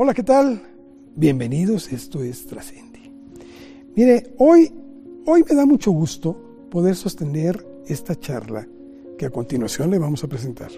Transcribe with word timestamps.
Hola, 0.00 0.14
¿qué 0.14 0.22
tal? 0.22 0.62
Bienvenidos, 1.16 1.92
esto 1.92 2.22
es 2.22 2.46
Trascendi. 2.46 3.10
Mire, 3.96 4.32
hoy, 4.38 4.72
hoy 5.26 5.42
me 5.50 5.56
da 5.56 5.66
mucho 5.66 5.90
gusto 5.90 6.40
poder 6.70 6.94
sostener 6.94 7.66
esta 7.84 8.14
charla 8.14 8.64
que 9.18 9.26
a 9.26 9.30
continuación 9.30 9.90
le 9.90 9.98
vamos 9.98 10.22
a 10.22 10.28
presentar 10.28 10.70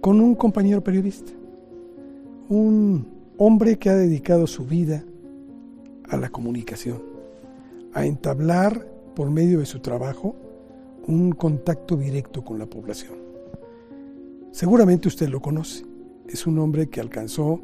con 0.00 0.20
un 0.20 0.36
compañero 0.36 0.80
periodista, 0.84 1.32
un 2.48 3.04
hombre 3.36 3.76
que 3.80 3.90
ha 3.90 3.96
dedicado 3.96 4.46
su 4.46 4.64
vida 4.64 5.02
a 6.08 6.16
la 6.16 6.28
comunicación, 6.28 7.02
a 7.92 8.06
entablar 8.06 8.86
por 9.16 9.28
medio 9.28 9.58
de 9.58 9.66
su 9.66 9.80
trabajo 9.80 10.36
un 11.08 11.32
contacto 11.32 11.96
directo 11.96 12.44
con 12.44 12.60
la 12.60 12.66
población. 12.66 13.14
Seguramente 14.52 15.08
usted 15.08 15.28
lo 15.28 15.40
conoce, 15.42 15.84
es 16.28 16.46
un 16.46 16.58
hombre 16.58 16.88
que 16.88 17.00
alcanzó 17.00 17.60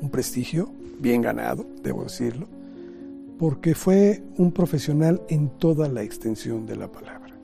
un 0.00 0.10
prestigio 0.10 0.70
bien 0.98 1.22
ganado, 1.22 1.66
debo 1.82 2.04
decirlo, 2.04 2.46
porque 3.38 3.74
fue 3.74 4.22
un 4.36 4.52
profesional 4.52 5.22
en 5.28 5.48
toda 5.58 5.88
la 5.88 6.02
extensión 6.02 6.66
de 6.66 6.76
la 6.76 6.90
palabra. 6.90 7.34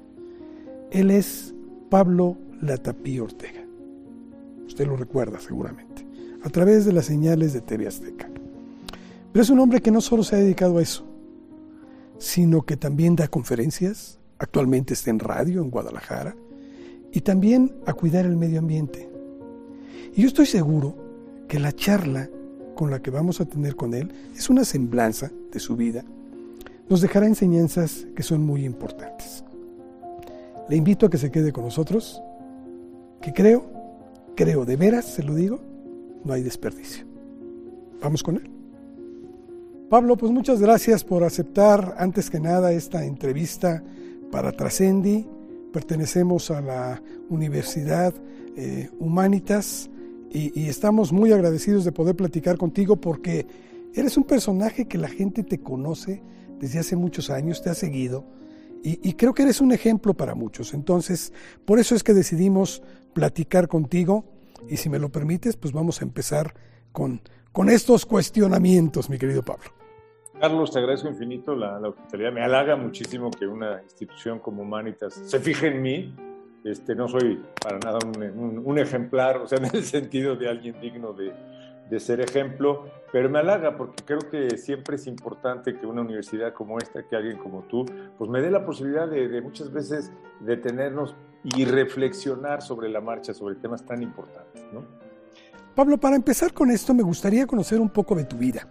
Él 0.90 1.10
es 1.10 1.54
Pablo 1.90 2.36
Latapí 2.60 3.18
Ortega. 3.18 3.64
Usted 4.66 4.86
lo 4.86 4.96
recuerda 4.96 5.40
seguramente, 5.40 6.06
a 6.42 6.48
través 6.50 6.84
de 6.84 6.92
las 6.92 7.06
señales 7.06 7.52
de 7.52 7.60
TV 7.60 7.86
Azteca. 7.86 8.28
Pero 9.32 9.42
es 9.42 9.50
un 9.50 9.58
hombre 9.58 9.80
que 9.80 9.90
no 9.90 10.00
solo 10.00 10.22
se 10.22 10.36
ha 10.36 10.38
dedicado 10.38 10.78
a 10.78 10.82
eso, 10.82 11.04
sino 12.18 12.62
que 12.62 12.76
también 12.76 13.16
da 13.16 13.28
conferencias, 13.28 14.18
actualmente 14.38 14.94
está 14.94 15.10
en 15.10 15.18
radio 15.18 15.62
en 15.62 15.70
Guadalajara, 15.70 16.36
y 17.12 17.20
también 17.20 17.72
a 17.86 17.92
cuidar 17.92 18.26
el 18.26 18.36
medio 18.36 18.58
ambiente. 18.58 19.08
Y 20.14 20.22
yo 20.22 20.28
estoy 20.28 20.46
seguro 20.46 20.94
que 21.48 21.58
la 21.58 21.72
charla 21.72 22.28
con 22.74 22.90
la 22.90 23.00
que 23.00 23.10
vamos 23.10 23.40
a 23.40 23.44
tener 23.44 23.74
con 23.74 23.94
él 23.94 24.12
es 24.36 24.48
una 24.48 24.64
semblanza 24.64 25.30
de 25.52 25.58
su 25.58 25.76
vida. 25.76 26.04
Nos 26.88 27.00
dejará 27.00 27.26
enseñanzas 27.26 28.06
que 28.14 28.22
son 28.22 28.44
muy 28.44 28.64
importantes. 28.64 29.44
Le 30.68 30.76
invito 30.76 31.06
a 31.06 31.10
que 31.10 31.18
se 31.18 31.30
quede 31.30 31.52
con 31.52 31.64
nosotros, 31.64 32.22
que 33.20 33.32
creo, 33.32 33.66
creo 34.36 34.64
de 34.64 34.76
veras, 34.76 35.06
se 35.06 35.22
lo 35.22 35.34
digo, 35.34 35.60
no 36.24 36.32
hay 36.32 36.42
desperdicio. 36.42 37.04
Vamos 38.00 38.22
con 38.22 38.36
él. 38.36 38.50
Pablo, 39.88 40.16
pues 40.16 40.30
muchas 40.30 40.60
gracias 40.60 41.02
por 41.02 41.24
aceptar 41.24 41.94
antes 41.98 42.28
que 42.30 42.38
nada 42.38 42.72
esta 42.72 43.04
entrevista 43.04 43.82
para 44.30 44.52
Trascendi. 44.52 45.26
Pertenecemos 45.72 46.50
a 46.50 46.60
la 46.60 47.02
Universidad 47.30 48.14
eh, 48.56 48.90
Humanitas 48.98 49.90
y, 50.30 50.68
estamos 50.68 51.12
muy 51.12 51.32
agradecidos 51.32 51.84
de 51.84 51.92
poder 51.92 52.14
platicar 52.14 52.56
contigo 52.56 52.96
porque 52.96 53.46
eres 53.94 54.16
un 54.16 54.24
personaje 54.24 54.86
que 54.86 54.98
la 54.98 55.08
gente 55.08 55.42
te 55.42 55.60
conoce 55.60 56.22
desde 56.58 56.78
hace 56.78 56.96
muchos 56.96 57.30
años, 57.30 57.62
te 57.62 57.70
ha 57.70 57.74
seguido 57.74 58.24
y, 58.82 59.08
y 59.08 59.14
creo 59.14 59.34
que 59.34 59.42
eres 59.42 59.60
un 59.60 59.72
ejemplo 59.72 60.14
para 60.14 60.34
muchos. 60.34 60.74
Entonces, 60.74 61.32
por 61.64 61.78
eso 61.78 61.94
es 61.94 62.02
que 62.02 62.14
decidimos 62.14 62.82
platicar 63.12 63.68
contigo 63.68 64.24
y 64.68 64.76
si 64.76 64.88
me 64.88 64.98
lo 64.98 65.08
permites, 65.08 65.56
pues 65.56 65.72
vamos 65.72 66.00
a 66.00 66.04
empezar 66.04 66.54
con, 66.92 67.20
con 67.52 67.68
estos 67.68 68.06
cuestionamientos, 68.06 69.08
mi 69.08 69.18
querido 69.18 69.42
Pablo. 69.42 69.70
Carlos, 70.40 70.70
te 70.70 70.78
agradezco 70.78 71.08
infinito 71.08 71.56
la, 71.56 71.80
la, 71.80 71.88
hospitalidad. 71.88 72.32
Me 72.32 72.42
halaga 72.42 72.76
muchísimo 72.76 73.30
que 73.30 73.46
una 73.46 73.82
institución 73.82 74.38
como 74.38 74.62
Humanitas 74.62 75.14
se 75.14 75.40
fije 75.40 75.68
en 75.68 75.82
mí. 75.82 76.14
Este, 76.64 76.94
no 76.94 77.08
soy 77.08 77.42
para 77.62 77.78
nada 77.78 77.98
un, 78.04 78.22
un, 78.22 78.62
un 78.64 78.78
ejemplar, 78.78 79.38
o 79.38 79.46
sea, 79.46 79.58
en 79.62 79.74
el 79.74 79.84
sentido 79.84 80.36
de 80.36 80.48
alguien 80.48 80.80
digno 80.80 81.12
de, 81.12 81.32
de, 81.88 82.00
ser 82.00 82.20
ejemplo, 82.20 82.86
pero 83.12 83.30
me 83.30 83.38
halaga 83.38 83.76
porque 83.76 84.02
creo 84.04 84.20
que 84.30 84.56
siempre 84.58 84.96
es 84.96 85.06
importante 85.06 85.76
que 85.78 85.86
una 85.86 86.02
universidad 86.02 86.52
como 86.52 86.78
esta, 86.78 87.06
que 87.06 87.16
alguien 87.16 87.38
como 87.38 87.62
tú, 87.62 87.86
pues 88.18 88.28
me 88.30 88.40
dé 88.40 88.50
la 88.50 88.64
posibilidad 88.64 89.08
de, 89.08 89.28
de 89.28 89.40
muchas 89.40 89.72
veces 89.72 90.12
detenernos 90.40 91.14
y 91.44 91.64
reflexionar 91.64 92.62
sobre 92.62 92.88
la 92.88 93.00
marcha, 93.00 93.32
sobre 93.32 93.54
temas 93.54 93.84
tan 93.84 94.02
importantes. 94.02 94.64
¿no? 94.72 94.82
Pablo, 95.74 95.98
para 95.98 96.16
empezar 96.16 96.52
con 96.52 96.70
esto, 96.70 96.92
me 96.92 97.02
gustaría 97.02 97.46
conocer 97.46 97.80
un 97.80 97.90
poco 97.90 98.14
de 98.14 98.24
tu 98.24 98.36
vida. 98.36 98.66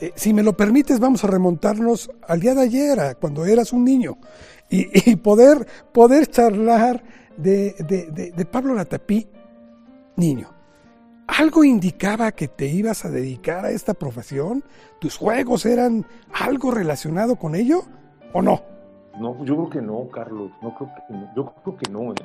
Eh, 0.00 0.12
si 0.14 0.32
me 0.32 0.42
lo 0.42 0.56
permites, 0.56 1.00
vamos 1.00 1.24
a 1.24 1.26
remontarnos 1.26 2.10
al 2.26 2.40
día 2.40 2.54
de 2.54 2.62
ayer, 2.62 3.00
a 3.00 3.14
cuando 3.14 3.44
eras 3.44 3.72
un 3.72 3.84
niño, 3.84 4.18
y, 4.70 5.10
y 5.10 5.16
poder, 5.16 5.66
poder 5.92 6.26
charlar 6.28 7.02
de, 7.36 7.74
de, 7.78 8.32
de, 8.32 8.44
Pablo 8.44 8.74
Latapí, 8.74 9.26
niño. 10.16 10.48
¿Algo 11.26 11.64
indicaba 11.64 12.32
que 12.32 12.48
te 12.48 12.66
ibas 12.66 13.04
a 13.04 13.10
dedicar 13.10 13.64
a 13.64 13.70
esta 13.70 13.94
profesión? 13.94 14.62
¿Tus 15.00 15.16
juegos 15.16 15.64
eran 15.66 16.06
algo 16.32 16.70
relacionado 16.70 17.36
con 17.36 17.54
ello 17.54 17.82
o 18.32 18.42
no? 18.42 18.62
No, 19.18 19.44
yo 19.44 19.56
creo 19.56 19.70
que 19.70 19.82
no, 19.82 20.08
Carlos. 20.08 20.50
No 20.62 20.74
creo 20.74 20.90
que 20.94 21.14
no. 21.14 21.32
Yo 21.34 21.54
creo 21.62 21.76
que 21.76 21.90
no. 21.90 22.12
¿eh? 22.12 22.16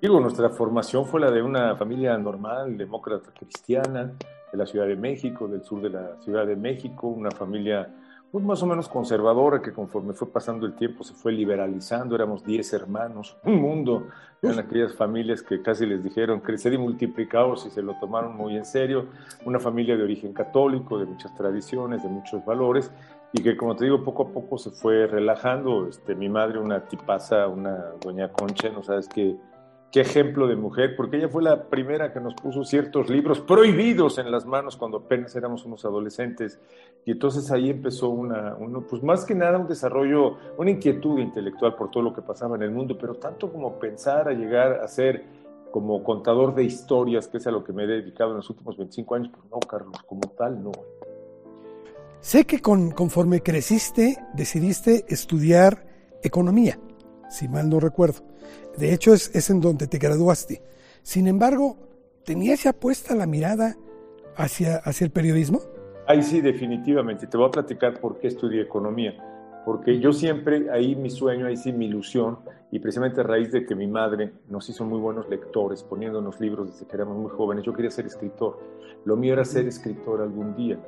Digo, 0.00 0.20
nuestra 0.20 0.50
formación 0.50 1.06
fue 1.06 1.20
la 1.20 1.30
de 1.30 1.42
una 1.42 1.76
familia 1.76 2.16
normal, 2.18 2.76
demócrata 2.76 3.30
cristiana, 3.32 4.12
de 4.52 4.58
la 4.58 4.66
Ciudad 4.66 4.86
de 4.86 4.96
México, 4.96 5.48
del 5.48 5.62
sur 5.62 5.80
de 5.80 5.90
la 5.90 6.16
Ciudad 6.20 6.46
de 6.46 6.56
México, 6.56 7.06
una 7.06 7.30
familia 7.30 7.88
pues, 8.32 8.44
más 8.44 8.62
o 8.62 8.66
menos 8.66 8.88
conservadora 8.88 9.60
que 9.60 9.72
conforme 9.72 10.12
fue 10.12 10.30
pasando 10.30 10.66
el 10.66 10.74
tiempo 10.74 11.02
se 11.04 11.14
fue 11.14 11.32
liberalizando, 11.32 12.14
éramos 12.14 12.44
10 12.44 12.72
hermanos, 12.74 13.36
un 13.44 13.60
mundo, 13.60 14.06
eran 14.42 14.58
aquellas 14.58 14.94
familias 14.94 15.42
que 15.42 15.60
casi 15.62 15.84
les 15.84 16.02
dijeron 16.02 16.40
crecer 16.40 16.72
y 16.72 16.78
multiplicados 16.78 17.66
y 17.66 17.70
se 17.70 17.82
lo 17.82 17.94
tomaron 17.98 18.36
muy 18.36 18.56
en 18.56 18.64
serio, 18.64 19.06
una 19.44 19.58
familia 19.58 19.96
de 19.96 20.04
origen 20.04 20.32
católico, 20.32 20.98
de 20.98 21.06
muchas 21.06 21.34
tradiciones, 21.34 22.02
de 22.02 22.08
muchos 22.08 22.44
valores, 22.44 22.92
y 23.32 23.42
que 23.42 23.56
como 23.56 23.76
te 23.76 23.84
digo, 23.84 24.02
poco 24.02 24.24
a 24.24 24.28
poco 24.28 24.58
se 24.58 24.70
fue 24.70 25.06
relajando, 25.06 25.86
este, 25.88 26.14
mi 26.14 26.28
madre 26.28 26.58
una 26.58 26.88
tipaza, 26.88 27.46
una 27.48 27.92
doña 28.00 28.32
Concha, 28.32 28.70
no 28.70 28.82
sabes 28.82 29.08
qué 29.08 29.36
qué 29.90 30.02
ejemplo 30.02 30.46
de 30.46 30.56
mujer, 30.56 30.94
porque 30.96 31.16
ella 31.16 31.28
fue 31.28 31.42
la 31.42 31.64
primera 31.64 32.12
que 32.12 32.20
nos 32.20 32.34
puso 32.34 32.64
ciertos 32.64 33.10
libros 33.10 33.40
prohibidos 33.40 34.18
en 34.18 34.30
las 34.30 34.46
manos 34.46 34.76
cuando 34.76 34.98
apenas 34.98 35.34
éramos 35.34 35.64
unos 35.64 35.84
adolescentes. 35.84 36.60
Y 37.04 37.12
entonces 37.12 37.50
ahí 37.50 37.70
empezó 37.70 38.08
una, 38.10 38.54
uno, 38.54 38.82
pues 38.88 39.02
más 39.02 39.24
que 39.24 39.34
nada 39.34 39.58
un 39.58 39.66
desarrollo, 39.66 40.36
una 40.58 40.70
inquietud 40.70 41.18
intelectual 41.18 41.74
por 41.74 41.90
todo 41.90 42.04
lo 42.04 42.14
que 42.14 42.22
pasaba 42.22 42.56
en 42.56 42.62
el 42.62 42.70
mundo, 42.70 42.96
pero 42.98 43.14
tanto 43.14 43.50
como 43.52 43.78
pensar 43.78 44.28
a 44.28 44.32
llegar 44.32 44.80
a 44.80 44.86
ser 44.86 45.24
como 45.72 46.02
contador 46.04 46.54
de 46.54 46.64
historias, 46.64 47.28
que 47.28 47.38
es 47.38 47.46
a 47.46 47.50
lo 47.50 47.64
que 47.64 47.72
me 47.72 47.84
he 47.84 47.86
dedicado 47.86 48.30
en 48.30 48.38
los 48.38 48.50
últimos 48.50 48.76
25 48.76 49.14
años, 49.14 49.30
pues 49.34 49.44
no, 49.50 49.58
Carlos, 49.60 49.96
como 50.06 50.22
tal, 50.36 50.62
no. 50.62 50.72
Sé 52.20 52.44
que 52.44 52.60
con, 52.60 52.90
conforme 52.90 53.40
creciste, 53.40 54.18
decidiste 54.34 55.04
estudiar 55.08 55.86
economía, 56.22 56.78
si 57.28 57.48
mal 57.48 57.70
no 57.70 57.80
recuerdo. 57.80 58.29
De 58.76 58.92
hecho, 58.92 59.14
es, 59.14 59.34
es, 59.34 59.50
en 59.50 59.60
donde 59.60 59.86
te 59.86 59.98
graduaste. 59.98 60.62
Sin 61.02 61.26
embargo, 61.26 61.76
¿tenías 62.24 62.64
ya 62.64 62.72
puesta 62.72 63.14
la 63.14 63.26
mirada 63.26 63.76
hacia, 64.36 64.76
hacia 64.76 65.04
el 65.04 65.10
periodismo? 65.10 65.60
Ahí 66.06 66.22
sí, 66.22 66.40
definitivamente. 66.40 67.26
Te 67.26 67.36
voy 67.36 67.48
a 67.48 67.50
platicar 67.50 68.00
por 68.00 68.18
qué 68.18 68.28
estudié 68.28 68.62
economía. 68.62 69.14
Porque 69.64 70.00
yo 70.00 70.12
siempre, 70.12 70.70
ahí 70.70 70.96
mi 70.96 71.10
sueño, 71.10 71.46
ahí 71.46 71.56
sí 71.56 71.72
mi 71.72 71.86
ilusión, 71.86 72.38
y 72.72 72.78
precisamente 72.78 73.20
a 73.20 73.24
raíz 73.24 73.52
de 73.52 73.66
que 73.66 73.74
mi 73.74 73.86
madre 73.86 74.32
nos 74.48 74.68
hizo 74.68 74.84
muy 74.84 74.98
buenos 74.98 75.28
lectores, 75.28 75.82
poniéndonos 75.82 76.40
libros 76.40 76.72
desde 76.72 76.86
que 76.86 76.96
éramos 76.96 77.16
muy 77.18 77.30
jóvenes, 77.30 77.64
yo 77.64 77.72
quería 77.72 77.90
ser 77.90 78.06
escritor. 78.06 78.58
Lo 79.04 79.16
mío 79.16 79.34
era 79.34 79.44
ser 79.44 79.66
escritor 79.66 80.22
algún 80.22 80.54
día. 80.56 80.78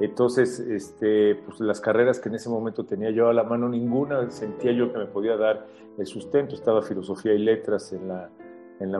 Entonces, 0.00 0.60
este, 0.60 1.34
pues 1.34 1.58
las 1.60 1.80
carreras 1.80 2.20
que 2.20 2.28
en 2.28 2.36
ese 2.36 2.48
momento 2.48 2.84
tenía 2.84 3.10
yo 3.10 3.28
a 3.28 3.32
la 3.32 3.42
mano, 3.42 3.68
ninguna 3.68 4.30
sentía 4.30 4.72
yo 4.72 4.92
que 4.92 4.98
me 4.98 5.06
podía 5.06 5.36
dar 5.36 5.66
el 5.98 6.06
sustento. 6.06 6.54
Estaba 6.54 6.82
filosofía 6.82 7.34
y 7.34 7.38
letras 7.38 7.92
en 7.92 8.08
la, 8.08 8.30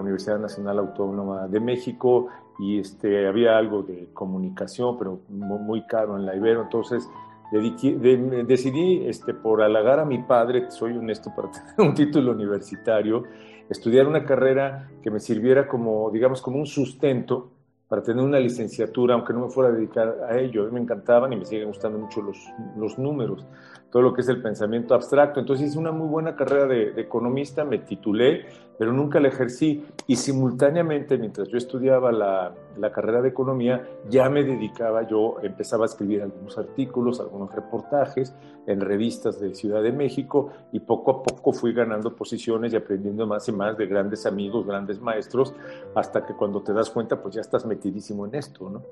Universidad 0.00 0.40
Nacional 0.40 0.80
Autónoma 0.80 1.46
de 1.46 1.60
México 1.60 2.26
y 2.58 2.80
este, 2.80 3.28
había 3.28 3.56
algo 3.56 3.84
de 3.84 4.08
comunicación, 4.12 4.98
pero 4.98 5.20
muy 5.28 5.86
caro 5.86 6.16
en 6.16 6.26
la 6.26 6.34
Ibero. 6.34 6.62
Entonces, 6.62 7.08
decidí, 7.52 9.06
este, 9.06 9.34
por 9.34 9.62
halagar 9.62 10.00
a 10.00 10.04
mi 10.04 10.18
padre, 10.18 10.68
soy 10.72 10.96
honesto, 10.96 11.30
para 11.34 11.50
tener 11.76 11.88
un 11.88 11.94
título 11.94 12.32
universitario, 12.32 13.22
estudiar 13.70 14.08
una 14.08 14.24
carrera 14.24 14.90
que 15.00 15.12
me 15.12 15.20
sirviera 15.20 15.68
como, 15.68 16.10
digamos, 16.10 16.42
como 16.42 16.58
un 16.58 16.66
sustento 16.66 17.52
para 17.88 18.02
tener 18.02 18.22
una 18.22 18.38
licenciatura, 18.38 19.14
aunque 19.14 19.32
no 19.32 19.46
me 19.46 19.50
fuera 19.50 19.70
a 19.70 19.72
dedicar 19.72 20.18
a 20.28 20.38
ello. 20.38 20.62
A 20.62 20.66
mí 20.66 20.72
me 20.72 20.80
encantaban 20.80 21.32
y 21.32 21.36
me 21.36 21.46
siguen 21.46 21.68
gustando 21.68 21.98
mucho 21.98 22.20
los, 22.20 22.38
los 22.76 22.98
números, 22.98 23.46
todo 23.90 24.02
lo 24.02 24.14
que 24.14 24.20
es 24.20 24.28
el 24.28 24.42
pensamiento 24.42 24.94
abstracto. 24.94 25.40
Entonces 25.40 25.68
hice 25.68 25.78
una 25.78 25.92
muy 25.92 26.08
buena 26.08 26.36
carrera 26.36 26.66
de, 26.66 26.92
de, 26.92 27.00
economista, 27.00 27.64
me 27.64 27.78
titulé, 27.78 28.46
pero 28.78 28.92
nunca 28.92 29.18
la 29.18 29.28
ejercí. 29.28 29.84
Y 30.06 30.16
simultáneamente, 30.16 31.16
mientras 31.16 31.48
yo 31.48 31.56
estudiaba 31.56 32.12
la, 32.12 32.54
la 32.78 32.92
carrera 32.92 33.22
de 33.22 33.30
economía, 33.30 33.86
ya 34.08 34.28
me 34.28 34.44
dedicaba, 34.44 35.06
yo 35.06 35.36
empezaba 35.42 35.84
a 35.84 35.86
escribir 35.86 36.22
algunos 36.22 36.58
artículos, 36.58 37.20
algunos 37.20 37.54
reportajes 37.54 38.34
en 38.66 38.80
revistas 38.80 39.40
de 39.40 39.54
Ciudad 39.54 39.82
de 39.82 39.92
México 39.92 40.50
y 40.72 40.80
poco 40.80 41.10
a 41.10 41.22
poco 41.22 41.52
fui 41.52 41.72
ganando 41.72 42.14
posiciones 42.14 42.72
y 42.72 42.76
aprendiendo 42.76 43.26
más 43.26 43.48
y 43.48 43.52
más 43.52 43.76
de 43.78 43.86
grandes 43.86 44.26
amigos, 44.26 44.66
grandes 44.66 45.00
maestros, 45.00 45.54
hasta 45.94 46.26
que 46.26 46.34
cuando 46.34 46.62
te 46.62 46.72
das 46.72 46.90
cuenta, 46.90 47.20
pues 47.20 47.34
ya 47.34 47.40
estás 47.40 47.64
metidísimo 47.64 48.26
en 48.26 48.34
esto, 48.34 48.68
¿no? 48.68 48.82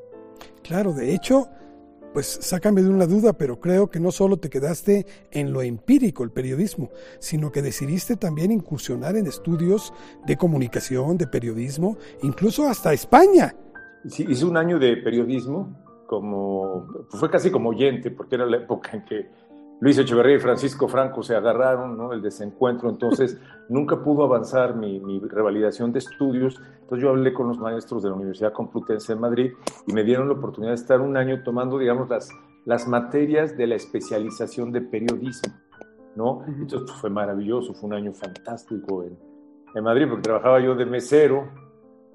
Claro, 0.63 0.93
de 0.93 1.15
hecho, 1.15 1.49
pues 2.17 2.39
sácame 2.41 2.81
de 2.81 2.89
una 2.89 3.05
duda, 3.05 3.35
pero 3.35 3.61
creo 3.61 3.91
que 3.91 4.01
no 4.01 4.11
solo 4.11 4.39
te 4.39 4.49
quedaste 4.49 5.05
en 5.33 5.53
lo 5.53 5.61
empírico, 5.61 6.25
el 6.25 6.31
periodismo, 6.31 6.89
sino 7.19 7.53
que 7.53 7.61
decidiste 7.61 8.17
también 8.17 8.51
incursionar 8.51 9.19
en 9.19 9.27
estudios 9.27 9.93
de 10.25 10.39
comunicación, 10.39 11.19
de 11.19 11.27
periodismo, 11.27 11.99
incluso 12.23 12.67
hasta 12.67 12.95
España. 12.95 13.55
Sí, 14.07 14.25
hice 14.27 14.47
un 14.47 14.57
año 14.57 14.79
de 14.79 14.97
periodismo, 14.97 15.77
como, 16.07 16.87
fue 17.11 17.29
casi 17.29 17.51
como 17.51 17.69
oyente, 17.69 18.11
porque 18.11 18.37
era 18.37 18.47
la 18.47 18.57
época 18.57 18.93
en 18.93 19.05
que 19.05 19.29
Luis 19.79 19.99
Echeverría 19.99 20.37
y 20.37 20.41
Francisco 20.41 20.89
Franco 20.89 21.23
se 21.23 21.37
agarraron, 21.37 21.99
¿no? 21.99 22.13
El 22.13 22.23
desencuentro, 22.23 22.89
entonces 22.89 23.39
nunca 23.69 24.03
pudo 24.03 24.25
avanzar 24.25 24.75
mi, 24.75 25.01
mi, 25.01 25.21
revalidación 25.21 25.93
de 25.93 25.99
estudios. 25.99 26.61
Entonces 26.81 27.03
yo 27.03 27.11
hablé 27.11 27.35
con 27.35 27.49
los 27.49 27.59
maestros 27.59 28.03
de 28.03 28.09
la 28.09 28.15
Universidad 28.15 28.53
Complutense 28.53 29.15
de 29.15 29.21
Madrid 29.21 29.53
y 29.87 29.93
me 29.93 30.03
dieron 30.05 30.29
la 30.29 30.35
oportunidad 30.35 30.73
de 30.73 30.81
estar 30.81 31.01
un 31.01 31.17
año 31.17 31.43
tomando, 31.43 31.79
digamos, 31.79 32.09
las, 32.09 32.31
las 32.65 32.89
materias 32.89 33.57
de 33.57 33.67
la 33.67 33.75
especialización 33.75 34.73
de 34.73 34.81
periodismo, 34.81 35.53
¿no? 36.15 36.43
Entonces 36.47 36.89
pues, 36.89 37.01
fue 37.01 37.11
maravilloso, 37.11 37.75
fue 37.75 37.89
un 37.89 37.95
año 37.95 38.15
fantástico 38.15 39.05
en, 39.05 39.19
en 39.75 39.85
Madrid, 39.85 40.07
porque 40.09 40.23
trabajaba 40.23 40.59
yo 40.61 40.75
de 40.75 40.87
mesero, 40.87 41.49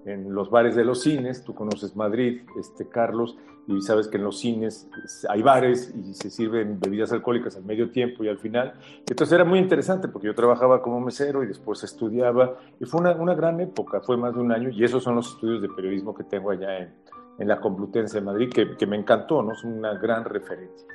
en 0.05 0.33
los 0.33 0.49
bares 0.49 0.75
de 0.75 0.83
los 0.83 1.01
cines, 1.01 1.43
tú 1.43 1.53
conoces 1.53 1.95
Madrid, 1.95 2.41
este 2.59 2.87
Carlos, 2.87 3.37
y 3.67 3.81
sabes 3.81 4.07
que 4.07 4.17
en 4.17 4.23
los 4.23 4.39
cines 4.39 4.89
hay 5.29 5.41
bares 5.41 5.93
y 5.95 6.13
se 6.13 6.29
sirven 6.29 6.79
bebidas 6.79 7.11
alcohólicas 7.11 7.55
al 7.55 7.63
medio 7.63 7.91
tiempo 7.91 8.23
y 8.23 8.27
al 8.27 8.39
final. 8.39 8.73
Entonces 9.07 9.31
era 9.33 9.45
muy 9.45 9.59
interesante 9.59 10.07
porque 10.07 10.27
yo 10.27 10.35
trabajaba 10.35 10.81
como 10.81 10.99
mesero 10.99 11.43
y 11.43 11.47
después 11.47 11.83
estudiaba 11.83 12.57
y 12.79 12.85
fue 12.85 13.01
una, 13.01 13.11
una 13.13 13.35
gran 13.35 13.59
época, 13.59 14.01
fue 14.01 14.17
más 14.17 14.33
de 14.33 14.41
un 14.41 14.51
año 14.51 14.69
y 14.69 14.83
esos 14.83 15.03
son 15.03 15.15
los 15.15 15.33
estudios 15.33 15.61
de 15.61 15.69
periodismo 15.69 16.13
que 16.15 16.23
tengo 16.23 16.51
allá 16.51 16.79
en, 16.79 16.93
en 17.37 17.47
la 17.47 17.59
Complutense 17.59 18.19
de 18.19 18.25
Madrid 18.25 18.49
que, 18.49 18.75
que, 18.75 18.87
me 18.87 18.97
encantó, 18.97 19.43
¿no? 19.43 19.53
Es 19.53 19.63
una 19.63 19.93
gran 19.93 20.25
referencia. 20.25 20.87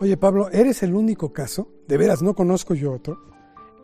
Oye 0.00 0.16
Pablo, 0.16 0.48
eres 0.50 0.82
el 0.82 0.94
único 0.94 1.32
caso, 1.32 1.68
de 1.88 1.96
veras 1.96 2.22
no 2.22 2.34
conozco 2.34 2.74
yo 2.74 2.92
otro, 2.92 3.18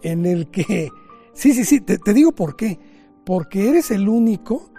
en 0.03 0.25
el 0.27 0.51
que, 0.51 0.91
sí, 1.33 1.53
sí, 1.53 1.65
sí, 1.65 1.81
te, 1.81 1.99
te 1.99 2.13
digo 2.13 2.33
por 2.33 2.55
qué 2.55 2.92
porque 3.25 3.69
eres 3.69 3.91
el 3.91 4.09
único 4.09 4.71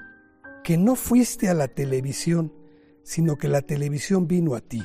que 0.64 0.78
no 0.78 0.96
fuiste 0.96 1.50
a 1.50 1.54
la 1.54 1.68
televisión, 1.68 2.54
sino 3.04 3.36
que 3.36 3.48
la 3.48 3.62
televisión 3.62 4.28
vino 4.28 4.56
a 4.56 4.62
ti. 4.62 4.82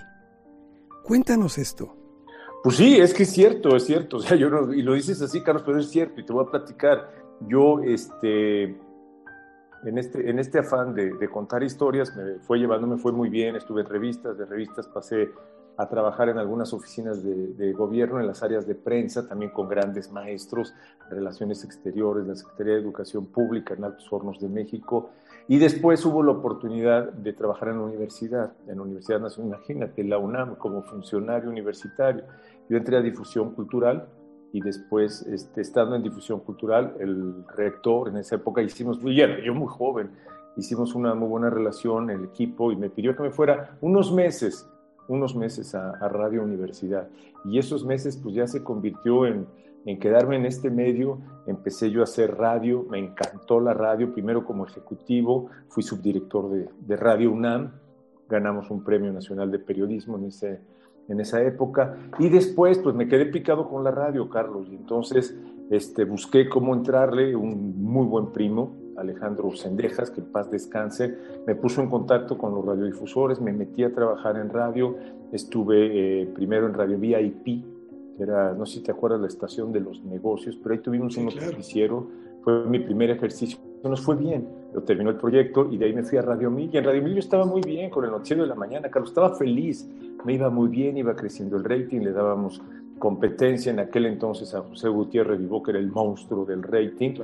Cuéntanos 1.04 1.58
esto. 1.58 1.94
Pues 2.62 2.76
sí, 2.76 2.96
es 2.98 3.14
que 3.14 3.22
es 3.22 3.30
cierto, 3.30 3.76
es 3.76 3.84
cierto. 3.84 4.16
O 4.18 4.20
sea, 4.20 4.36
yo 4.36 4.50
no, 4.50 4.72
y 4.72 4.82
lo 4.82 4.94
dices 4.94 5.22
así, 5.22 5.42
Carlos, 5.42 5.62
pero 5.64 5.78
es 5.78 5.88
cierto, 5.88 6.20
y 6.20 6.26
te 6.26 6.32
voy 6.32 6.44
a 6.44 6.50
platicar. 6.50 7.10
Yo, 7.48 7.80
este, 7.80 8.64
en 9.84 9.96
este, 9.96 10.28
en 10.28 10.38
este 10.38 10.58
afán 10.58 10.94
de, 10.94 11.14
de 11.14 11.28
contar 11.28 11.62
historias, 11.62 12.14
me 12.16 12.40
fue 12.40 12.58
llevando, 12.58 12.86
me 12.86 12.98
fue 12.98 13.12
muy 13.12 13.28
bien, 13.28 13.54
estuve 13.54 13.82
en 13.82 13.86
revistas, 13.86 14.36
de 14.36 14.44
revistas 14.44 14.88
pasé 14.88 15.30
a 15.78 15.88
trabajar 15.88 16.28
en 16.28 16.38
algunas 16.38 16.72
oficinas 16.72 17.22
de, 17.22 17.72
gobierno, 17.72 18.18
en 18.18 18.26
las 18.26 18.42
áreas 18.42 18.66
de 18.66 18.74
prensa, 18.74 19.28
también 19.28 19.52
con 19.52 19.68
grandes 19.68 20.10
maestros, 20.10 20.74
relaciones 21.08 21.62
exteriores, 21.62 22.26
la 22.26 22.34
Secretaría 22.34 22.74
de 22.74 22.80
Educación 22.80 23.26
Pública 23.26 23.74
en 23.74 23.84
Altos 23.84 24.12
Hornos 24.12 24.40
de 24.40 24.48
México. 24.48 25.10
Y 25.46 25.58
después 25.58 26.04
hubo 26.04 26.24
la 26.24 26.32
oportunidad 26.32 27.12
de 27.12 27.32
trabajar 27.32 27.68
en 27.68 27.76
la 27.76 27.84
universidad, 27.84 28.52
en 28.66 28.76
la 28.76 28.82
Universidad 28.82 29.20
Nacional, 29.20 29.54
imagínate, 29.54 30.02
la 30.02 30.18
UNAM, 30.18 30.56
como 30.56 30.82
funcionario 30.82 31.48
universitario. 31.48 32.24
Yo 32.68 32.76
entré 32.76 32.96
a 32.96 33.00
difusión 33.00 33.54
cultural 33.54 34.08
y 34.52 34.60
después, 34.60 35.22
este, 35.28 35.60
estando 35.60 35.94
en 35.94 36.02
difusión 36.02 36.40
cultural, 36.40 36.96
el 36.98 37.44
rector 37.56 38.08
en 38.08 38.16
esa 38.16 38.34
época 38.34 38.62
hicimos, 38.62 39.00
muy 39.00 39.12
bien, 39.12 39.36
yo 39.44 39.54
muy 39.54 39.68
joven, 39.68 40.10
hicimos 40.56 40.96
una 40.96 41.14
muy 41.14 41.28
buena 41.28 41.50
relación, 41.50 42.10
el 42.10 42.24
equipo, 42.24 42.72
y 42.72 42.76
me 42.76 42.90
pidió 42.90 43.14
que 43.14 43.22
me 43.22 43.30
fuera 43.30 43.78
unos 43.80 44.12
meses 44.12 44.68
unos 45.08 45.34
meses 45.34 45.74
a, 45.74 45.92
Radio 46.08 46.42
Universidad. 46.42 47.08
Y 47.44 47.58
esos 47.58 47.84
meses 47.84 48.16
pues 48.16 48.34
ya 48.34 48.46
se 48.46 48.62
convirtió 48.62 49.26
en, 49.26 49.46
en, 49.86 49.98
quedarme 49.98 50.36
en 50.36 50.46
este 50.46 50.70
medio. 50.70 51.18
Empecé 51.46 51.90
yo 51.90 52.02
a 52.02 52.04
hacer 52.04 52.36
radio, 52.36 52.86
me 52.88 52.98
encantó 52.98 53.60
la 53.60 53.74
radio, 53.74 54.12
primero 54.12 54.44
como 54.44 54.66
ejecutivo, 54.66 55.48
fui 55.68 55.82
subdirector 55.82 56.50
de, 56.50 56.68
de 56.86 56.96
Radio 56.96 57.32
UNAM, 57.32 57.72
ganamos 58.28 58.70
un 58.70 58.84
premio 58.84 59.12
nacional 59.12 59.50
de 59.50 59.58
periodismo 59.58 60.18
en, 60.18 60.26
ese, 60.26 60.60
en 61.08 61.20
esa 61.20 61.42
época. 61.42 61.96
Y 62.18 62.28
después 62.28 62.78
pues 62.78 62.94
me 62.94 63.08
quedé 63.08 63.26
picado 63.26 63.68
con 63.68 63.82
la 63.82 63.90
radio, 63.90 64.28
Carlos, 64.28 64.68
y 64.70 64.74
entonces 64.74 65.34
este, 65.70 66.04
busqué 66.04 66.48
cómo 66.48 66.74
entrarle, 66.74 67.34
un 67.34 67.82
muy 67.82 68.06
buen 68.06 68.32
primo, 68.32 68.76
Alejandro 68.98 69.50
Sendejas, 69.54 70.10
que 70.10 70.20
en 70.20 70.26
paz 70.26 70.50
descanse, 70.50 71.16
me 71.46 71.54
puso 71.54 71.80
en 71.80 71.88
contacto 71.88 72.36
con 72.36 72.54
los 72.54 72.64
radiodifusores, 72.64 73.40
me 73.40 73.52
metí 73.52 73.84
a 73.84 73.92
trabajar 73.92 74.36
en 74.36 74.50
radio, 74.50 74.96
estuve 75.32 76.22
eh, 76.22 76.26
primero 76.26 76.66
en 76.66 76.74
Radio 76.74 76.98
VIP, 76.98 77.64
que 78.16 78.22
era, 78.22 78.52
no 78.52 78.66
sé 78.66 78.78
si 78.78 78.82
te 78.82 78.90
acuerdas, 78.90 79.20
la 79.20 79.28
estación 79.28 79.72
de 79.72 79.80
los 79.80 80.02
negocios, 80.04 80.58
pero 80.62 80.74
ahí 80.74 80.80
tuvimos 80.80 81.14
sí, 81.14 81.20
un 81.20 81.26
noticiero, 81.26 82.08
claro. 82.42 82.42
fue 82.42 82.70
mi 82.70 82.80
primer 82.80 83.10
ejercicio, 83.10 83.58
nos 83.84 84.00
fue 84.00 84.16
bien, 84.16 84.48
lo 84.74 84.82
terminó 84.82 85.10
el 85.10 85.16
proyecto 85.16 85.68
y 85.70 85.78
de 85.78 85.86
ahí 85.86 85.92
me 85.92 86.02
fui 86.02 86.18
a 86.18 86.22
Radio 86.22 86.50
Mil, 86.50 86.70
y 86.72 86.76
en 86.76 86.84
Radio 86.84 87.02
Mil 87.02 87.14
yo 87.14 87.20
estaba 87.20 87.44
muy 87.44 87.60
bien 87.62 87.90
con 87.90 88.04
el 88.04 88.10
noticiero 88.10 88.42
de 88.42 88.48
la 88.48 88.54
mañana, 88.54 88.90
Carlos, 88.90 89.10
estaba 89.10 89.34
feliz, 89.36 89.88
me 90.24 90.34
iba 90.34 90.50
muy 90.50 90.68
bien, 90.68 90.96
iba 90.96 91.14
creciendo 91.14 91.56
el 91.56 91.64
rating, 91.64 92.00
le 92.00 92.12
dábamos 92.12 92.60
competencia. 92.98 93.72
En 93.72 93.80
aquel 93.80 94.06
entonces 94.06 94.54
a 94.54 94.60
José 94.60 94.88
Gutiérrez 94.88 95.38
Vivó, 95.38 95.62
que 95.62 95.70
era 95.72 95.80
el 95.80 95.90
monstruo 95.90 96.44
del 96.44 96.62
rating. 96.62 97.14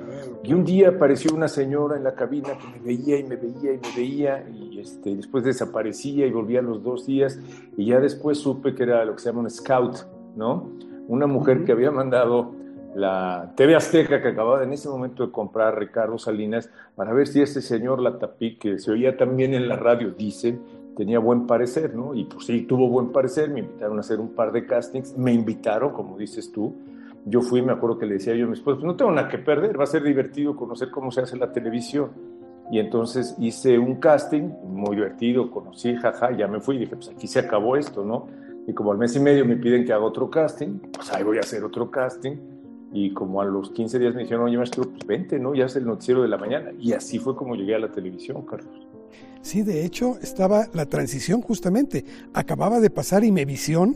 Y 0.42 0.52
un 0.52 0.64
día 0.64 0.90
apareció 0.90 1.34
una 1.34 1.48
señora 1.48 1.96
en 1.96 2.04
la 2.04 2.14
cabina 2.14 2.56
que 2.58 2.78
me 2.78 2.84
veía 2.84 3.18
y 3.18 3.24
me 3.24 3.36
veía 3.36 3.72
y 3.72 3.78
me 3.78 3.96
veía, 3.96 4.48
y 4.48 4.78
este, 4.80 5.16
después 5.16 5.44
desaparecía 5.44 6.26
y 6.26 6.30
volvía 6.30 6.62
los 6.62 6.82
dos 6.82 7.06
días, 7.06 7.38
y 7.76 7.86
ya 7.86 8.00
después 8.00 8.38
supe 8.38 8.74
que 8.74 8.84
era 8.84 9.04
lo 9.04 9.14
que 9.14 9.20
se 9.20 9.30
llama 9.30 9.40
un 9.40 9.50
scout, 9.50 10.06
¿no? 10.36 10.70
Una 11.08 11.26
mujer 11.26 11.64
que 11.64 11.72
había 11.72 11.90
mandado 11.90 12.52
la 12.94 13.52
TV 13.56 13.74
Azteca 13.74 14.22
que 14.22 14.28
acababa 14.28 14.62
en 14.62 14.72
ese 14.72 14.88
momento 14.88 15.26
de 15.26 15.32
comprar 15.32 15.78
Ricardo 15.78 16.16
Salinas 16.16 16.70
para 16.94 17.12
ver 17.12 17.26
si 17.26 17.42
ese 17.42 17.60
señor 17.60 18.00
Latapí, 18.00 18.56
que 18.56 18.78
se 18.78 18.90
oía 18.90 19.16
también 19.16 19.52
en 19.54 19.68
la 19.68 19.76
radio, 19.76 20.12
dicen, 20.12 20.60
tenía 20.96 21.18
buen 21.18 21.46
parecer, 21.46 21.94
¿no? 21.94 22.14
Y 22.14 22.24
pues 22.24 22.46
sí, 22.46 22.62
tuvo 22.62 22.88
buen 22.88 23.12
parecer, 23.12 23.50
me 23.50 23.60
invitaron 23.60 23.96
a 23.98 24.00
hacer 24.00 24.20
un 24.20 24.34
par 24.34 24.52
de 24.52 24.66
castings, 24.66 25.16
me 25.16 25.32
invitaron, 25.32 25.92
como 25.92 26.16
dices 26.16 26.50
tú, 26.52 26.74
yo 27.26 27.40
fui, 27.40 27.62
me 27.62 27.72
acuerdo 27.72 27.98
que 27.98 28.06
le 28.06 28.14
decía 28.14 28.34
yo 28.34 28.44
a 28.44 28.48
mi 28.48 28.54
esposo, 28.54 28.76
pues 28.76 28.86
no 28.86 28.96
tengo 28.96 29.10
nada 29.10 29.28
que 29.28 29.38
perder, 29.38 29.78
va 29.78 29.84
a 29.84 29.88
ser 29.88 30.02
divertido 30.02 30.56
conocer 30.56 30.90
cómo 30.90 31.10
se 31.10 31.22
hace 31.22 31.36
la 31.36 31.52
televisión. 31.52 32.10
Y 32.70 32.78
entonces 32.78 33.34
hice 33.38 33.78
un 33.78 33.96
casting 33.96 34.50
muy 34.64 34.96
divertido, 34.96 35.50
conocí, 35.50 35.94
jaja, 35.96 36.36
ya 36.36 36.48
me 36.48 36.60
fui 36.60 36.78
dije, 36.78 36.96
pues 36.96 37.08
aquí 37.08 37.26
se 37.26 37.40
acabó 37.40 37.76
esto, 37.76 38.04
¿no? 38.04 38.26
Y 38.66 38.72
como 38.72 38.92
al 38.92 38.98
mes 38.98 39.14
y 39.16 39.20
medio 39.20 39.44
me 39.44 39.56
piden 39.56 39.84
que 39.84 39.92
haga 39.92 40.04
otro 40.04 40.30
casting, 40.30 40.78
pues 40.92 41.12
ahí 41.12 41.22
voy 41.22 41.36
a 41.36 41.40
hacer 41.40 41.64
otro 41.64 41.90
casting. 41.90 42.36
Y 42.92 43.12
como 43.12 43.40
a 43.40 43.44
los 43.44 43.70
15 43.70 43.98
días 43.98 44.14
me 44.14 44.22
dijeron, 44.22 44.44
oye, 44.44 44.56
maestro, 44.56 44.84
pues 44.84 45.04
vente, 45.06 45.38
¿no? 45.38 45.54
Ya 45.54 45.66
es 45.66 45.76
el 45.76 45.84
noticiero 45.84 46.22
de 46.22 46.28
la 46.28 46.38
mañana. 46.38 46.70
Y 46.78 46.92
así 46.92 47.18
fue 47.18 47.34
como 47.34 47.56
llegué 47.56 47.74
a 47.74 47.78
la 47.78 47.90
televisión, 47.90 48.42
Carlos. 48.46 48.83
Sí, 49.44 49.62
de 49.62 49.84
hecho, 49.84 50.16
estaba 50.22 50.68
la 50.72 50.86
transición 50.86 51.42
justamente. 51.42 52.06
Acababa 52.32 52.80
de 52.80 52.88
pasar 52.88 53.24
Imevisión 53.24 53.94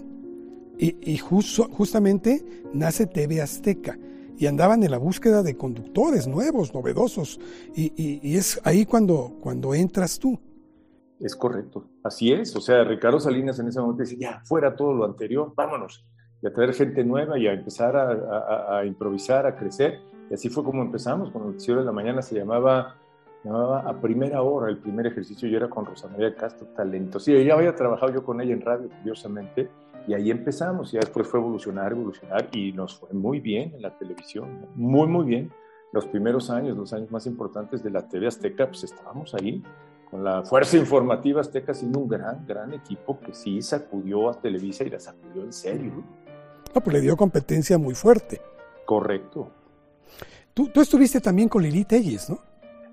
y, 0.76 0.95
y 1.11 1.17
justamente 1.17 2.45
nace 2.75 3.07
TV 3.07 3.40
Azteca. 3.40 3.99
Y 4.37 4.47
andaban 4.47 4.83
en 4.83 4.90
la 4.90 4.99
búsqueda 4.99 5.43
de 5.43 5.57
conductores 5.57 6.28
nuevos, 6.28 6.75
novedosos. 6.75 7.40
Y, 7.75 7.95
y, 7.97 8.21
y 8.23 8.37
es 8.37 8.61
ahí 8.62 8.85
cuando, 8.85 9.38
cuando 9.40 9.73
entras 9.73 10.19
tú. 10.19 10.38
Es 11.19 11.35
correcto, 11.35 11.88
así 12.05 12.31
es. 12.31 12.55
O 12.55 12.61
sea, 12.61 12.85
Ricardo 12.85 13.19
Salinas 13.19 13.59
en 13.59 13.69
ese 13.69 13.81
momento 13.81 14.02
dice, 14.02 14.19
ya, 14.19 14.43
fuera 14.45 14.76
todo 14.76 14.93
lo 14.93 15.07
anterior, 15.07 15.55
vámonos. 15.57 16.07
Y 16.43 16.47
a 16.47 16.52
traer 16.52 16.75
gente 16.75 17.02
nueva 17.05 17.38
y 17.38 17.47
a 17.47 17.55
empezar 17.55 17.97
a, 17.97 18.78
a, 18.81 18.85
improvisar, 18.85 19.47
a 19.47 19.57
crecer. 19.57 19.99
Y 20.31 20.35
así 20.35 20.50
fue 20.50 20.62
como 20.62 20.83
empezamos. 20.83 21.31
Con 21.31 21.40
el 21.40 21.49
noticiero 21.52 21.81
de 21.81 21.87
la 21.87 21.93
mañana 21.93 22.21
se 22.21 22.35
llamaba 22.37 22.99
llamaba 23.45 23.80
a 23.80 24.00
primera 24.00 24.42
hora, 24.42 24.68
el 24.68 24.78
primer 24.78 25.07
ejercicio 25.07 25.49
yo 25.49 25.57
era 25.57 25.68
con 25.68 25.85
Rosa 25.85 26.09
María 26.09 26.35
Castro, 26.35 26.66
talento. 26.76 27.21
Sí, 27.21 27.45
ya 27.45 27.54
había 27.54 27.75
trabajado 27.75 28.12
yo 28.12 28.25
con 28.25 28.40
ella 28.40 28.52
en 28.52 28.61
radio, 28.61 28.88
curiosamente, 28.99 29.71
y 30.07 30.14
ahí 30.14 30.30
empezamos, 30.30 30.92
y 30.95 30.97
después 30.97 31.26
fue 31.26 31.40
evolucionar, 31.40 31.92
evolucionar, 31.92 32.49
y 32.52 32.73
nos 32.73 32.99
fue 32.99 33.11
muy 33.12 33.40
bien 33.40 33.75
en 33.75 33.83
la 33.83 33.97
televisión, 33.97 34.66
muy, 34.75 35.07
muy 35.07 35.25
bien. 35.25 35.52
Los 35.92 36.07
primeros 36.07 36.50
años, 36.50 36.76
los 36.76 36.92
años 36.92 37.11
más 37.11 37.26
importantes 37.26 37.83
de 37.83 37.90
la 37.90 38.07
TV 38.07 38.26
Azteca, 38.26 38.66
pues 38.66 38.85
estábamos 38.85 39.35
ahí, 39.35 39.62
con 40.11 40.25
la 40.25 40.42
Fuerza 40.42 40.76
Informativa 40.76 41.40
Azteca, 41.40 41.75
siendo 41.75 41.99
un 42.00 42.09
gran, 42.09 42.47
gran 42.47 42.73
equipo 42.73 43.18
que 43.21 43.35
sí 43.35 43.61
sacudió 43.62 44.30
a 44.30 44.40
Televisa 44.40 44.85
y 44.85 44.90
la 44.90 45.00
sacudió 45.00 45.42
en 45.42 45.52
serio. 45.52 45.92
No, 46.75 46.80
pues 46.80 46.95
le 46.95 47.00
dio 47.00 47.16
competencia 47.16 47.78
muy 47.78 47.95
fuerte. 47.95 48.40
Correcto. 48.85 49.50
Tú, 50.54 50.68
tú 50.68 50.80
estuviste 50.80 51.21
también 51.21 51.49
con 51.49 51.62
Lili 51.62 51.85
Telles, 51.85 52.30
¿no? 52.30 52.48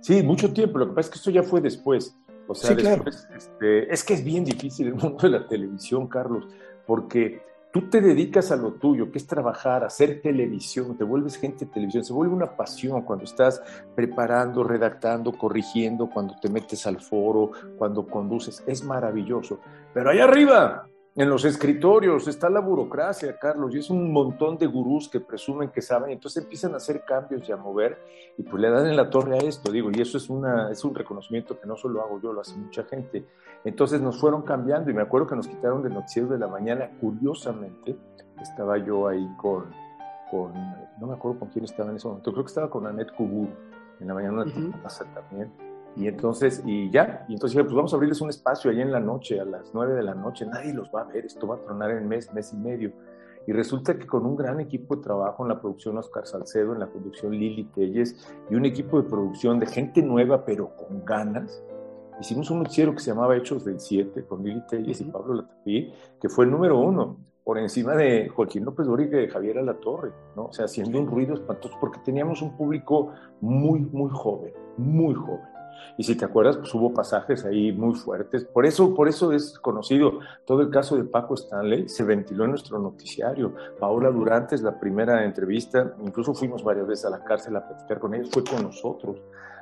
Sí, 0.06 0.22
mucho 0.22 0.54
tiempo. 0.54 0.78
Lo 0.78 0.90
que 0.90 0.94
pasa 0.94 1.08
es 1.08 1.10
que 1.14 1.18
esto 1.18 1.32
ya 1.32 1.42
fue 1.42 1.62
después. 1.62 2.16
O 2.48 2.54
sea, 2.54 2.70
sí, 2.70 2.76
después, 2.76 3.26
claro. 3.26 3.38
este, 3.38 3.92
es 3.92 4.04
que 4.04 4.14
es 4.14 4.24
bien 4.24 4.46
difícil 4.46 4.86
el 4.86 4.94
mundo 4.94 5.18
de 5.18 5.30
la 5.30 5.48
televisión, 5.48 6.06
Carlos, 6.08 6.48
porque 6.86 7.42
tú 7.74 7.90
te 7.90 8.02
dedicas 8.02 8.52
a 8.52 8.56
lo 8.56 8.74
tuyo, 8.74 9.12
que 9.12 9.18
es 9.18 9.26
trabajar, 9.26 9.84
hacer 9.84 10.22
televisión, 10.22 10.96
te 10.96 11.04
vuelves 11.04 11.38
gente 11.38 11.66
de 11.66 11.72
televisión, 11.72 12.06
se 12.06 12.14
vuelve 12.14 12.36
una 12.36 12.56
pasión 12.56 13.02
cuando 13.02 13.26
estás 13.26 13.64
preparando, 13.96 14.64
redactando, 14.64 15.32
corrigiendo, 15.32 16.08
cuando 16.08 16.36
te 16.40 16.50
metes 16.50 16.86
al 16.86 17.02
foro, 17.02 17.50
cuando 17.76 18.06
conduces, 18.06 18.64
es 18.68 18.84
maravilloso. 18.84 19.60
Pero 19.92 20.12
allá 20.12 20.26
arriba, 20.26 20.88
en 21.18 21.30
los 21.30 21.46
escritorios 21.46 22.28
está 22.28 22.50
la 22.50 22.60
burocracia, 22.60 23.38
Carlos, 23.40 23.74
y 23.74 23.80
es 23.80 23.90
un 23.90 24.12
montón 24.12 24.58
de 24.58 24.66
gurús 24.66 25.08
que 25.08 25.22
presumen 25.22 25.70
que 25.70 25.82
saben, 25.82 26.10
y 26.10 26.14
entonces 26.14 26.44
empiezan 26.44 26.74
a 26.74 26.78
hacer 26.78 27.06
cambios 27.06 27.48
y 27.48 27.54
a 27.54 27.58
mover, 27.58 27.98
y 28.38 28.44
pues 28.44 28.62
le 28.62 28.70
dan 28.70 28.86
en 28.86 28.98
la 28.98 29.10
torre 29.10 29.36
a 29.36 29.38
esto, 29.38 29.72
digo, 29.72 29.90
y 29.94 30.02
eso 30.02 30.18
es, 30.18 30.30
una, 30.30 30.70
es 30.72 30.84
un 30.84 30.94
reconocimiento 30.94 31.58
que 31.58 31.68
no 31.68 31.78
solo 31.78 32.02
hago 32.02 32.20
yo, 32.22 32.34
lo 32.34 32.42
hace 32.42 32.58
mucha 32.58 32.84
gente. 32.84 33.26
Entonces 33.64 34.02
nos 34.02 34.20
fueron 34.20 34.42
cambiando, 34.42 34.92
y 34.92 34.94
me 34.94 35.04
acuerdo 35.04 35.28
que 35.28 35.38
nos 35.38 35.48
quitaron 35.48 35.82
del 35.82 35.94
noticiero 35.94 36.28
de 36.28 36.38
la 36.38 36.50
mañana, 36.50 36.92
curiosamente, 37.00 37.96
estaba 38.42 38.78
yo 38.78 39.08
ahí 39.08 39.26
con, 39.38 39.74
con, 40.30 40.54
no 41.00 41.08
me 41.08 41.14
acuerdo 41.14 41.40
con 41.40 41.48
quién 41.48 41.64
estaba 41.64 41.92
en 41.92 41.96
ese 41.96 42.10
momento, 42.10 42.34
creo 42.34 42.44
que 42.44 42.50
estaba 42.50 42.70
con 42.70 42.86
Annette 42.88 43.14
Kubur, 43.14 43.48
en 44.02 44.08
la 44.08 44.14
mañana 44.14 44.44
una 44.44 44.84
pasa 44.84 45.06
también 45.14 45.65
y 45.96 46.08
entonces, 46.08 46.62
y 46.66 46.90
ya, 46.90 47.26
y 47.30 47.34
entonces 47.34 47.62
pues 47.62 47.74
vamos 47.74 47.94
a 47.94 47.96
abrirles 47.96 48.20
un 48.20 48.30
espacio 48.30 48.70
ahí 48.70 48.82
en 48.82 48.92
la 48.92 49.00
noche, 49.00 49.40
a 49.40 49.46
las 49.46 49.72
nueve 49.74 49.94
de 49.94 50.04
la 50.04 50.14
noche, 50.14 50.46
nadie 50.46 50.74
los 50.74 50.90
va 50.94 51.02
a 51.02 51.06
ver, 51.06 51.26
esto 51.26 51.48
va 51.48 51.56
a 51.56 51.60
tronar 51.60 51.92
en 51.92 52.08
mes, 52.08 52.34
mes 52.34 52.52
y 52.54 52.58
medio. 52.58 52.92
Y 53.48 53.54
resulta 53.54 53.98
que 53.98 54.08
con 54.08 54.26
un 54.26 54.36
gran 54.36 54.60
equipo 54.60 54.96
de 54.96 55.04
trabajo 55.04 55.44
en 55.44 55.50
la 55.50 55.62
producción 55.62 55.98
Oscar 55.98 56.26
Salcedo, 56.26 56.74
en 56.74 56.80
la 56.80 56.88
producción 56.88 57.32
Lili 57.32 57.66
Telles, 57.66 58.28
y 58.50 58.56
un 58.56 58.66
equipo 58.66 59.02
de 59.02 59.08
producción 59.08 59.60
de 59.60 59.68
gente 59.68 60.02
nueva 60.02 60.44
pero 60.44 60.76
con 60.76 61.06
ganas, 61.06 61.64
hicimos 62.20 62.50
un 62.50 62.60
noticiero 62.60 62.92
que 62.94 63.00
se 63.00 63.12
llamaba 63.12 63.38
Hechos 63.38 63.64
del 63.64 63.80
7 63.80 64.26
con 64.26 64.44
Lili 64.44 64.66
Telles 64.68 65.00
y 65.00 65.06
Pablo 65.06 65.36
Latapí, 65.36 65.94
que 66.20 66.28
fue 66.28 66.46
el 66.46 66.52
número 66.52 66.78
uno, 66.80 67.18
por 67.46 67.60
encima 67.60 67.96
de 67.96 68.28
Joaquín 68.28 68.66
López 68.66 68.88
Dóriga 68.88 69.20
y 69.20 69.28
de 69.28 69.30
Javier 69.30 69.60
Alatorre, 69.60 70.12
¿no? 70.36 70.48
O 70.48 70.52
sea, 70.52 70.66
haciendo 70.66 71.00
un 71.00 71.08
ruido 71.08 71.36
espantoso, 71.36 71.78
porque 71.80 72.00
teníamos 72.04 72.42
un 72.42 72.58
público 72.58 73.14
muy, 73.40 73.82
muy 73.82 74.10
joven, 74.12 74.52
muy 74.78 75.14
joven. 75.14 75.55
Y 75.98 76.04
si 76.04 76.16
te 76.16 76.26
acuerdas, 76.26 76.58
pues 76.58 76.74
hubo 76.74 76.94
pasajes 76.94 77.46
ahí 77.46 77.72
muy 77.72 77.96
fuertes. 77.96 78.46
Por 78.46 78.66
eso, 78.66 78.94
por 78.94 79.08
eso 79.08 79.32
es 79.32 79.58
conocido 79.60 80.20
todo 80.46 80.62
el 80.62 80.70
caso 80.70 80.98
de 80.98 81.04
Paco 81.04 81.36
Stanley, 81.36 81.88
se 81.90 82.04
ventiló 82.04 82.46
en 82.46 82.52
nuestro 82.52 82.80
noticiario. 82.80 83.54
Paola 83.80 84.10
Durantes, 84.10 84.62
la 84.62 84.80
primera 84.80 85.24
entrevista, 85.24 85.96
incluso 86.04 86.34
fuimos 86.34 86.64
varias 86.64 86.88
veces 86.88 87.06
a 87.06 87.10
la 87.10 87.24
cárcel 87.24 87.56
a 87.56 87.68
platicar 87.68 88.00
con 88.00 88.14
ellos, 88.14 88.30
fue 88.32 88.44
con 88.44 88.64
nosotros. 88.64 89.18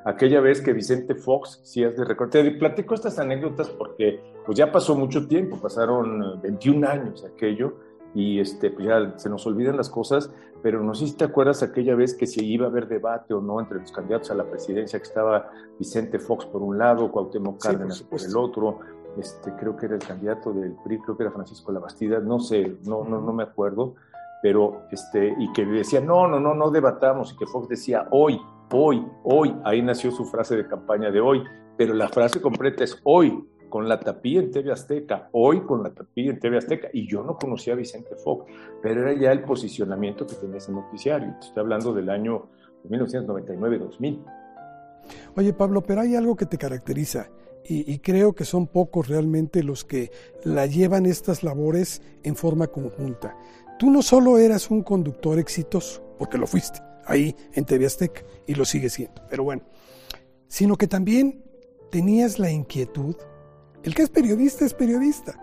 Aquella 0.05 0.41
vez 0.41 0.61
que 0.61 0.73
Vicente 0.73 1.15
Fox, 1.15 1.61
si 1.63 1.83
has 1.83 1.95
de 1.95 2.03
recordar, 2.03 2.43
te 2.43 2.51
platico 2.51 2.93
estas 2.93 3.19
anécdotas 3.19 3.69
porque 3.69 4.19
pues 4.45 4.57
ya 4.57 4.69
pasó 4.69 4.95
mucho 4.95 5.27
tiempo, 5.27 5.57
pasaron 5.61 6.41
21 6.41 6.87
años 6.87 7.23
aquello 7.23 7.92
y 8.15 8.39
este, 8.39 8.69
pues 8.69 8.87
ya 8.87 9.17
se 9.17 9.29
nos 9.29 9.45
olvidan 9.47 9.77
las 9.77 9.89
cosas, 9.89 10.31
pero 10.61 10.83
no 10.83 10.93
sé 10.93 11.07
si 11.07 11.13
te 11.13 11.25
acuerdas 11.25 11.63
aquella 11.63 11.95
vez 11.95 12.13
que 12.13 12.27
si 12.27 12.45
iba 12.45 12.67
a 12.67 12.69
haber 12.69 12.87
debate 12.87 13.33
o 13.33 13.41
no 13.41 13.59
entre 13.59 13.79
los 13.79 13.91
candidatos 13.91 14.31
a 14.31 14.35
la 14.35 14.45
presidencia, 14.45 14.99
que 14.99 15.03
estaba 15.03 15.51
Vicente 15.79 16.19
Fox 16.19 16.45
por 16.45 16.61
un 16.61 16.77
lado, 16.77 17.11
Cuauhtémoc 17.11 17.61
Cárdenas 17.61 18.01
por, 18.03 18.21
el 18.21 18.37
otro, 18.37 18.79
este, 19.17 19.53
creo 19.55 19.75
que 19.75 19.87
era 19.87 19.95
el 19.95 20.01
candidato 20.01 20.53
del 20.53 20.75
PRI, 20.83 20.99
creo 20.99 21.17
que 21.17 21.23
era 21.23 21.31
Francisco 21.31 21.71
Labastida, 21.71 22.19
no 22.19 22.39
sé, 22.39 22.77
no, 22.85 23.03
no, 23.03 23.19
no 23.19 23.33
me 23.33 23.43
acuerdo, 23.43 23.95
pero 24.41 24.83
este, 24.91 25.35
y 25.37 25.51
que 25.53 25.65
decía, 25.65 26.01
no, 26.01 26.27
no, 26.27 26.39
no, 26.39 26.53
no 26.53 26.69
debatamos, 26.69 27.33
y 27.33 27.37
que 27.37 27.45
Fox 27.45 27.67
decía, 27.67 28.07
hoy, 28.11 28.39
hoy, 28.71 29.05
hoy, 29.23 29.55
ahí 29.63 29.81
nació 29.81 30.11
su 30.11 30.25
frase 30.25 30.55
de 30.55 30.67
campaña 30.67 31.11
de 31.11 31.19
hoy, 31.19 31.43
pero 31.77 31.93
la 31.93 32.07
frase 32.09 32.41
completa 32.41 32.83
es 32.83 32.99
hoy, 33.03 33.47
con 33.73 33.89
la 33.89 33.99
tapía 33.99 34.39
en 34.39 34.51
TV 34.51 34.71
Azteca, 34.71 35.29
hoy 35.31 35.61
con 35.61 35.81
la 35.81 35.89
tapía 35.89 36.29
en 36.29 36.39
TV 36.39 36.59
Azteca, 36.59 36.89
y 36.93 37.07
yo 37.07 37.23
no 37.23 37.39
conocía 37.39 37.73
a 37.73 37.75
Vicente 37.75 38.15
Fox, 38.15 38.45
pero 38.83 39.01
era 39.01 39.19
ya 39.19 39.31
el 39.31 39.41
posicionamiento 39.41 40.27
que 40.27 40.35
tenía 40.35 40.57
ese 40.57 40.71
noticiario. 40.71 41.33
Estoy 41.41 41.61
hablando 41.61 41.91
del 41.91 42.07
año 42.11 42.49
1999-2000. 42.87 44.23
Oye 45.35 45.53
Pablo, 45.53 45.81
pero 45.81 46.01
hay 46.01 46.15
algo 46.15 46.35
que 46.35 46.45
te 46.45 46.59
caracteriza 46.59 47.31
y, 47.65 47.91
y, 47.91 47.97
creo 47.97 48.33
que 48.33 48.45
son 48.45 48.67
pocos 48.67 49.07
realmente 49.07 49.63
los 49.63 49.83
que 49.83 50.11
la 50.43 50.67
llevan 50.67 51.07
estas 51.07 51.41
labores 51.41 52.03
en 52.21 52.35
forma 52.35 52.67
conjunta. 52.67 53.35
Tú 53.79 53.89
no 53.89 54.03
solo 54.03 54.37
eras 54.37 54.69
un 54.69 54.83
conductor 54.83 55.39
exitoso, 55.39 56.15
porque 56.19 56.37
lo 56.37 56.45
fuiste 56.45 56.79
ahí 57.07 57.35
en 57.53 57.65
TV 57.65 57.87
Azteca 57.87 58.21
y 58.45 58.53
lo 58.53 58.65
sigues 58.65 58.93
siendo, 58.93 59.23
pero 59.31 59.43
bueno, 59.43 59.63
sino 60.47 60.75
que 60.75 60.85
también 60.85 61.43
tenías 61.89 62.37
la 62.37 62.51
inquietud 62.51 63.15
el 63.83 63.93
que 63.93 64.03
es 64.03 64.09
periodista 64.09 64.65
es 64.65 64.73
periodista. 64.73 65.33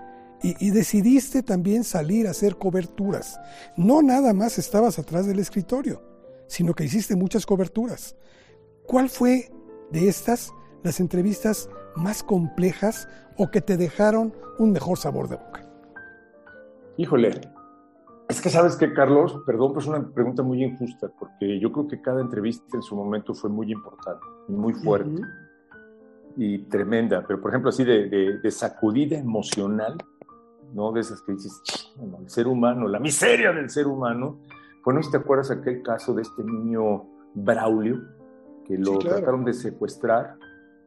Y, 0.43 0.71
decidiste 0.71 1.43
también 1.43 1.85
salir 1.85 2.27
a 2.27 2.31
hacer 2.31 2.57
coberturas. 2.57 3.39
No 3.77 4.01
nada 4.01 4.33
más 4.33 4.59
estabas 4.59 4.99
atrás 4.99 5.27
del 5.27 5.39
escritorio, 5.39 6.01
sino 6.47 6.73
que 6.73 6.85
hiciste 6.85 7.15
muchas 7.15 7.45
coberturas. 7.45 8.17
¿Cuál 8.87 9.11
fue 9.11 9.53
de 9.93 10.09
estas 10.09 10.51
las 10.83 10.99
entrevistas 10.99 11.69
más 11.95 12.23
complejas 12.23 13.07
o 13.37 13.51
que 13.51 13.61
te 13.61 13.77
dejaron 13.77 14.33
un 14.59 14.73
mejor 14.73 14.97
sabor 14.97 15.29
de 15.29 15.37
boca? 15.37 15.69
Híjole, 16.97 17.39
es 18.31 18.41
que 18.41 18.49
sabes 18.49 18.77
que 18.77 18.95
Carlos, 18.95 19.43
perdón, 19.45 19.73
pero 19.75 19.81
es 19.81 19.87
una 19.89 20.11
pregunta 20.11 20.43
muy 20.43 20.65
injusta, 20.65 21.13
porque 21.19 21.61
yo 21.61 21.71
creo 21.71 21.87
que 21.87 22.01
cada 22.01 22.23
entrevista 22.23 22.79
en 22.79 22.83
su 22.83 22.97
momento 22.97 23.35
fue 23.35 23.51
muy 23.51 23.71
importante 23.71 24.25
y 24.49 24.53
muy 24.53 24.73
fuerte 24.73 25.21
y 26.37 26.59
tremenda, 26.65 27.25
pero 27.27 27.41
por 27.41 27.51
ejemplo 27.51 27.71
así 27.71 27.85
de, 27.85 28.09
de, 28.39 28.51
sacudida 28.51 29.19
emocional, 29.19 29.97
¿no? 30.73 30.93
De 30.93 31.01
esas 31.01 31.21
que 31.23 31.33
dices, 31.33 31.61
el 32.01 32.31
ser 32.31 32.47
humano, 32.47 32.89
la 32.89 32.99
miseria 32.99 33.53
del 33.53 33.71
ser 33.71 33.87
humano. 33.87 34.39
Bueno, 34.85 35.03
si 35.03 35.11
te 35.11 35.19
acuerdas 35.19 35.51
aquel 35.51 35.83
caso 35.83 36.15
de 36.15 36.23
este 36.23 36.43
niño 36.43 37.05
Braulio, 37.35 38.01
que 38.67 38.79
lo 38.79 38.99
trataron 38.99 39.45
de 39.45 39.53
secuestrar 39.53 40.37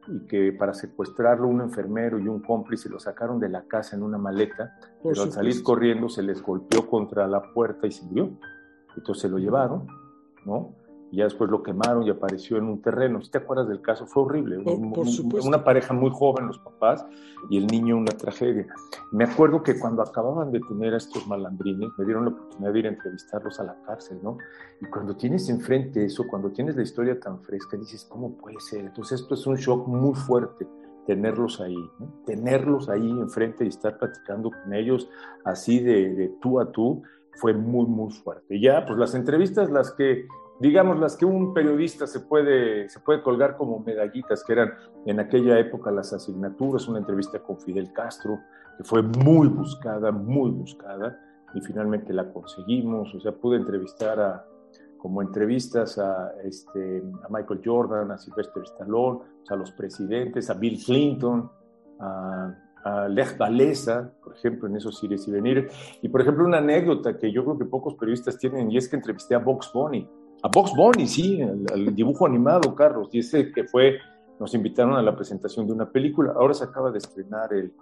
y 0.08 0.26
que 0.26 0.52
para 0.52 0.74
secuestrarlo 0.74 1.48
un 1.48 1.60
enfermero 1.60 2.18
y 2.18 2.28
un 2.28 2.40
cómplice 2.40 2.88
lo 2.88 2.98
sacaron 2.98 3.38
de 3.40 3.48
la 3.48 3.64
casa 3.64 3.96
en 3.96 4.02
una 4.02 4.18
maleta, 4.18 4.78
pero 5.02 5.22
al 5.22 5.32
salir 5.32 5.62
corriendo 5.62 6.08
se 6.08 6.22
les 6.22 6.42
golpeó 6.42 6.86
contra 6.88 7.26
la 7.26 7.52
puerta 7.52 7.86
y 7.86 7.92
se 7.92 8.04
murió. 8.04 8.30
Entonces 8.96 9.22
se 9.22 9.28
lo 9.28 9.38
llevaron, 9.38 9.86
¿no? 10.44 10.74
Y 11.14 11.18
ya 11.18 11.24
después 11.24 11.48
lo 11.48 11.62
quemaron 11.62 12.02
y 12.02 12.10
apareció 12.10 12.56
en 12.56 12.64
un 12.64 12.82
terreno. 12.82 13.22
¿Sí 13.22 13.30
te 13.30 13.38
acuerdas 13.38 13.68
del 13.68 13.80
caso? 13.80 14.04
Fue 14.04 14.24
horrible. 14.24 14.58
una 14.58 15.62
pareja 15.62 15.94
muy 15.94 16.10
joven, 16.10 16.48
los 16.48 16.58
papás, 16.58 17.06
y 17.48 17.56
el 17.56 17.68
niño 17.68 17.96
una 17.96 18.10
tragedia. 18.10 18.66
Me 19.12 19.22
acuerdo 19.22 19.62
que 19.62 19.78
cuando 19.78 20.02
acababan 20.02 20.50
de 20.50 20.58
tener 20.58 20.92
a 20.92 20.96
estos 20.96 21.24
malandrines, 21.28 21.90
me 21.96 22.04
dieron 22.04 22.24
la 22.24 22.30
oportunidad 22.32 22.72
de 22.72 22.78
ir 22.80 22.86
a 22.86 22.88
entrevistarlos 22.88 23.60
a 23.60 23.62
la 23.62 23.76
cárcel, 23.86 24.18
¿no? 24.24 24.38
Y 24.80 24.86
cuando 24.86 25.16
tienes 25.16 25.48
enfrente 25.48 26.04
eso, 26.04 26.24
cuando 26.28 26.50
tienes 26.50 26.74
la 26.74 26.82
historia 26.82 27.20
tan 27.20 27.40
fresca, 27.42 27.76
dices, 27.76 28.04
¿cómo 28.10 28.36
puede 28.36 28.58
ser? 28.58 28.80
Entonces 28.80 29.20
esto 29.20 29.34
es 29.34 29.46
un 29.46 29.54
shock 29.54 29.86
muy 29.86 30.14
fuerte 30.14 30.66
tenerlos 31.06 31.60
ahí, 31.60 31.76
tenerlos 32.24 32.88
ahí 32.88 33.10
enfrente 33.10 33.66
y 33.66 33.68
estar 33.68 33.98
platicando 33.98 34.50
con 34.50 34.72
ellos 34.72 35.06
así 35.44 35.78
de, 35.78 36.14
de 36.14 36.28
tú 36.40 36.58
a 36.58 36.72
tú, 36.72 37.02
fue 37.34 37.52
muy, 37.52 37.86
muy 37.86 38.10
fuerte. 38.10 38.58
Ya, 38.58 38.86
pues 38.86 38.98
las 38.98 39.14
entrevistas, 39.14 39.70
las 39.70 39.92
que 39.92 40.26
digamos, 40.60 40.98
las 40.98 41.16
que 41.16 41.24
un 41.24 41.52
periodista 41.52 42.06
se 42.06 42.20
puede, 42.20 42.88
se 42.88 43.00
puede 43.00 43.22
colgar 43.22 43.56
como 43.56 43.80
medallitas, 43.80 44.44
que 44.44 44.52
eran 44.52 44.72
en 45.06 45.20
aquella 45.20 45.58
época 45.58 45.90
las 45.90 46.12
asignaturas, 46.12 46.88
una 46.88 46.98
entrevista 46.98 47.40
con 47.40 47.58
Fidel 47.58 47.92
Castro, 47.92 48.38
que 48.76 48.84
fue 48.84 49.02
muy 49.02 49.48
buscada, 49.48 50.12
muy 50.12 50.50
buscada, 50.50 51.20
y 51.54 51.60
finalmente 51.60 52.12
la 52.12 52.32
conseguimos, 52.32 53.14
o 53.14 53.20
sea, 53.20 53.32
pude 53.32 53.56
entrevistar 53.56 54.20
a, 54.20 54.44
como 54.98 55.22
entrevistas 55.22 55.98
a, 55.98 56.32
este, 56.42 57.02
a 57.22 57.28
Michael 57.28 57.60
Jordan, 57.64 58.10
a 58.10 58.18
Sylvester 58.18 58.62
Stallone, 58.64 59.20
a 59.48 59.56
los 59.56 59.70
presidentes, 59.72 60.50
a 60.50 60.54
Bill 60.54 60.82
Clinton, 60.84 61.50
a, 62.00 62.54
a 62.84 63.08
Lech 63.08 63.38
Walesa, 63.38 64.12
por 64.22 64.34
ejemplo, 64.34 64.68
en 64.68 64.76
esos 64.76 65.02
ires 65.04 65.26
y 65.28 65.30
venir. 65.30 65.68
Y, 66.02 66.08
por 66.08 66.20
ejemplo, 66.20 66.44
una 66.44 66.58
anécdota 66.58 67.16
que 67.16 67.30
yo 67.32 67.44
creo 67.44 67.58
que 67.58 67.64
pocos 67.64 67.94
periodistas 67.94 68.38
tienen, 68.38 68.70
y 68.70 68.76
es 68.76 68.88
que 68.88 68.96
entrevisté 68.96 69.34
a 69.34 69.38
Box 69.38 69.70
Bunny, 69.72 70.08
a 70.44 70.48
Box 70.48 70.72
Bunny, 70.76 71.06
sí, 71.06 71.40
al, 71.40 71.94
dibujo 71.94 72.26
animado, 72.26 72.74
Carlos, 72.74 73.08
y 73.12 73.20
ese 73.20 73.50
que 73.50 73.64
fue, 73.64 73.96
nos 74.38 74.52
invitaron 74.52 74.94
a 74.94 75.00
la 75.00 75.16
presentación 75.16 75.66
de 75.66 75.72
una 75.72 75.90
película. 75.90 76.34
Ahora 76.36 76.52
se 76.52 76.64
acaba 76.64 76.90
de 76.90 76.98
estrenar 76.98 77.54
el, 77.54 77.72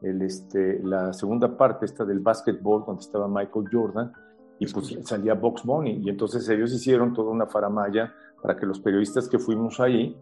el, 0.00 0.22
este, 0.22 0.80
la 0.82 1.12
segunda 1.12 1.54
parte, 1.54 1.84
esta 1.84 2.06
del 2.06 2.20
básquetbol, 2.20 2.84
donde 2.86 3.02
estaba 3.02 3.28
Michael 3.28 3.66
Jordan, 3.70 4.10
y 4.58 4.66
pues 4.68 4.98
salía 5.04 5.34
Box 5.34 5.62
Bunny, 5.64 6.00
y 6.02 6.08
entonces 6.08 6.48
ellos 6.48 6.72
hicieron 6.72 7.12
toda 7.12 7.30
una 7.30 7.46
faramaya 7.46 8.14
para 8.42 8.56
que 8.56 8.64
los 8.64 8.80
periodistas 8.80 9.28
que 9.28 9.38
fuimos 9.38 9.78
ahí 9.78 10.16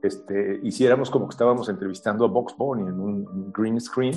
este, 0.00 0.60
hiciéramos 0.62 1.10
como 1.10 1.26
que 1.26 1.32
estábamos 1.32 1.68
entrevistando 1.68 2.24
a 2.24 2.28
Box 2.28 2.54
Bunny 2.56 2.82
en 2.82 3.00
un 3.00 3.52
green 3.52 3.80
screen, 3.80 4.14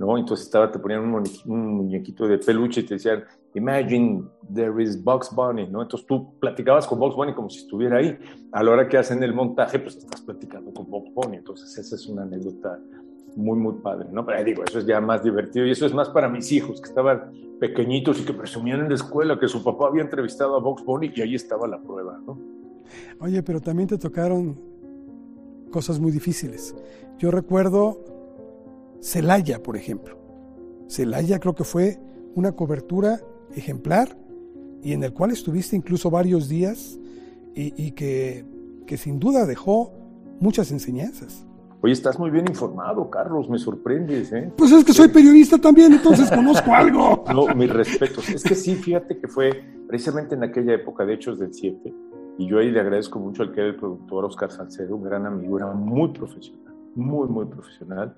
¿no? 0.00 0.16
Entonces 0.16 0.46
estaba, 0.46 0.72
te 0.72 0.78
ponían 0.78 1.02
un, 1.02 1.76
muñequito 1.76 2.26
de 2.26 2.38
peluche 2.38 2.80
y 2.80 2.84
te 2.84 2.94
decían, 2.94 3.22
imagine 3.54 4.24
there 4.52 4.82
is 4.82 5.02
Bugs 5.04 5.30
Bunny, 5.30 5.68
¿no? 5.68 5.82
Entonces 5.82 6.06
tú 6.06 6.32
platicabas 6.40 6.86
con 6.86 6.98
Bugs 6.98 7.14
Bunny 7.14 7.34
como 7.34 7.50
si 7.50 7.58
estuviera 7.58 7.98
ahí. 7.98 8.18
A 8.50 8.62
la 8.62 8.70
hora 8.70 8.88
que 8.88 8.96
hacen 8.96 9.22
el 9.22 9.34
montaje, 9.34 9.78
pues 9.78 9.96
estás 9.96 10.22
platicando 10.22 10.72
con 10.72 10.90
Bugs 10.90 11.12
Bunny. 11.12 11.36
Entonces 11.36 11.76
esa 11.76 11.96
es 11.96 12.06
una 12.06 12.22
anécdota 12.22 12.80
muy, 13.36 13.58
muy 13.58 13.74
padre, 13.82 14.08
¿no? 14.10 14.24
Pero 14.24 14.42
digo, 14.42 14.64
eso 14.64 14.78
es 14.78 14.86
ya 14.86 15.02
más 15.02 15.22
divertido 15.22 15.66
y 15.66 15.72
eso 15.72 15.84
es 15.84 15.92
más 15.92 16.08
para 16.08 16.30
mis 16.30 16.50
hijos 16.50 16.80
que 16.80 16.88
estaban 16.88 17.30
pequeñitos 17.60 18.18
y 18.20 18.24
que 18.24 18.32
presumían 18.32 18.80
en 18.80 18.88
la 18.88 18.94
escuela 18.94 19.38
que 19.38 19.48
su 19.48 19.62
papá 19.62 19.88
había 19.88 20.02
entrevistado 20.02 20.56
a 20.56 20.60
Vox 20.60 20.82
Bunny 20.82 21.12
y 21.14 21.20
ahí 21.20 21.34
estaba 21.34 21.68
la 21.68 21.78
prueba, 21.78 22.18
¿no? 22.26 22.38
Oye, 23.20 23.42
pero 23.42 23.60
también 23.60 23.86
te 23.86 23.98
tocaron 23.98 24.58
cosas 25.70 26.00
muy 26.00 26.10
difíciles. 26.10 26.74
Yo 27.18 27.30
recuerdo 27.30 28.09
Celaya, 29.00 29.62
por 29.62 29.76
ejemplo. 29.76 30.18
Celaya 30.88 31.38
creo 31.38 31.54
que 31.54 31.64
fue 31.64 31.98
una 32.34 32.52
cobertura 32.52 33.20
ejemplar 33.54 34.16
y 34.82 34.92
en 34.92 35.04
el 35.04 35.12
cual 35.12 35.30
estuviste 35.30 35.76
incluso 35.76 36.10
varios 36.10 36.48
días 36.48 36.98
y, 37.54 37.90
que, 37.92 38.44
que 38.86 38.96
sin 38.96 39.18
duda 39.18 39.44
dejó 39.44 39.92
muchas 40.40 40.70
enseñanzas. 40.70 41.46
Oye, 41.82 41.92
estás 41.92 42.18
muy 42.18 42.30
bien 42.30 42.46
informado, 42.46 43.08
Carlos, 43.08 43.48
me 43.48 43.58
sorprendes, 43.58 44.32
¿eh? 44.32 44.52
Pues 44.56 44.70
es 44.70 44.84
que 44.84 44.92
soy 44.92 45.08
periodista 45.08 45.58
también, 45.58 45.92
entonces 45.92 46.30
conozco 46.34 46.74
algo. 46.74 47.24
No, 47.32 47.54
mis 47.54 47.70
respetos. 47.70 48.28
Es 48.28 48.42
que 48.42 48.54
sí, 48.54 48.74
fíjate 48.74 49.18
que 49.18 49.28
fue 49.28 49.64
precisamente 49.88 50.34
en 50.34 50.44
aquella 50.44 50.74
época 50.74 51.06
de 51.06 51.14
Hechos 51.14 51.38
del 51.38 51.54
7, 51.54 51.94
y 52.38 52.46
yo 52.46 52.58
ahí 52.58 52.70
le 52.70 52.80
agradezco 52.80 53.18
mucho 53.18 53.42
al 53.42 53.52
que 53.52 53.60
era 53.60 53.70
el 53.70 53.76
productor, 53.76 54.26
Oscar 54.26 54.50
Salcedo, 54.50 54.94
un 54.96 55.04
gran 55.04 55.26
amigo, 55.26 55.56
era 55.56 55.72
muy 55.72 56.08
profesional, 56.12 56.74
muy, 56.94 57.28
muy 57.28 57.46
profesional. 57.46 58.14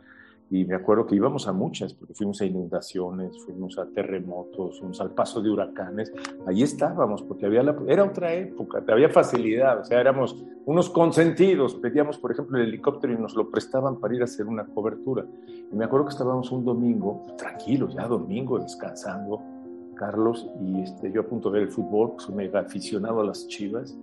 Y 0.52 0.66
me 0.66 0.74
acuerdo 0.74 1.06
que 1.06 1.16
íbamos 1.16 1.48
a 1.48 1.52
muchas, 1.54 1.94
porque 1.94 2.12
fuimos 2.12 2.42
a 2.42 2.44
inundaciones, 2.44 3.42
fuimos 3.42 3.78
a 3.78 3.86
terremotos, 3.86 4.78
fuimos 4.78 5.00
al 5.00 5.12
paso 5.12 5.40
de 5.40 5.48
huracanes. 5.48 6.12
Ahí 6.46 6.62
estábamos, 6.62 7.22
porque 7.22 7.46
había 7.46 7.62
la, 7.62 7.74
era 7.88 8.04
otra 8.04 8.34
época, 8.34 8.84
había 8.86 9.08
facilidad, 9.08 9.80
o 9.80 9.84
sea, 9.86 9.98
éramos 9.98 10.36
unos 10.66 10.90
consentidos. 10.90 11.76
Pedíamos, 11.76 12.18
por 12.18 12.32
ejemplo, 12.32 12.58
el 12.58 12.68
helicóptero 12.68 13.14
y 13.14 13.16
nos 13.16 13.34
lo 13.34 13.50
prestaban 13.50 13.98
para 13.98 14.14
ir 14.14 14.20
a 14.20 14.24
hacer 14.24 14.46
una 14.46 14.66
cobertura. 14.66 15.24
Y 15.72 15.74
me 15.74 15.86
acuerdo 15.86 16.04
que 16.04 16.12
estábamos 16.12 16.52
un 16.52 16.66
domingo, 16.66 17.34
tranquilos, 17.38 17.94
ya 17.94 18.06
domingo, 18.06 18.58
descansando, 18.58 19.40
Carlos, 19.94 20.46
y 20.60 20.82
este, 20.82 21.10
yo 21.10 21.22
a 21.22 21.24
punto 21.24 21.50
de 21.50 21.60
ver 21.60 21.68
el 21.68 21.72
fútbol, 21.72 22.12
soy 22.18 22.34
mega 22.34 22.60
aficionado 22.60 23.22
a 23.22 23.24
las 23.24 23.48
chivas 23.48 23.96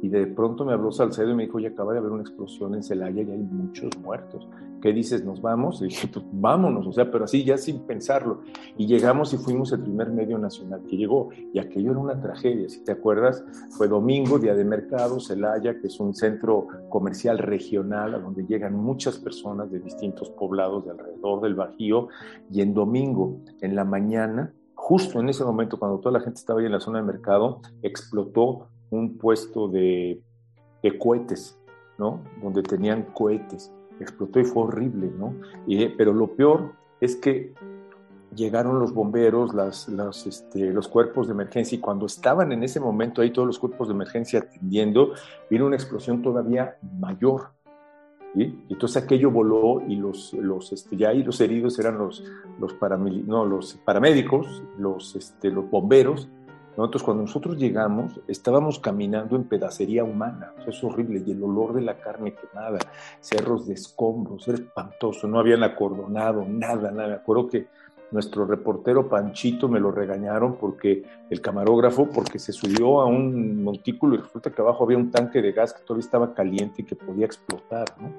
y 0.00 0.08
de 0.08 0.26
pronto 0.26 0.64
me 0.64 0.72
habló 0.72 0.92
Salcedo 0.92 1.30
y 1.30 1.34
me 1.34 1.44
dijo, 1.44 1.58
ya 1.58 1.70
acaba 1.70 1.92
de 1.92 1.98
haber 1.98 2.12
una 2.12 2.22
explosión 2.22 2.74
en 2.74 2.82
Celaya 2.82 3.22
y 3.22 3.30
hay 3.30 3.38
muchos 3.38 3.96
muertos. 3.98 4.48
¿Qué 4.80 4.92
dices? 4.92 5.24
¿Nos 5.24 5.42
vamos? 5.42 5.82
Y 5.82 5.86
dije, 5.86 6.06
pues 6.06 6.24
vámonos, 6.30 6.86
o 6.86 6.92
sea, 6.92 7.10
pero 7.10 7.24
así 7.24 7.44
ya 7.44 7.58
sin 7.58 7.80
pensarlo. 7.80 8.42
Y 8.76 8.86
llegamos 8.86 9.34
y 9.34 9.36
fuimos 9.36 9.72
el 9.72 9.80
primer 9.80 10.10
medio 10.10 10.38
nacional 10.38 10.82
que 10.88 10.96
llegó. 10.96 11.30
Y 11.52 11.58
aquello 11.58 11.90
era 11.90 12.00
una 12.00 12.20
tragedia, 12.20 12.68
si 12.68 12.84
te 12.84 12.92
acuerdas, 12.92 13.44
fue 13.70 13.88
domingo, 13.88 14.38
día 14.38 14.54
de 14.54 14.64
mercado, 14.64 15.18
Celaya, 15.18 15.80
que 15.80 15.88
es 15.88 15.98
un 15.98 16.14
centro 16.14 16.68
comercial 16.88 17.38
regional 17.38 18.14
a 18.14 18.18
donde 18.20 18.46
llegan 18.46 18.74
muchas 18.74 19.18
personas 19.18 19.70
de 19.72 19.80
distintos 19.80 20.30
poblados 20.30 20.84
de 20.84 20.92
alrededor 20.92 21.40
del 21.40 21.56
Bajío. 21.56 22.08
Y 22.52 22.60
en 22.60 22.72
domingo, 22.72 23.40
en 23.60 23.74
la 23.74 23.84
mañana, 23.84 24.52
justo 24.74 25.18
en 25.18 25.28
ese 25.28 25.44
momento, 25.44 25.78
cuando 25.78 25.98
toda 25.98 26.12
la 26.12 26.20
gente 26.20 26.38
estaba 26.38 26.60
ahí 26.60 26.66
en 26.66 26.72
la 26.72 26.80
zona 26.80 27.00
de 27.00 27.04
mercado, 27.04 27.60
explotó 27.82 28.68
un 28.90 29.18
puesto 29.18 29.68
de, 29.68 30.20
cohetes, 30.98 31.58
¿no? 31.98 32.20
Donde 32.42 32.62
tenían 32.62 33.02
cohetes. 33.12 33.72
Explotó 34.00 34.40
y 34.40 34.44
fue 34.44 34.64
horrible, 34.64 35.10
¿no? 35.18 35.34
Pero 35.96 36.12
lo 36.12 36.28
peor 36.34 36.72
es 37.00 37.16
que 37.16 37.52
llegaron 38.34 38.78
los 38.78 38.92
bomberos, 38.92 39.52
este, 40.26 40.72
los 40.72 40.88
cuerpos 40.88 41.26
de 41.26 41.34
emergencia, 41.34 41.76
y 41.76 41.80
cuando 41.80 42.06
estaban 42.06 42.52
en 42.52 42.62
ese 42.62 42.80
momento 42.80 43.22
ahí 43.22 43.30
todos 43.30 43.46
los 43.46 43.58
cuerpos 43.58 43.88
de 43.88 43.94
emergencia 43.94 44.40
atendiendo, 44.40 45.12
vino 45.50 45.66
una 45.66 45.76
explosión 45.76 46.22
todavía 46.22 46.76
mayor. 46.98 47.50
Y 48.34 48.54
entonces 48.68 49.02
aquello 49.02 49.30
voló 49.30 49.82
y 49.88 49.96
los, 49.96 50.34
este, 50.70 50.96
ya 50.96 51.08
ahí 51.08 51.22
los 51.22 51.40
heridos 51.40 51.78
eran 51.78 51.98
los, 51.98 52.22
los 52.60 52.74
paramédicos, 52.74 54.62
los, 54.78 55.16
este, 55.16 55.50
los 55.50 55.68
bomberos, 55.70 56.28
nosotros 56.78 57.02
cuando 57.02 57.22
nosotros 57.24 57.56
llegamos 57.56 58.20
estábamos 58.28 58.78
caminando 58.78 59.34
en 59.34 59.48
pedacería 59.48 60.04
humana, 60.04 60.52
es 60.64 60.84
horrible, 60.84 61.20
y 61.26 61.32
el 61.32 61.42
olor 61.42 61.74
de 61.74 61.82
la 61.82 61.98
carne 61.98 62.34
quemada, 62.34 62.78
cerros 63.20 63.66
de 63.66 63.74
escombros, 63.74 64.46
era 64.46 64.58
espantoso, 64.58 65.26
no 65.26 65.40
habían 65.40 65.64
acordonado, 65.64 66.44
nada, 66.48 66.92
nada. 66.92 67.08
Me 67.08 67.14
acuerdo 67.14 67.48
que 67.48 67.66
nuestro 68.12 68.46
reportero 68.46 69.08
Panchito 69.08 69.68
me 69.68 69.80
lo 69.80 69.90
regañaron 69.90 70.54
porque 70.54 71.02
el 71.28 71.40
camarógrafo, 71.40 72.08
porque 72.08 72.38
se 72.38 72.52
subió 72.52 73.00
a 73.00 73.06
un 73.06 73.62
montículo 73.64 74.14
y 74.14 74.18
resulta 74.18 74.50
que 74.50 74.62
abajo 74.62 74.84
había 74.84 74.98
un 74.98 75.10
tanque 75.10 75.42
de 75.42 75.50
gas 75.50 75.74
que 75.74 75.82
todavía 75.82 76.04
estaba 76.04 76.32
caliente 76.32 76.82
y 76.82 76.84
que 76.84 76.94
podía 76.94 77.26
explotar, 77.26 77.86
¿no? 78.00 78.12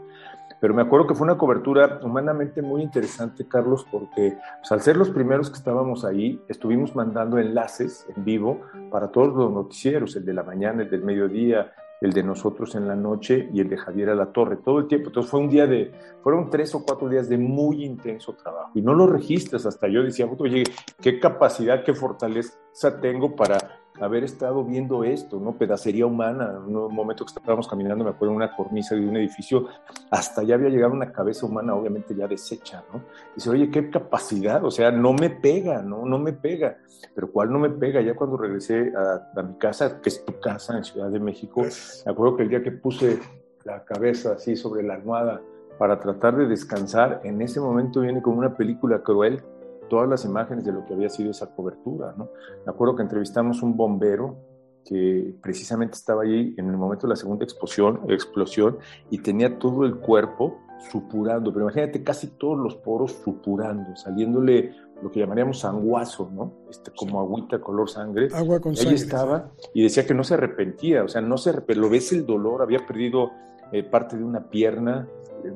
Pero 0.59 0.73
me 0.73 0.81
acuerdo 0.81 1.07
que 1.07 1.15
fue 1.15 1.25
una 1.25 1.37
cobertura 1.37 1.99
humanamente 2.03 2.61
muy 2.61 2.81
interesante, 2.81 3.47
Carlos, 3.47 3.85
porque 3.89 4.37
pues, 4.59 4.71
al 4.71 4.81
ser 4.81 4.97
los 4.97 5.09
primeros 5.09 5.49
que 5.49 5.57
estábamos 5.57 6.03
ahí, 6.03 6.41
estuvimos 6.47 6.95
mandando 6.95 7.39
enlaces 7.39 8.05
en 8.15 8.25
vivo 8.25 8.61
para 8.91 9.09
todos 9.09 9.35
los 9.35 9.51
noticieros, 9.51 10.15
el 10.15 10.25
de 10.25 10.33
la 10.33 10.43
mañana, 10.43 10.83
el 10.83 10.89
del 10.89 11.03
mediodía, 11.03 11.71
el 12.01 12.13
de 12.13 12.23
nosotros 12.23 12.75
en 12.75 12.87
la 12.87 12.95
noche 12.95 13.49
y 13.53 13.59
el 13.59 13.67
de 13.67 13.77
Javier 13.77 14.09
a 14.09 14.15
la 14.15 14.31
Torre, 14.31 14.57
todo 14.57 14.79
el 14.79 14.87
tiempo. 14.87 15.09
Entonces 15.09 15.29
fue 15.29 15.39
un 15.39 15.49
día 15.49 15.67
de, 15.67 15.91
fueron 16.21 16.49
tres 16.49 16.73
o 16.75 16.83
cuatro 16.85 17.09
días 17.09 17.27
de 17.27 17.37
muy 17.37 17.83
intenso 17.83 18.33
trabajo 18.33 18.71
y 18.75 18.81
no 18.81 18.93
lo 18.93 19.07
registras 19.07 19.65
hasta 19.65 19.87
yo 19.87 20.03
decía, 20.03 20.29
oye, 20.37 20.63
qué 21.01 21.19
capacidad, 21.19 21.83
qué 21.83 21.93
fortaleza 21.93 22.57
tengo 23.01 23.35
para 23.35 23.78
haber 23.99 24.23
estado 24.23 24.63
viendo 24.63 25.03
esto, 25.03 25.39
¿no? 25.39 25.53
Pedacería 25.53 26.05
humana. 26.05 26.53
En 26.65 26.75
un 26.75 26.93
momento 26.93 27.25
que 27.25 27.33
estábamos 27.35 27.67
caminando, 27.67 28.03
me 28.03 28.11
acuerdo, 28.11 28.31
en 28.31 28.37
una 28.37 28.55
cornisa 28.55 28.95
de 28.95 29.07
un 29.07 29.17
edificio, 29.17 29.67
hasta 30.09 30.43
ya 30.43 30.55
había 30.55 30.69
llegado 30.69 30.93
una 30.93 31.11
cabeza 31.11 31.45
humana, 31.45 31.75
obviamente 31.75 32.15
ya 32.15 32.27
deshecha, 32.27 32.83
¿no? 32.93 33.03
Dice, 33.35 33.49
oye, 33.49 33.69
qué 33.69 33.89
capacidad, 33.89 34.63
o 34.63 34.71
sea, 34.71 34.91
no 34.91 35.13
me 35.13 35.29
pega, 35.29 35.81
¿no? 35.81 36.05
No 36.05 36.17
me 36.19 36.33
pega. 36.33 36.77
Pero 37.13 37.31
¿cuál 37.31 37.51
no 37.51 37.59
me 37.59 37.69
pega? 37.69 38.01
Ya 38.01 38.15
cuando 38.15 38.37
regresé 38.37 38.91
a, 38.95 39.41
mi 39.41 39.55
casa, 39.55 40.01
que 40.01 40.09
es 40.09 40.25
tu 40.25 40.39
casa 40.39 40.77
en 40.77 40.83
Ciudad 40.83 41.09
de 41.09 41.19
México, 41.19 41.61
me 42.05 42.11
acuerdo 42.11 42.37
que 42.37 42.43
el 42.43 42.49
día 42.49 42.63
que 42.63 42.71
puse 42.71 43.19
la 43.63 43.83
cabeza 43.83 44.33
así 44.33 44.55
sobre 44.55 44.83
la 44.83 44.95
almohada 44.95 45.41
para 45.77 45.99
tratar 45.99 46.35
de 46.35 46.47
descansar, 46.47 47.21
en 47.23 47.41
ese 47.41 47.59
momento 47.59 48.01
viene 48.01 48.21
como 48.21 48.37
una 48.37 48.55
película 48.55 49.01
cruel 49.01 49.41
todas 49.89 50.07
las 50.07 50.23
imágenes 50.23 50.63
de 50.63 50.71
lo 50.71 50.85
que 50.85 50.93
había 50.93 51.09
sido 51.09 51.31
esa 51.31 51.53
cobertura. 51.53 52.13
¿no? 52.17 52.29
Me 52.65 52.71
acuerdo 52.71 52.95
que 52.95 53.03
entrevistamos 53.03 53.61
un 53.61 53.75
bombero 53.75 54.37
que 54.85 55.35
precisamente 55.41 55.95
estaba 55.95 56.23
ahí 56.23 56.55
en 56.57 56.69
el 56.69 56.77
momento 56.77 57.05
de 57.05 57.09
la 57.09 57.15
segunda 57.15 57.43
explosión, 57.43 58.01
explosión 58.07 58.77
y 59.09 59.19
tenía 59.19 59.59
todo 59.59 59.85
el 59.85 59.97
cuerpo 59.97 60.57
supurando, 60.89 61.51
pero 61.51 61.65
imagínate 61.65 62.03
casi 62.03 62.27
todos 62.27 62.57
los 62.57 62.75
poros 62.75 63.11
supurando, 63.23 63.95
saliéndole 63.95 64.73
lo 65.01 65.11
que 65.11 65.19
llamaríamos 65.19 65.59
sanguazo, 65.59 66.29
¿no? 66.33 66.53
Este, 66.69 66.91
como 66.95 67.19
agüita 67.19 67.59
color 67.59 67.89
sangre. 67.89 68.29
Agua 68.33 68.59
con 68.59 68.75
sangre. 68.75 68.91
Ahí 68.91 68.95
estaba 68.95 69.51
y 69.73 69.83
decía 69.83 70.05
que 70.05 70.13
no 70.13 70.23
se 70.23 70.35
arrepentía, 70.35 71.03
o 71.03 71.07
sea, 71.07 71.21
no 71.21 71.37
se 71.37 71.49
arrepentía, 71.49 71.81
lo 71.81 71.89
ves 71.89 72.11
el 72.11 72.25
dolor, 72.25 72.61
había 72.61 72.85
perdido 72.85 73.31
eh, 73.71 73.83
parte 73.83 74.17
de 74.17 74.23
una 74.23 74.49
pierna, 74.49 75.07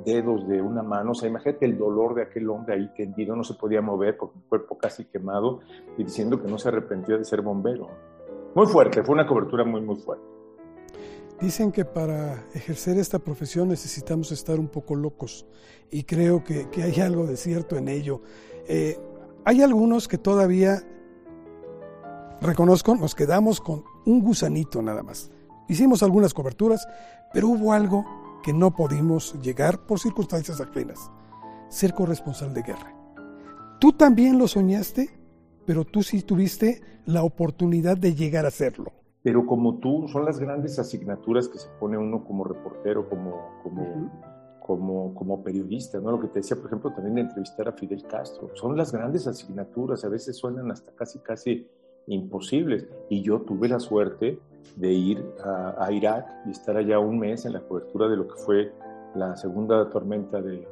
dedos 0.06 0.48
de 0.48 0.62
una 0.62 0.84
mano. 0.84 1.12
O 1.12 1.16
sea, 1.16 1.30
imagínate 1.30 1.66
el 1.66 1.78
dolor 1.78 2.16
de 2.16 2.24
aquel 2.24 2.50
hombre 2.50 2.76
ahí 2.76 2.90
tendido, 2.96 3.36
no 3.36 3.44
se 3.44 3.54
podía 3.56 3.82
mover 3.82 4.18
porque 4.18 4.38
el 4.38 4.46
cuerpo 4.46 4.78
casi 4.78 5.06
quemado 5.06 5.60
y 5.98 6.04
diciendo 6.04 6.42
que 6.42 6.50
no 6.50 6.58
se 6.58 6.70
arrepentía 6.70 7.18
de 7.18 7.26
ser 7.26 7.42
bombero. 7.42 7.90
Muy 8.56 8.68
fuerte, 8.68 9.04
fue 9.04 9.14
una 9.14 9.26
cobertura 9.26 9.64
muy, 9.66 9.82
muy 9.82 9.96
fuerte. 9.96 10.24
Dicen 11.42 11.72
que 11.72 11.84
para 11.84 12.46
ejercer 12.54 12.98
esta 12.98 13.20
profesión 13.20 13.68
necesitamos 13.68 14.32
estar 14.32 14.60
un 14.60 14.68
poco 14.68 14.96
locos 14.96 15.46
y 15.92 16.04
creo 16.04 16.44
que, 16.44 16.70
que 16.70 16.84
hay 16.84 17.02
algo 17.02 17.26
de 17.26 17.36
cierto 17.36 17.76
en 17.76 17.90
ello. 17.90 18.22
Eh, 18.68 18.98
hay 19.44 19.62
algunos 19.62 20.08
que 20.08 20.18
todavía, 20.18 20.84
reconozco, 22.40 22.96
nos 22.96 23.14
quedamos 23.16 23.60
con 23.60 23.84
un 24.06 24.22
gusanito 24.22 24.82
nada 24.82 25.04
más. 25.04 25.32
Hicimos 25.68 26.04
algunas 26.04 26.34
coberturas, 26.34 26.88
pero 27.34 27.50
hubo 27.50 27.74
algo 27.74 28.06
que 28.44 28.54
no 28.54 28.76
pudimos 28.76 29.34
llegar 29.42 29.86
por 29.86 30.00
circunstancias 30.00 30.62
ajenas, 30.62 31.12
ser 31.70 31.94
corresponsal 31.94 32.54
de 32.54 32.62
guerra. 32.62 32.94
Tú 33.80 33.92
también 33.94 34.38
lo 34.38 34.48
soñaste, 34.48 35.10
pero 35.66 35.84
tú 35.84 36.04
sí 36.04 36.22
tuviste 36.22 36.82
la 37.06 37.24
oportunidad 37.24 37.98
de 37.98 38.14
llegar 38.14 38.46
a 38.46 38.50
hacerlo. 38.50 38.92
Pero 39.24 39.46
como 39.46 39.80
tú, 39.80 40.08
son 40.10 40.26
las 40.26 40.40
grandes 40.40 40.78
asignaturas 40.80 41.48
que 41.48 41.58
se 41.58 41.70
pone 41.80 41.98
uno 41.98 42.26
como 42.26 42.44
reportero, 42.44 43.10
como, 43.10 43.60
como, 43.64 44.12
como, 44.60 45.16
como 45.16 45.44
periodista, 45.44 46.00
¿no? 46.00 46.12
Lo 46.12 46.20
que 46.20 46.28
te 46.28 46.40
decía, 46.40 46.58
por 46.58 46.68
ejemplo, 46.68 46.92
también 46.92 47.16
de 47.16 47.22
entrevistar 47.22 47.68
a 47.70 47.72
Fidel 47.72 48.06
Castro. 48.06 48.50
Son 48.54 48.76
las 48.76 48.92
grandes 48.92 49.26
asignaturas, 49.26 50.04
a 50.04 50.10
veces 50.10 50.36
suenan 50.36 50.70
hasta 50.72 50.92
casi, 50.94 51.20
casi 51.20 51.68
imposibles. 52.08 52.86
Y 53.10 53.22
yo 53.22 53.42
tuve 53.42 53.70
la 53.70 53.80
suerte 53.80 54.40
de 54.76 54.92
ir 54.92 55.26
a, 55.44 55.92
Irak 55.92 56.28
y 56.46 56.52
estar 56.52 56.78
allá 56.78 57.00
un 57.00 57.20
mes 57.20 57.46
en 57.46 57.54
la 57.54 57.62
cobertura 57.62 58.08
de 58.08 58.18
lo 58.18 58.28
que 58.28 58.36
fue 58.36 58.74
la 59.16 59.36
segunda 59.36 59.90
tormenta 59.90 60.42
del, 60.42 60.68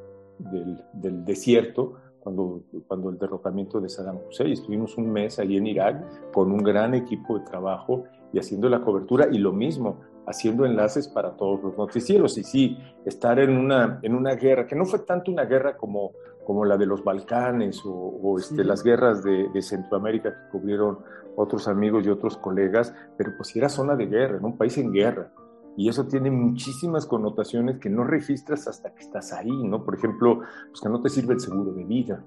desierto, 1.25 1.93
cuando, 2.19 2.61
cuando 2.87 3.09
el 3.09 3.17
derrocamiento 3.17 3.79
de 3.79 3.89
Saddam 3.89 4.19
Hussein. 4.27 4.51
Estuvimos 4.51 4.97
un 4.97 5.11
mes 5.11 5.39
allí 5.39 5.57
en 5.57 5.67
Irak 5.67 6.31
con 6.31 6.51
un 6.51 6.63
gran 6.63 6.93
equipo 6.93 7.37
de 7.37 7.45
trabajo 7.45 8.05
y 8.33 8.39
haciendo 8.39 8.69
la 8.69 8.81
cobertura 8.81 9.27
y 9.31 9.37
lo 9.37 9.51
mismo, 9.51 9.99
haciendo 10.25 10.65
enlaces 10.65 11.07
para 11.07 11.31
todos 11.31 11.61
los 11.61 11.77
noticieros. 11.77 12.37
Y 12.37 12.43
sí, 12.43 12.77
estar 13.05 13.39
en 13.39 13.57
una, 13.57 13.99
en 14.01 14.15
una 14.15 14.35
guerra, 14.35 14.65
que 14.65 14.75
no 14.75 14.85
fue 14.85 14.99
tanto 14.99 15.31
una 15.31 15.45
guerra 15.45 15.77
como, 15.77 16.11
como 16.45 16.65
la 16.65 16.77
de 16.77 16.85
los 16.85 17.03
Balcanes 17.03 17.81
o, 17.85 18.37
este, 18.37 18.63
las 18.63 18.83
guerras 18.83 19.23
de, 19.23 19.61
Centroamérica 19.61 20.31
que 20.31 20.49
cubrieron 20.51 20.99
otros 21.35 21.67
amigos 21.67 22.05
y 22.05 22.09
otros 22.09 22.37
colegas, 22.37 22.93
pero 23.17 23.31
pues 23.37 23.55
era 23.55 23.69
zona 23.69 23.95
de 23.95 24.07
guerra, 24.07 24.37
en 24.37 24.45
un 24.45 24.57
país 24.57 24.77
en 24.77 24.91
guerra. 24.91 25.31
Y 25.77 25.87
eso 25.87 26.05
tiene 26.05 26.29
muchísimas 26.29 27.05
connotaciones 27.05 27.79
que 27.79 27.89
no 27.89 28.03
registras 28.03 28.67
hasta 28.67 28.93
que 28.93 29.03
estás 29.03 29.31
ahí, 29.31 29.51
¿no? 29.63 29.83
Por 29.83 29.95
ejemplo, 29.95 30.41
pues 30.67 30.81
que 30.81 30.89
no 30.89 31.01
te 31.01 31.09
sirve 31.09 31.33
el 31.33 31.39
seguro 31.39 31.71
de 31.73 31.85
vida, 31.85 32.23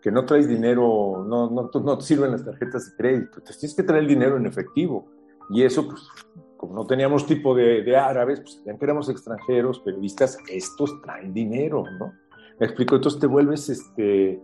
que 0.00 0.10
no 0.10 0.24
traes 0.24 0.48
dinero, 0.48 1.24
no, 1.26 1.50
no, 1.50 1.70
no 1.72 1.98
te 1.98 2.04
sirven 2.04 2.32
las 2.32 2.44
tarjetas 2.44 2.90
de 2.90 2.96
crédito, 2.96 3.42
te 3.42 3.52
tienes 3.52 3.74
que 3.74 3.82
traer 3.82 4.02
el 4.02 4.08
dinero 4.08 4.36
en 4.36 4.46
efectivo. 4.46 5.10
Y 5.50 5.62
eso, 5.62 5.86
pues, 5.86 6.08
como 6.56 6.74
no 6.74 6.86
teníamos 6.86 7.26
tipo 7.26 7.54
de, 7.54 7.96
árabes, 7.96 8.40
pues 8.40 8.62
ya 8.64 8.76
que 8.76 8.84
éramos 8.84 9.08
extranjeros, 9.08 9.80
periodistas, 9.80 10.38
estos 10.50 11.00
traen 11.02 11.34
dinero, 11.34 11.84
¿no? 11.98 12.12
Me 12.58 12.66
explico, 12.66 12.96
entonces 12.96 13.20
te 13.20 13.26
vuelves, 13.26 13.68
este, 13.68 14.40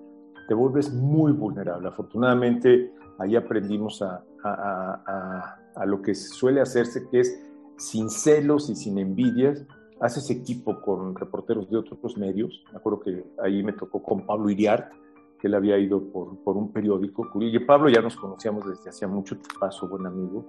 te 0.48 0.54
vuelves 0.54 0.92
muy 0.92 1.32
vulnerable. 1.32 1.88
Afortunadamente, 1.88 2.90
ahí 3.18 3.36
aprendimos 3.36 4.02
a, 4.02 4.24
a, 4.42 5.02
a, 5.06 5.58
a, 5.74 5.86
lo 5.86 6.02
que 6.02 6.14
suele 6.14 6.60
hacerse, 6.60 7.08
que 7.08 7.20
es 7.20 7.40
sin 7.76 8.10
celos 8.10 8.70
y 8.70 8.74
sin 8.74 8.98
envidias, 8.98 9.64
haces 10.00 10.30
equipo 10.30 10.80
con 10.80 11.14
reporteros 11.14 11.70
de 11.70 11.78
otros 11.78 12.16
medios. 12.16 12.64
Me 12.72 12.78
acuerdo 12.78 13.00
que 13.00 13.24
ahí 13.42 13.62
me 13.62 13.72
tocó 13.72 14.02
con 14.02 14.26
Pablo 14.26 14.50
Iriart, 14.50 14.92
que 15.38 15.48
él 15.48 15.54
había 15.54 15.78
ido 15.78 16.02
por, 16.12 16.38
por 16.38 16.56
un 16.56 16.72
periódico. 16.72 17.28
Y 17.40 17.58
Pablo 17.60 17.88
ya 17.88 18.00
nos 18.00 18.16
conocíamos 18.16 18.66
desde 18.68 18.90
hacía 18.90 19.08
mucho, 19.08 19.36
paso, 19.60 19.88
buen 19.88 20.06
amigo 20.06 20.46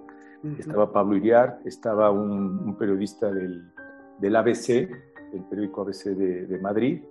estaba 0.58 0.92
Pablo 0.92 1.16
Iriar, 1.16 1.60
estaba 1.64 2.10
un, 2.10 2.76
periodista 2.78 3.32
del, 3.32 3.64
del, 4.18 4.36
ABC, 4.36 4.68
el 5.32 5.42
periódico 5.50 5.82
ABC 5.82 6.04
de, 6.14 6.58
Madrid, 6.60 7.02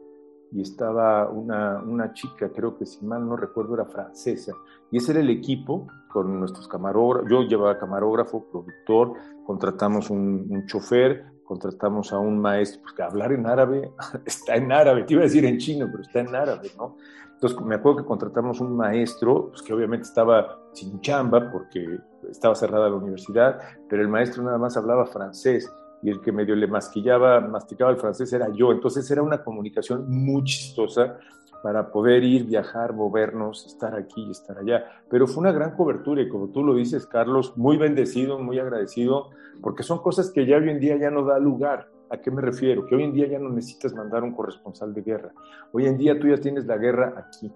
y 0.51 0.61
estaba 0.61 1.29
una, 1.29 1.81
una, 1.83 2.13
chica, 2.13 2.49
creo 2.49 2.77
que 2.77 2.85
si 2.85 3.05
mal 3.05 3.27
no 3.27 3.35
recuerdo 3.35 3.75
era 3.75 3.85
francesa, 3.85 4.53
y 4.91 4.97
ese 4.97 5.11
era 5.11 5.21
el 5.21 5.29
equipo 5.29 5.87
con 6.09 6.39
nuestros 6.39 6.67
camarógrafos, 6.67 7.29
yo 7.29 7.43
llevaba 7.43 7.77
camarógrafo, 7.77 8.45
productor, 8.49 9.13
contratamos 9.45 10.09
un, 10.09 10.47
un 10.49 10.65
chofer, 10.65 11.25
contratamos 11.43 12.13
a 12.13 12.19
un 12.19 12.39
maestro, 12.39 12.81
porque 12.83 13.03
hablar 13.03 13.31
en 13.31 13.45
árabe 13.45 13.91
está 14.25 14.55
en 14.55 14.71
árabe, 14.71 15.03
te 15.03 15.13
iba 15.13 15.21
a 15.21 15.25
decir 15.25 15.45
en 15.45 15.57
chino, 15.57 15.87
pero 15.91 16.01
está 16.01 16.19
en 16.19 16.35
árabe, 16.35 16.71
¿no? 16.77 16.95
Entonces 17.33 17.61
me 17.61 17.75
acuerdo 17.75 17.99
que 17.99 18.05
contratamos 18.05 18.59
un 18.61 18.75
maestro, 18.75 19.49
pues 19.49 19.61
que 19.61 19.71
obviamente 19.71 20.07
estaba 20.07 20.59
sin 20.73 20.99
chamba 21.01 21.51
porque 21.51 21.99
estaba 22.31 22.55
cerrada 22.55 22.89
la 22.89 22.95
universidad, 22.95 23.59
pero 23.87 24.01
el 24.01 24.07
maestro 24.07 24.41
nada 24.41 24.57
más 24.57 24.75
hablaba 24.75 25.05
francés 25.05 25.71
y 26.01 26.09
el 26.09 26.21
que 26.21 26.31
medio 26.31 26.55
le 26.55 26.67
masquillaba, 26.67 27.39
masticaba 27.41 27.91
el 27.91 27.97
francés 27.97 28.31
era 28.33 28.49
yo. 28.53 28.71
Entonces 28.71 29.09
era 29.09 29.21
una 29.21 29.43
comunicación 29.43 30.09
muy 30.09 30.43
chistosa 30.43 31.17
para 31.63 31.91
poder 31.91 32.23
ir, 32.23 32.45
viajar, 32.45 32.93
movernos, 32.93 33.65
estar 33.65 33.95
aquí 33.95 34.23
y 34.23 34.31
estar 34.31 34.57
allá. 34.57 34.85
Pero 35.09 35.27
fue 35.27 35.41
una 35.41 35.51
gran 35.51 35.75
cobertura 35.75 36.21
y 36.21 36.29
como 36.29 36.49
tú 36.49 36.63
lo 36.63 36.75
dices, 36.75 37.05
Carlos, 37.05 37.57
muy 37.57 37.77
bendecido, 37.77 38.39
muy 38.39 38.59
agradecido, 38.59 39.29
porque 39.61 39.83
son 39.83 39.99
cosas 39.99 40.31
que 40.31 40.45
ya 40.45 40.57
hoy 40.57 40.69
en 40.69 40.79
día 40.79 40.97
ya 40.97 41.09
no 41.09 41.23
da 41.23 41.39
lugar. 41.39 41.89
¿A 42.09 42.17
qué 42.21 42.31
me 42.31 42.41
refiero? 42.41 42.85
Que 42.85 42.95
hoy 42.95 43.03
en 43.03 43.13
día 43.13 43.27
ya 43.27 43.39
no 43.39 43.49
necesitas 43.49 43.93
mandar 43.93 44.23
un 44.23 44.33
corresponsal 44.33 44.93
de 44.93 45.01
guerra. 45.01 45.33
Hoy 45.73 45.87
en 45.87 45.97
día 45.97 46.17
tú 46.17 46.27
ya 46.27 46.37
tienes 46.37 46.65
la 46.65 46.77
guerra 46.77 47.13
aquí. 47.17 47.51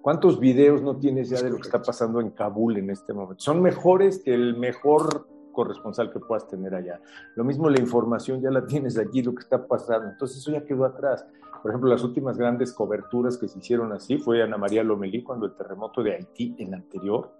¿Cuántos 0.00 0.40
videos 0.40 0.80
no 0.80 0.96
tienes 0.96 1.28
ya 1.28 1.42
de 1.42 1.50
lo 1.50 1.56
que 1.56 1.62
está 1.62 1.82
pasando 1.82 2.20
en 2.20 2.30
Kabul 2.30 2.78
en 2.78 2.88
este 2.88 3.12
momento? 3.12 3.42
Son 3.42 3.60
mejores 3.60 4.22
que 4.24 4.32
el 4.32 4.56
mejor 4.56 5.26
corresponsal 5.52 6.10
que 6.10 6.20
puedas 6.20 6.46
tener 6.46 6.74
allá. 6.74 7.00
Lo 7.36 7.44
mismo 7.44 7.68
la 7.68 7.80
información 7.80 8.40
ya 8.40 8.50
la 8.50 8.66
tienes 8.66 8.98
aquí, 8.98 9.22
lo 9.22 9.34
que 9.34 9.42
está 9.42 9.66
pasando. 9.66 10.08
Entonces 10.08 10.38
eso 10.38 10.52
ya 10.52 10.64
quedó 10.64 10.84
atrás. 10.84 11.26
Por 11.62 11.70
ejemplo, 11.70 11.90
las 11.90 12.02
últimas 12.02 12.38
grandes 12.38 12.72
coberturas 12.72 13.36
que 13.36 13.48
se 13.48 13.58
hicieron 13.58 13.92
así 13.92 14.18
fue 14.18 14.42
Ana 14.42 14.56
María 14.56 14.82
Lomelí 14.82 15.22
cuando 15.22 15.46
el 15.46 15.54
terremoto 15.54 16.02
de 16.02 16.14
Haití, 16.14 16.54
en 16.58 16.74
anterior, 16.74 17.30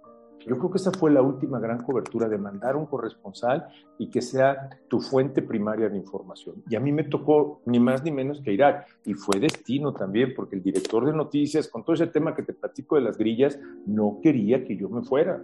yo 0.45 0.57
creo 0.57 0.71
que 0.71 0.77
esa 0.77 0.91
fue 0.91 1.11
la 1.11 1.21
última 1.21 1.59
gran 1.59 1.83
cobertura 1.83 2.27
de 2.27 2.37
mandar 2.37 2.75
un 2.75 2.85
corresponsal 2.85 3.67
y 3.97 4.09
que 4.09 4.21
sea 4.21 4.69
tu 4.87 4.99
fuente 4.99 5.41
primaria 5.41 5.89
de 5.89 5.97
información. 5.97 6.63
Y 6.67 6.75
a 6.75 6.79
mí 6.79 6.91
me 6.91 7.03
tocó 7.03 7.61
ni 7.65 7.79
más 7.79 8.03
ni 8.03 8.11
menos 8.11 8.41
que 8.41 8.53
Irak. 8.53 8.87
Y 9.05 9.13
fue 9.13 9.39
destino 9.39 9.93
también, 9.93 10.33
porque 10.35 10.55
el 10.55 10.63
director 10.63 11.05
de 11.05 11.13
noticias, 11.13 11.67
con 11.67 11.83
todo 11.83 11.93
ese 11.93 12.07
tema 12.07 12.35
que 12.35 12.43
te 12.43 12.53
platico 12.53 12.95
de 12.95 13.01
las 13.01 13.17
grillas, 13.17 13.59
no 13.85 14.19
quería 14.21 14.65
que 14.65 14.75
yo 14.75 14.89
me 14.89 15.03
fuera. 15.03 15.41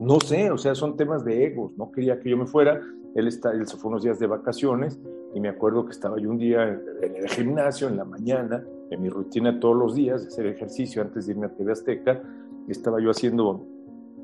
No 0.00 0.20
sé, 0.20 0.50
o 0.50 0.58
sea, 0.58 0.74
son 0.74 0.96
temas 0.96 1.24
de 1.24 1.46
egos. 1.46 1.72
No 1.76 1.90
quería 1.90 2.20
que 2.20 2.30
yo 2.30 2.36
me 2.36 2.46
fuera. 2.46 2.80
Él, 3.14 3.26
está, 3.26 3.52
él 3.52 3.66
se 3.66 3.76
fue 3.76 3.90
unos 3.90 4.02
días 4.02 4.18
de 4.18 4.26
vacaciones 4.26 4.98
y 5.34 5.40
me 5.40 5.48
acuerdo 5.48 5.84
que 5.84 5.92
estaba 5.92 6.18
yo 6.18 6.30
un 6.30 6.38
día 6.38 6.68
en 7.02 7.16
el 7.16 7.28
gimnasio, 7.28 7.88
en 7.88 7.96
la 7.96 8.04
mañana, 8.04 8.64
en 8.90 9.02
mi 9.02 9.08
rutina 9.08 9.58
todos 9.58 9.76
los 9.76 9.94
días, 9.94 10.22
de 10.22 10.28
hacer 10.28 10.46
ejercicio 10.46 11.02
antes 11.02 11.26
de 11.26 11.32
irme 11.32 11.46
a 11.46 11.48
TV 11.50 11.72
Azteca. 11.72 12.22
Estaba 12.68 13.00
yo 13.00 13.10
haciendo 13.10 13.66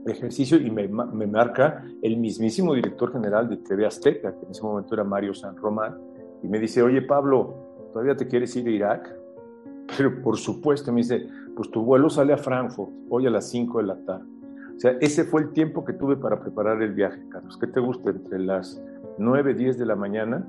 ejercicio 0.07 0.59
y 0.59 0.71
me, 0.71 0.87
me, 0.87 1.27
marca 1.27 1.85
el 2.03 2.19
mismísimo 2.19 2.75
director 2.75 3.13
general 3.13 3.49
de 3.49 3.57
TV 3.57 3.87
Azteca, 3.87 4.33
que 4.39 4.45
en 4.45 4.51
ese 4.51 4.63
momento 4.63 4.95
era 4.95 5.03
Mario 5.03 5.35
San 5.35 5.57
Román, 5.57 5.97
y 6.43 6.49
me 6.49 6.59
dice, 6.59 6.83
oye 6.83 7.03
Pablo, 7.03 7.55
¿todavía 7.93 8.17
te 8.17 8.27
quieres 8.27 8.55
ir 8.57 8.67
a 8.67 8.71
Irak? 8.71 9.17
Pero 9.97 10.21
por 10.23 10.37
supuesto, 10.37 10.93
me 10.93 11.01
dice, 11.01 11.27
pues 11.57 11.71
tu 11.71 11.83
vuelo 11.83 12.11
sale 12.11 12.33
a 12.33 12.37
Frankfurt 12.37 12.91
hoy 13.09 13.27
a 13.27 13.31
las 13.31 13.49
5 13.49 13.79
de 13.79 13.87
la 13.87 13.97
tarde. 14.05 14.27
O 14.77 14.81
sea, 14.81 14.93
ese 15.01 15.25
fue 15.25 15.43
el 15.43 15.53
tiempo 15.53 15.85
que 15.85 15.93
tuve 15.93 16.17
para 16.17 16.41
preparar 16.41 16.83
el 16.83 16.93
viaje, 16.93 17.21
Carlos. 17.29 17.57
¿Qué 17.59 17.67
te 17.67 17.81
gusta? 17.81 18.11
Entre 18.11 18.39
las 18.39 18.83
9, 19.19 19.55
10 19.55 19.79
de 19.79 19.87
la 19.87 19.97
mañana 19.97 20.47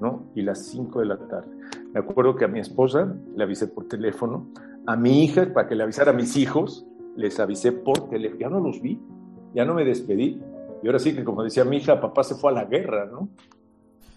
¿no? 0.00 0.24
y 0.34 0.42
las 0.42 0.64
5 0.66 1.00
de 1.00 1.06
la 1.06 1.18
tarde. 1.18 1.50
Me 1.92 2.00
acuerdo 2.00 2.36
que 2.36 2.44
a 2.44 2.48
mi 2.48 2.60
esposa 2.60 3.14
le 3.36 3.42
avisé 3.42 3.66
por 3.66 3.86
teléfono, 3.88 4.46
a 4.86 4.96
mi 4.96 5.24
hija 5.24 5.52
para 5.52 5.68
que 5.68 5.74
le 5.74 5.82
avisara 5.82 6.12
a 6.12 6.14
mis 6.14 6.36
hijos, 6.36 6.86
les 7.16 7.38
avisé 7.40 7.72
por 7.72 8.08
teléfono, 8.08 8.40
ya 8.40 8.48
no 8.48 8.60
los 8.60 8.80
vi, 8.80 9.00
ya 9.54 9.64
no 9.64 9.74
me 9.74 9.84
despedí. 9.84 10.40
Y 10.82 10.86
ahora 10.86 10.98
sí 10.98 11.14
que, 11.14 11.24
como 11.24 11.42
decía 11.42 11.64
mi 11.64 11.78
hija, 11.78 12.00
papá 12.00 12.22
se 12.24 12.34
fue 12.36 12.50
a 12.52 12.54
la 12.54 12.64
guerra, 12.64 13.06
¿no? 13.06 13.28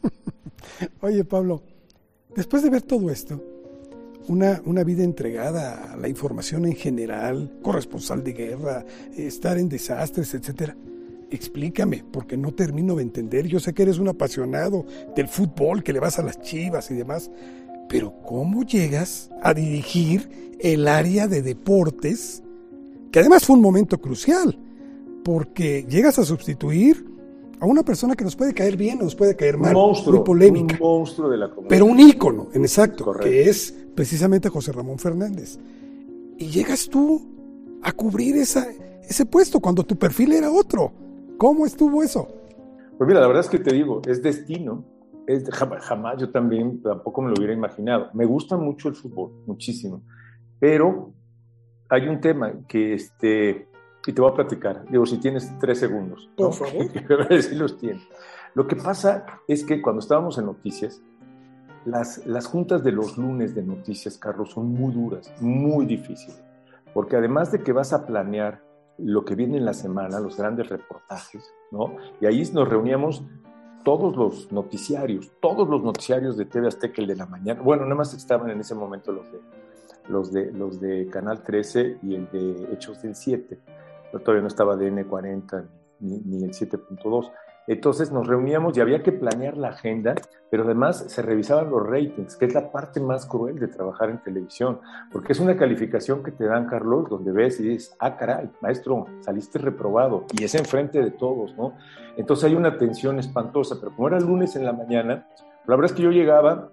Oye, 1.01 1.23
Pablo, 1.23 1.61
después 2.35 2.63
de 2.63 2.69
ver 2.69 2.83
todo 2.83 3.09
esto, 3.09 3.41
una, 4.27 4.61
una, 4.65 4.83
vida 4.83 5.03
entregada 5.03 5.93
a 5.93 5.97
la 5.97 6.07
información 6.07 6.65
en 6.65 6.75
general, 6.75 7.51
corresponsal 7.61 8.23
de 8.23 8.33
guerra, 8.33 8.85
estar 9.15 9.57
en 9.57 9.69
desastres, 9.69 10.33
etcétera. 10.33 10.75
Explícame, 11.29 12.03
porque 12.11 12.37
no 12.37 12.53
termino 12.53 12.95
de 12.95 13.03
entender. 13.03 13.47
Yo 13.47 13.59
sé 13.59 13.73
que 13.73 13.83
eres 13.83 13.99
un 13.99 14.09
apasionado 14.09 14.85
del 15.15 15.27
fútbol, 15.27 15.83
que 15.83 15.93
le 15.93 15.99
vas 15.99 16.19
a 16.19 16.23
las 16.23 16.41
chivas 16.41 16.91
y 16.91 16.95
demás, 16.95 17.31
pero 17.87 18.13
¿cómo 18.23 18.63
llegas 18.63 19.29
a 19.41 19.53
dirigir 19.53 20.55
el 20.59 20.87
área 20.87 21.27
de 21.27 21.41
deportes 21.41 22.43
que 23.11 23.19
además 23.19 23.45
fue 23.45 23.55
un 23.55 23.61
momento 23.61 23.99
crucial, 23.99 24.57
porque 25.23 25.85
llegas 25.87 26.17
a 26.17 26.23
sustituir 26.23 27.05
a 27.59 27.65
una 27.65 27.83
persona 27.83 28.15
que 28.15 28.23
nos 28.23 28.35
puede 28.35 28.53
caer 28.53 28.77
bien 28.77 28.99
o 29.01 29.03
nos 29.03 29.15
puede 29.15 29.35
caer 29.35 29.57
mal, 29.57 29.73
monstruo, 29.73 30.15
muy 30.15 30.25
polémica. 30.25 30.77
Un 30.79 30.79
monstruo 30.79 31.29
de 31.29 31.37
la 31.37 31.49
comunidad. 31.49 31.69
Pero 31.69 31.85
un 31.85 31.99
ícono, 31.99 32.47
en 32.53 32.63
exacto, 32.63 33.13
que 33.21 33.49
es 33.49 33.75
precisamente 33.95 34.49
José 34.49 34.71
Ramón 34.71 34.99
Fernández. 34.99 35.59
Y 36.37 36.47
llegas 36.47 36.89
tú 36.89 37.79
a 37.83 37.91
cubrir 37.91 38.37
esa, 38.37 38.67
ese 39.03 39.25
puesto 39.25 39.59
cuando 39.59 39.83
tu 39.83 39.95
perfil 39.95 40.33
era 40.33 40.51
otro. 40.51 40.91
¿Cómo 41.37 41.65
estuvo 41.65 42.03
eso? 42.03 42.27
Pues 42.97 43.07
mira, 43.07 43.19
la 43.19 43.27
verdad 43.27 43.43
es 43.43 43.49
que 43.49 43.59
te 43.59 43.73
digo, 43.73 44.01
es 44.07 44.21
destino. 44.21 44.85
Es, 45.27 45.49
jamás, 45.49 45.83
jamás 45.83 46.19
yo 46.19 46.29
también 46.29 46.81
tampoco 46.81 47.21
me 47.21 47.29
lo 47.29 47.35
hubiera 47.37 47.53
imaginado. 47.53 48.09
Me 48.13 48.25
gusta 48.25 48.57
mucho 48.57 48.89
el 48.89 48.95
fútbol, 48.95 49.31
muchísimo. 49.45 50.03
Pero 50.59 51.13
hay 51.89 52.07
un 52.07 52.21
tema 52.21 52.53
que, 52.67 52.93
este, 52.93 53.67
y 54.05 54.13
te 54.13 54.21
voy 54.21 54.31
a 54.31 54.35
platicar, 54.35 54.85
digo, 54.89 55.05
si 55.05 55.17
tienes 55.17 55.51
tres 55.59 55.79
segundos. 55.79 56.29
Por 56.35 56.53
favor. 56.53 56.87
si 57.41 57.55
los 57.55 57.77
tienes. 57.77 58.03
Lo 58.53 58.67
que 58.67 58.75
pasa 58.75 59.25
es 59.47 59.63
que 59.63 59.81
cuando 59.81 59.99
estábamos 59.99 60.37
en 60.37 60.45
noticias, 60.45 61.01
las, 61.85 62.25
las 62.25 62.47
juntas 62.47 62.83
de 62.83 62.91
los 62.91 63.17
lunes 63.17 63.55
de 63.55 63.63
noticias, 63.63 64.17
Carlos, 64.17 64.51
son 64.51 64.73
muy 64.73 64.93
duras, 64.93 65.31
muy 65.39 65.85
difíciles, 65.85 66.41
porque 66.93 67.15
además 67.15 67.51
de 67.51 67.61
que 67.61 67.71
vas 67.71 67.93
a 67.93 68.05
planear 68.05 68.61
lo 68.97 69.25
que 69.25 69.35
viene 69.35 69.57
en 69.57 69.65
la 69.65 69.73
semana, 69.73 70.19
los 70.19 70.37
grandes 70.37 70.69
reportajes, 70.69 71.53
¿no? 71.71 71.95
Y 72.19 72.25
ahí 72.25 72.43
nos 72.53 72.67
reuníamos 72.67 73.23
todos 73.83 74.15
los 74.15 74.51
noticiarios, 74.51 75.31
todos 75.41 75.67
los 75.67 75.83
noticiarios 75.83 76.37
de 76.37 76.45
TV 76.45 76.67
Azteca, 76.67 77.01
el 77.01 77.07
de 77.07 77.15
la 77.15 77.25
mañana, 77.25 77.61
bueno, 77.61 77.83
nada 77.83 77.95
más 77.95 78.13
estaban 78.13 78.51
en 78.51 78.59
ese 78.59 78.75
momento 78.75 79.11
los 79.11 79.31
de 79.31 79.39
los 80.09 80.31
de, 80.31 80.51
los 80.51 80.79
de 80.79 81.07
Canal 81.07 81.43
13 81.43 81.99
y 82.03 82.15
el 82.15 82.29
de 82.31 82.73
Hechos 82.73 83.01
del 83.01 83.15
7. 83.15 83.59
Pero 84.11 84.23
todavía 84.23 84.41
no 84.41 84.47
estaba 84.47 84.75
de 84.75 84.91
N40 84.91 85.65
ni, 86.01 86.19
ni 86.19 86.43
el 86.43 86.51
7.2. 86.51 87.31
Entonces 87.67 88.11
nos 88.11 88.27
reuníamos 88.27 88.77
y 88.77 88.81
había 88.81 89.03
que 89.03 89.11
planear 89.11 89.57
la 89.57 89.69
agenda, 89.69 90.15
pero 90.49 90.63
además 90.63 91.05
se 91.07 91.21
revisaban 91.21 91.69
los 91.69 91.87
ratings, 91.87 92.35
que 92.35 92.45
es 92.45 92.53
la 92.53 92.71
parte 92.71 92.99
más 92.99 93.25
cruel 93.25 93.59
de 93.59 93.67
trabajar 93.67 94.09
en 94.09 94.21
televisión, 94.21 94.79
porque 95.11 95.33
es 95.33 95.39
una 95.39 95.55
calificación 95.55 96.23
que 96.23 96.31
te 96.31 96.45
dan, 96.45 96.67
Carlos, 96.67 97.09
donde 97.09 97.31
ves 97.31 97.59
y 97.59 97.63
dices, 97.69 97.95
ah, 97.99 98.17
caray, 98.17 98.49
maestro, 98.61 99.05
saliste 99.19 99.59
reprobado, 99.59 100.25
y 100.37 100.43
es 100.43 100.55
enfrente 100.55 101.01
de 101.01 101.11
todos, 101.11 101.55
¿no? 101.55 101.75
Entonces 102.17 102.45
hay 102.45 102.55
una 102.55 102.77
tensión 102.77 103.19
espantosa, 103.19 103.75
pero 103.79 103.95
como 103.95 104.07
era 104.07 104.19
lunes 104.19 104.55
en 104.55 104.65
la 104.65 104.73
mañana, 104.73 105.27
la 105.65 105.75
verdad 105.75 105.91
es 105.91 105.93
que 105.93 106.03
yo 106.03 106.11
llegaba, 106.11 106.71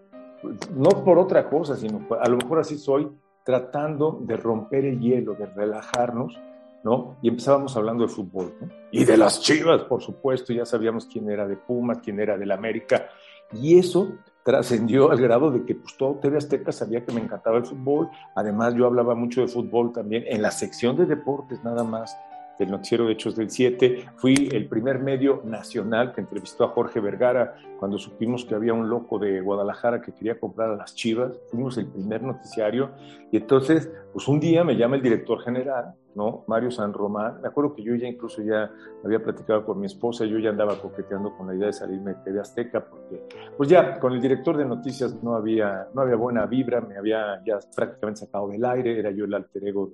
no 0.74 0.90
por 1.05 1.18
otra 1.18 1.48
cosa, 1.48 1.77
sino 1.77 2.07
a 2.18 2.29
lo 2.29 2.37
mejor 2.37 2.61
así 2.61 2.79
soy, 2.79 3.09
tratando 3.44 4.18
de 4.22 4.37
romper 4.37 4.85
el 4.85 5.01
hielo, 5.01 5.35
de 5.35 5.46
relajarnos, 5.46 6.38
¿no? 6.85 7.17
Y 7.23 7.29
empezábamos 7.29 7.77
hablando 7.77 8.07
de 8.07 8.12
fútbol. 8.12 8.55
Y 8.91 9.05
de 9.05 9.17
las 9.17 9.41
chivas, 9.41 9.83
por 9.83 10.03
supuesto, 10.03 10.53
ya 10.53 10.64
sabíamos 10.64 11.07
quién 11.07 11.31
era 11.31 11.47
de 11.47 11.57
Pumas, 11.57 11.99
quién 11.99 12.21
era 12.21 12.37
del 12.37 12.51
América, 12.53 13.09
y 13.53 13.79
eso 13.79 14.12
trascendió 14.45 15.11
al 15.11 15.21
grado 15.21 15.51
de 15.51 15.64
que 15.64 15.75
pues, 15.75 15.97
todo 15.97 16.14
TV 16.14 16.38
Azteca 16.38 16.73
sabía 16.73 17.05
que 17.05 17.12
me 17.12 17.21
encantaba 17.21 17.59
el 17.59 17.67
fútbol, 17.67 18.09
además 18.35 18.75
yo 18.75 18.87
hablaba 18.87 19.14
mucho 19.14 19.43
de 19.43 19.49
fútbol 19.49 19.93
también 19.93 20.25
en 20.27 20.41
la 20.41 20.51
sección 20.51 20.97
de 20.97 21.05
deportes 21.05 21.62
nada 21.62 21.85
más, 21.85 22.17
del 22.59 22.71
noticiero 22.71 23.07
de 23.07 23.12
Hechos 23.12 23.37
del 23.37 23.51
7. 23.51 24.11
Fui 24.16 24.49
el 24.53 24.68
primer 24.68 24.99
medio 24.99 25.42
nacional 25.44 26.12
que 26.12 26.21
entrevistó 26.21 26.64
a 26.64 26.68
Jorge 26.68 27.01
Vergara 27.01 27.57
cuando 27.79 27.99
supimos 27.99 28.44
que 28.44 28.55
había 28.55 28.75
un 28.75 28.88
loco 28.88 29.18
de 29.18 29.40
Guadalajara 29.40 30.01
que 30.01 30.12
quería 30.12 30.38
comprar 30.38 30.71
a 30.71 30.77
las 30.77 30.94
Chivas. 30.94 31.38
Fuimos 31.51 31.79
el 31.79 31.87
primer 31.87 32.23
noticiario 32.23 32.90
y 33.31 33.37
entonces, 33.37 33.90
pues 34.12 34.27
un 34.29 34.40
día 34.40 34.64
me 34.64 34.77
llama 34.77 34.97
el 34.97 35.03
director 35.03 35.40
general, 35.40 35.94
¿no? 36.14 36.44
Mario 36.49 36.71
San 36.71 36.92
Román. 36.92 37.40
Me 37.40 37.49
acuerdo 37.49 37.75
que 37.75 37.83
yo 37.83 37.94
ya 37.94 38.09
incluso 38.09 38.42
ya 38.42 38.71
había 39.05 39.23
platicado 39.23 39.64
con 39.64 39.79
mi 39.79 39.87
esposa, 39.87 40.25
yo 40.25 40.38
ya 40.38 40.51
andaba 40.51 40.81
coqueteando 40.81 41.37
con 41.37 41.47
la 41.47 41.55
idea 41.55 41.66
de 41.68 41.73
salirme 41.73 42.14
de 42.14 42.21
TV 42.25 42.40
Azteca 42.40 42.85
porque, 42.85 43.23
pues 43.57 43.68
ya 43.68 44.01
con 44.01 44.12
el 44.12 44.21
director 44.21 44.57
de 44.57 44.64
noticias 44.64 45.23
no 45.23 45.37
había, 45.37 45.88
no 45.94 46.03
había 46.03 46.16
buena 46.16 46.47
vibra, 46.47 46.81
me 46.81 46.97
había 46.97 47.40
ya 47.44 47.59
prácticamente 47.77 48.21
sacado 48.21 48.49
del 48.49 48.64
aire, 48.64 48.99
era 48.99 49.11
yo 49.12 49.25
el 49.25 49.35
alter 49.35 49.68
ego 49.68 49.92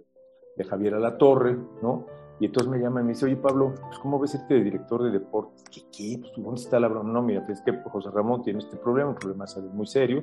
de 0.57 0.65
Javier 0.65 0.95
Alatorre, 0.95 1.57
¿no? 1.83 2.07
Y 2.41 2.47
entonces 2.47 2.71
me 2.71 2.79
llama 2.79 3.01
y 3.01 3.05
me 3.05 3.11
dice, 3.11 3.27
oye 3.27 3.37
Pablo, 3.37 3.75
pues 3.81 3.99
¿cómo 3.99 4.19
ves 4.19 4.35
este 4.35 4.63
director 4.63 5.03
de 5.05 5.11
deportes? 5.11 5.65
¿Qué, 5.71 5.83
qué? 5.93 6.19
Pues, 6.21 6.33
¿Dónde 6.37 6.61
está 6.61 6.81
la 6.81 6.89
broma? 6.89 7.13
No, 7.13 7.23
mira, 7.23 7.47
es 7.49 7.61
que 7.61 7.73
José 7.85 8.11
Ramón 8.11 8.43
tiene 8.43 8.59
este 8.59 8.77
problema, 8.77 9.11
un 9.11 9.17
problema 9.17 9.45
muy 9.73 9.87
serio, 9.87 10.23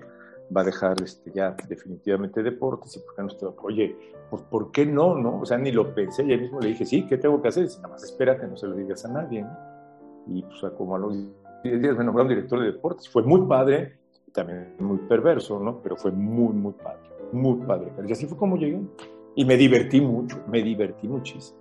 va 0.55 0.61
a 0.61 0.63
dejar 0.65 1.01
este, 1.01 1.31
ya 1.31 1.55
definitivamente 1.69 2.43
deportes 2.43 2.97
y 2.97 2.99
por 2.99 3.15
qué 3.15 3.21
no 3.21 3.27
estoy, 3.29 3.53
oye, 3.63 3.95
pues 4.29 4.41
¿por 4.43 4.71
qué 4.71 4.85
no? 4.85 5.15
no? 5.15 5.39
O 5.39 5.45
sea, 5.45 5.57
ni 5.57 5.71
lo 5.71 5.93
pensé, 5.95 6.27
ya 6.27 6.37
mismo 6.37 6.59
le 6.59 6.69
dije, 6.69 6.85
sí, 6.85 7.07
¿qué 7.07 7.17
tengo 7.17 7.41
que 7.41 7.47
hacer? 7.47 7.63
Dice, 7.63 7.77
nada 7.77 7.93
más 7.93 8.03
espérate, 8.03 8.47
no 8.47 8.57
se 8.57 8.67
lo 8.67 8.75
digas 8.75 9.05
a 9.05 9.09
nadie, 9.09 9.43
¿no? 9.43 9.57
Y 10.27 10.43
pues 10.43 10.73
como 10.77 10.95
a 10.95 10.99
los 10.99 11.15
10 11.63 11.81
días 11.81 11.97
me 11.97 12.03
nombraron 12.03 12.29
director 12.29 12.59
de 12.59 12.67
deportes, 12.67 13.09
fue 13.09 13.23
muy 13.23 13.47
padre, 13.47 13.97
también 14.33 14.75
muy 14.79 14.97
perverso, 14.99 15.59
¿no? 15.59 15.81
Pero 15.81 15.95
fue 15.95 16.11
muy, 16.11 16.53
muy 16.53 16.73
padre, 16.73 17.09
muy 17.31 17.65
padre. 17.65 17.91
Y 18.05 18.11
así 18.11 18.25
fue 18.25 18.37
como 18.37 18.57
llegué. 18.57 18.81
Y 19.35 19.45
me 19.45 19.55
divertí 19.55 20.01
mucho, 20.01 20.37
me 20.47 20.61
divertí 20.61 21.07
muchísimo. 21.07 21.59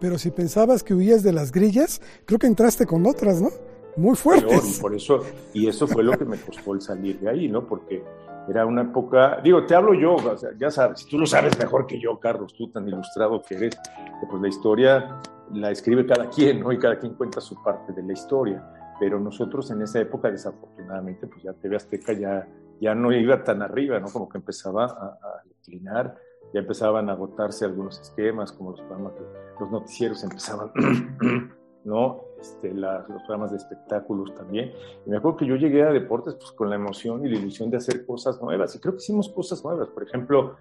Pero 0.00 0.18
si 0.18 0.30
pensabas 0.30 0.82
que 0.82 0.94
huías 0.94 1.22
de 1.22 1.32
las 1.32 1.52
grillas, 1.52 2.00
creo 2.24 2.38
que 2.38 2.46
entraste 2.46 2.86
con 2.86 3.06
otras, 3.06 3.40
¿no? 3.40 3.50
Muy 3.96 4.16
fuertes. 4.16 4.78
y 4.78 4.80
por 4.80 4.94
eso, 4.94 5.20
y 5.52 5.68
eso 5.68 5.86
fue 5.86 6.02
lo 6.02 6.18
que 6.18 6.24
me 6.24 6.36
costó 6.36 6.74
el 6.74 6.80
salir 6.80 7.20
de 7.20 7.30
ahí, 7.30 7.48
¿no? 7.48 7.66
Porque 7.66 8.02
era 8.48 8.66
una 8.66 8.82
época, 8.82 9.40
digo, 9.42 9.64
te 9.64 9.74
hablo 9.74 9.94
yo, 9.94 10.16
o 10.16 10.36
sea, 10.36 10.50
ya 10.58 10.70
sabes, 10.70 11.06
tú 11.06 11.18
lo 11.18 11.26
sabes 11.26 11.58
mejor 11.58 11.86
que 11.86 11.98
yo, 11.98 12.18
Carlos, 12.18 12.54
tú 12.54 12.68
tan 12.70 12.86
ilustrado 12.86 13.40
que 13.40 13.54
eres, 13.54 13.76
que 13.76 14.26
pues 14.28 14.42
la 14.42 14.48
historia 14.48 15.20
la 15.52 15.70
escribe 15.70 16.06
cada 16.06 16.28
quien, 16.28 16.60
¿no? 16.60 16.72
Y 16.72 16.78
cada 16.78 16.98
quien 16.98 17.14
cuenta 17.14 17.40
su 17.40 17.62
parte 17.62 17.92
de 17.92 18.02
la 18.02 18.12
historia. 18.12 18.62
Pero 19.00 19.18
nosotros 19.18 19.70
en 19.70 19.82
esa 19.82 20.00
época, 20.00 20.30
desafortunadamente, 20.30 21.26
pues 21.26 21.42
ya 21.42 21.52
TV 21.52 21.76
Azteca 21.76 22.12
ya, 22.12 22.46
ya 22.80 22.94
no 22.94 23.12
iba 23.12 23.42
tan 23.42 23.62
arriba, 23.62 23.98
¿no? 23.98 24.08
Como 24.08 24.28
que 24.28 24.38
empezaba 24.38 24.84
a, 24.84 24.88
a 24.88 25.42
declinar 25.48 26.16
ya 26.54 26.60
empezaban 26.60 27.10
a 27.10 27.14
agotarse 27.14 27.64
algunos 27.64 28.00
esquemas, 28.00 28.52
como 28.52 28.70
los 28.70 28.80
programas, 28.82 29.14
los 29.58 29.70
noticieros 29.72 30.22
empezaban, 30.22 30.70
¿no? 31.84 32.20
Este, 32.40 32.72
los 32.72 33.22
programas 33.26 33.50
de 33.50 33.56
espectáculos 33.56 34.32
también. 34.36 34.72
Y 35.04 35.10
me 35.10 35.16
acuerdo 35.16 35.38
que 35.38 35.46
yo 35.46 35.56
llegué 35.56 35.82
a 35.82 35.90
deportes 35.90 36.36
pues, 36.36 36.52
con 36.52 36.70
la 36.70 36.76
emoción 36.76 37.26
y 37.26 37.28
la 37.28 37.38
ilusión 37.38 37.70
de 37.70 37.78
hacer 37.78 38.06
cosas 38.06 38.40
nuevas, 38.40 38.74
y 38.76 38.78
creo 38.78 38.94
que 38.94 39.02
hicimos 39.02 39.28
cosas 39.30 39.64
nuevas. 39.64 39.88
Por 39.88 40.04
ejemplo, 40.04 40.54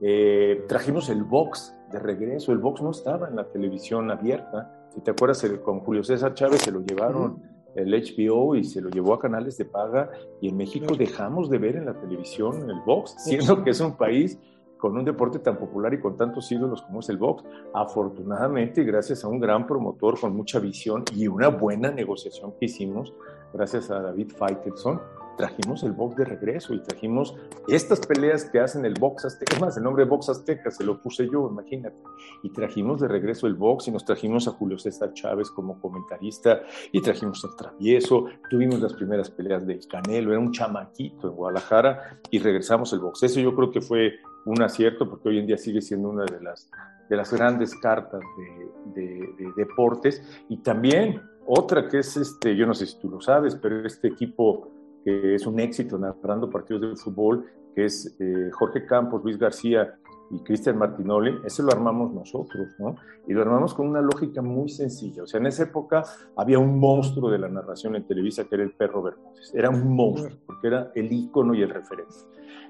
eh, 0.00 0.64
trajimos 0.68 1.08
el 1.08 1.24
box 1.24 1.74
de 1.90 1.98
regreso, 1.98 2.52
el 2.52 2.58
box 2.58 2.80
no 2.80 2.92
estaba 2.92 3.28
en 3.28 3.34
la 3.34 3.44
televisión 3.50 4.08
abierta. 4.08 4.88
Si 4.94 5.00
te 5.00 5.10
acuerdas, 5.10 5.44
con 5.64 5.80
Julio 5.80 6.04
César 6.04 6.32
Chávez 6.34 6.62
se 6.62 6.70
lo 6.70 6.80
llevaron. 6.80 7.42
el 7.76 7.92
HBO 7.92 8.56
y 8.56 8.64
se 8.64 8.80
lo 8.80 8.90
llevó 8.90 9.14
a 9.14 9.20
canales 9.20 9.56
de 9.56 9.64
paga 9.64 10.10
y 10.40 10.48
en 10.48 10.56
México 10.56 10.96
dejamos 10.96 11.48
de 11.48 11.58
ver 11.58 11.76
en 11.76 11.86
la 11.86 11.94
televisión 11.94 12.68
el 12.68 12.80
box, 12.84 13.14
siendo 13.18 13.62
que 13.62 13.70
es 13.70 13.80
un 13.80 13.96
país 13.96 14.40
con 14.80 14.96
un 14.96 15.04
deporte 15.04 15.38
tan 15.38 15.58
popular 15.58 15.92
y 15.94 16.00
con 16.00 16.16
tantos 16.16 16.50
ídolos 16.50 16.82
como 16.82 17.00
es 17.00 17.08
el 17.08 17.18
box. 17.18 17.44
Afortunadamente, 17.74 18.82
gracias 18.82 19.24
a 19.24 19.28
un 19.28 19.38
gran 19.38 19.66
promotor 19.66 20.18
con 20.18 20.34
mucha 20.34 20.58
visión 20.58 21.04
y 21.14 21.28
una 21.28 21.48
buena 21.48 21.90
negociación 21.90 22.54
que 22.58 22.66
hicimos, 22.66 23.12
gracias 23.52 23.90
a 23.90 24.00
David 24.00 24.32
Faitelson, 24.36 25.00
trajimos 25.40 25.82
el 25.84 25.92
box 25.92 26.16
de 26.16 26.24
regreso 26.26 26.74
y 26.74 26.82
trajimos 26.82 27.34
estas 27.66 28.00
peleas 28.06 28.44
que 28.44 28.60
hacen 28.60 28.84
el 28.84 28.92
box 28.92 29.24
azteca. 29.24 29.54
Es 29.54 29.60
más, 29.60 29.76
el 29.78 29.84
nombre 29.84 30.04
box 30.04 30.28
azteca 30.28 30.70
se 30.70 30.84
lo 30.84 31.00
puse 31.00 31.28
yo, 31.32 31.48
imagínate. 31.50 31.96
Y 32.42 32.50
trajimos 32.50 33.00
de 33.00 33.08
regreso 33.08 33.46
el 33.46 33.54
box 33.54 33.88
y 33.88 33.90
nos 33.90 34.04
trajimos 34.04 34.46
a 34.48 34.50
Julio 34.50 34.78
César 34.78 35.14
Chávez 35.14 35.50
como 35.50 35.80
comentarista 35.80 36.60
y 36.92 37.00
trajimos 37.00 37.42
al 37.44 37.56
Travieso. 37.56 38.26
Tuvimos 38.50 38.80
las 38.80 38.92
primeras 38.92 39.30
peleas 39.30 39.66
de 39.66 39.80
Canelo, 39.88 40.32
era 40.32 40.40
un 40.40 40.52
chamaquito 40.52 41.28
en 41.28 41.34
Guadalajara 41.34 42.20
y 42.30 42.38
regresamos 42.38 42.92
el 42.92 43.00
box. 43.00 43.22
Eso 43.22 43.40
yo 43.40 43.54
creo 43.54 43.70
que 43.70 43.80
fue 43.80 44.12
un 44.46 44.62
acierto 44.62 45.08
porque 45.08 45.28
hoy 45.28 45.38
en 45.38 45.46
día 45.46 45.58
sigue 45.58 45.80
siendo 45.80 46.08
una 46.08 46.24
de 46.24 46.40
las, 46.40 46.70
de 47.08 47.16
las 47.16 47.32
grandes 47.32 47.74
cartas 47.74 48.20
de, 48.94 49.10
de, 49.38 49.52
deportes. 49.56 50.22
Y 50.48 50.58
también 50.58 51.20
otra 51.46 51.88
que 51.88 51.98
es, 51.98 52.16
este, 52.16 52.56
yo 52.56 52.66
no 52.66 52.74
sé 52.74 52.86
si 52.86 52.98
tú 52.98 53.10
lo 53.10 53.20
sabes, 53.20 53.54
pero 53.56 53.86
este 53.86 54.08
equipo 54.08 54.68
que 55.04 55.34
es 55.34 55.46
un 55.46 55.58
éxito 55.60 55.98
narrando 55.98 56.50
partidos 56.50 56.82
de 56.82 56.96
fútbol, 56.96 57.46
que 57.74 57.86
es 57.86 58.16
eh, 58.20 58.50
Jorge 58.52 58.84
Campos, 58.84 59.22
Luis 59.24 59.38
García 59.38 59.98
y 60.30 60.38
Cristian 60.44 60.78
Martinoli, 60.78 61.40
ese 61.44 61.62
lo 61.62 61.72
armamos 61.72 62.12
nosotros, 62.12 62.68
¿no? 62.78 62.96
Y 63.26 63.32
lo 63.32 63.42
armamos 63.42 63.74
con 63.74 63.88
una 63.88 64.00
lógica 64.00 64.40
muy 64.42 64.68
sencilla. 64.68 65.24
O 65.24 65.26
sea, 65.26 65.40
en 65.40 65.46
esa 65.46 65.64
época 65.64 66.04
había 66.36 66.58
un 66.58 66.78
monstruo 66.78 67.30
de 67.30 67.38
la 67.38 67.48
narración 67.48 67.96
en 67.96 68.06
Televisa 68.06 68.44
que 68.44 68.54
era 68.54 68.64
el 68.64 68.72
perro 68.72 69.02
Bermúdez. 69.02 69.52
Era 69.54 69.70
un 69.70 69.94
monstruo, 69.94 70.38
porque 70.46 70.68
era 70.68 70.92
el 70.94 71.12
ícono 71.12 71.54
y 71.54 71.62
el 71.62 71.70
referente. 71.70 72.14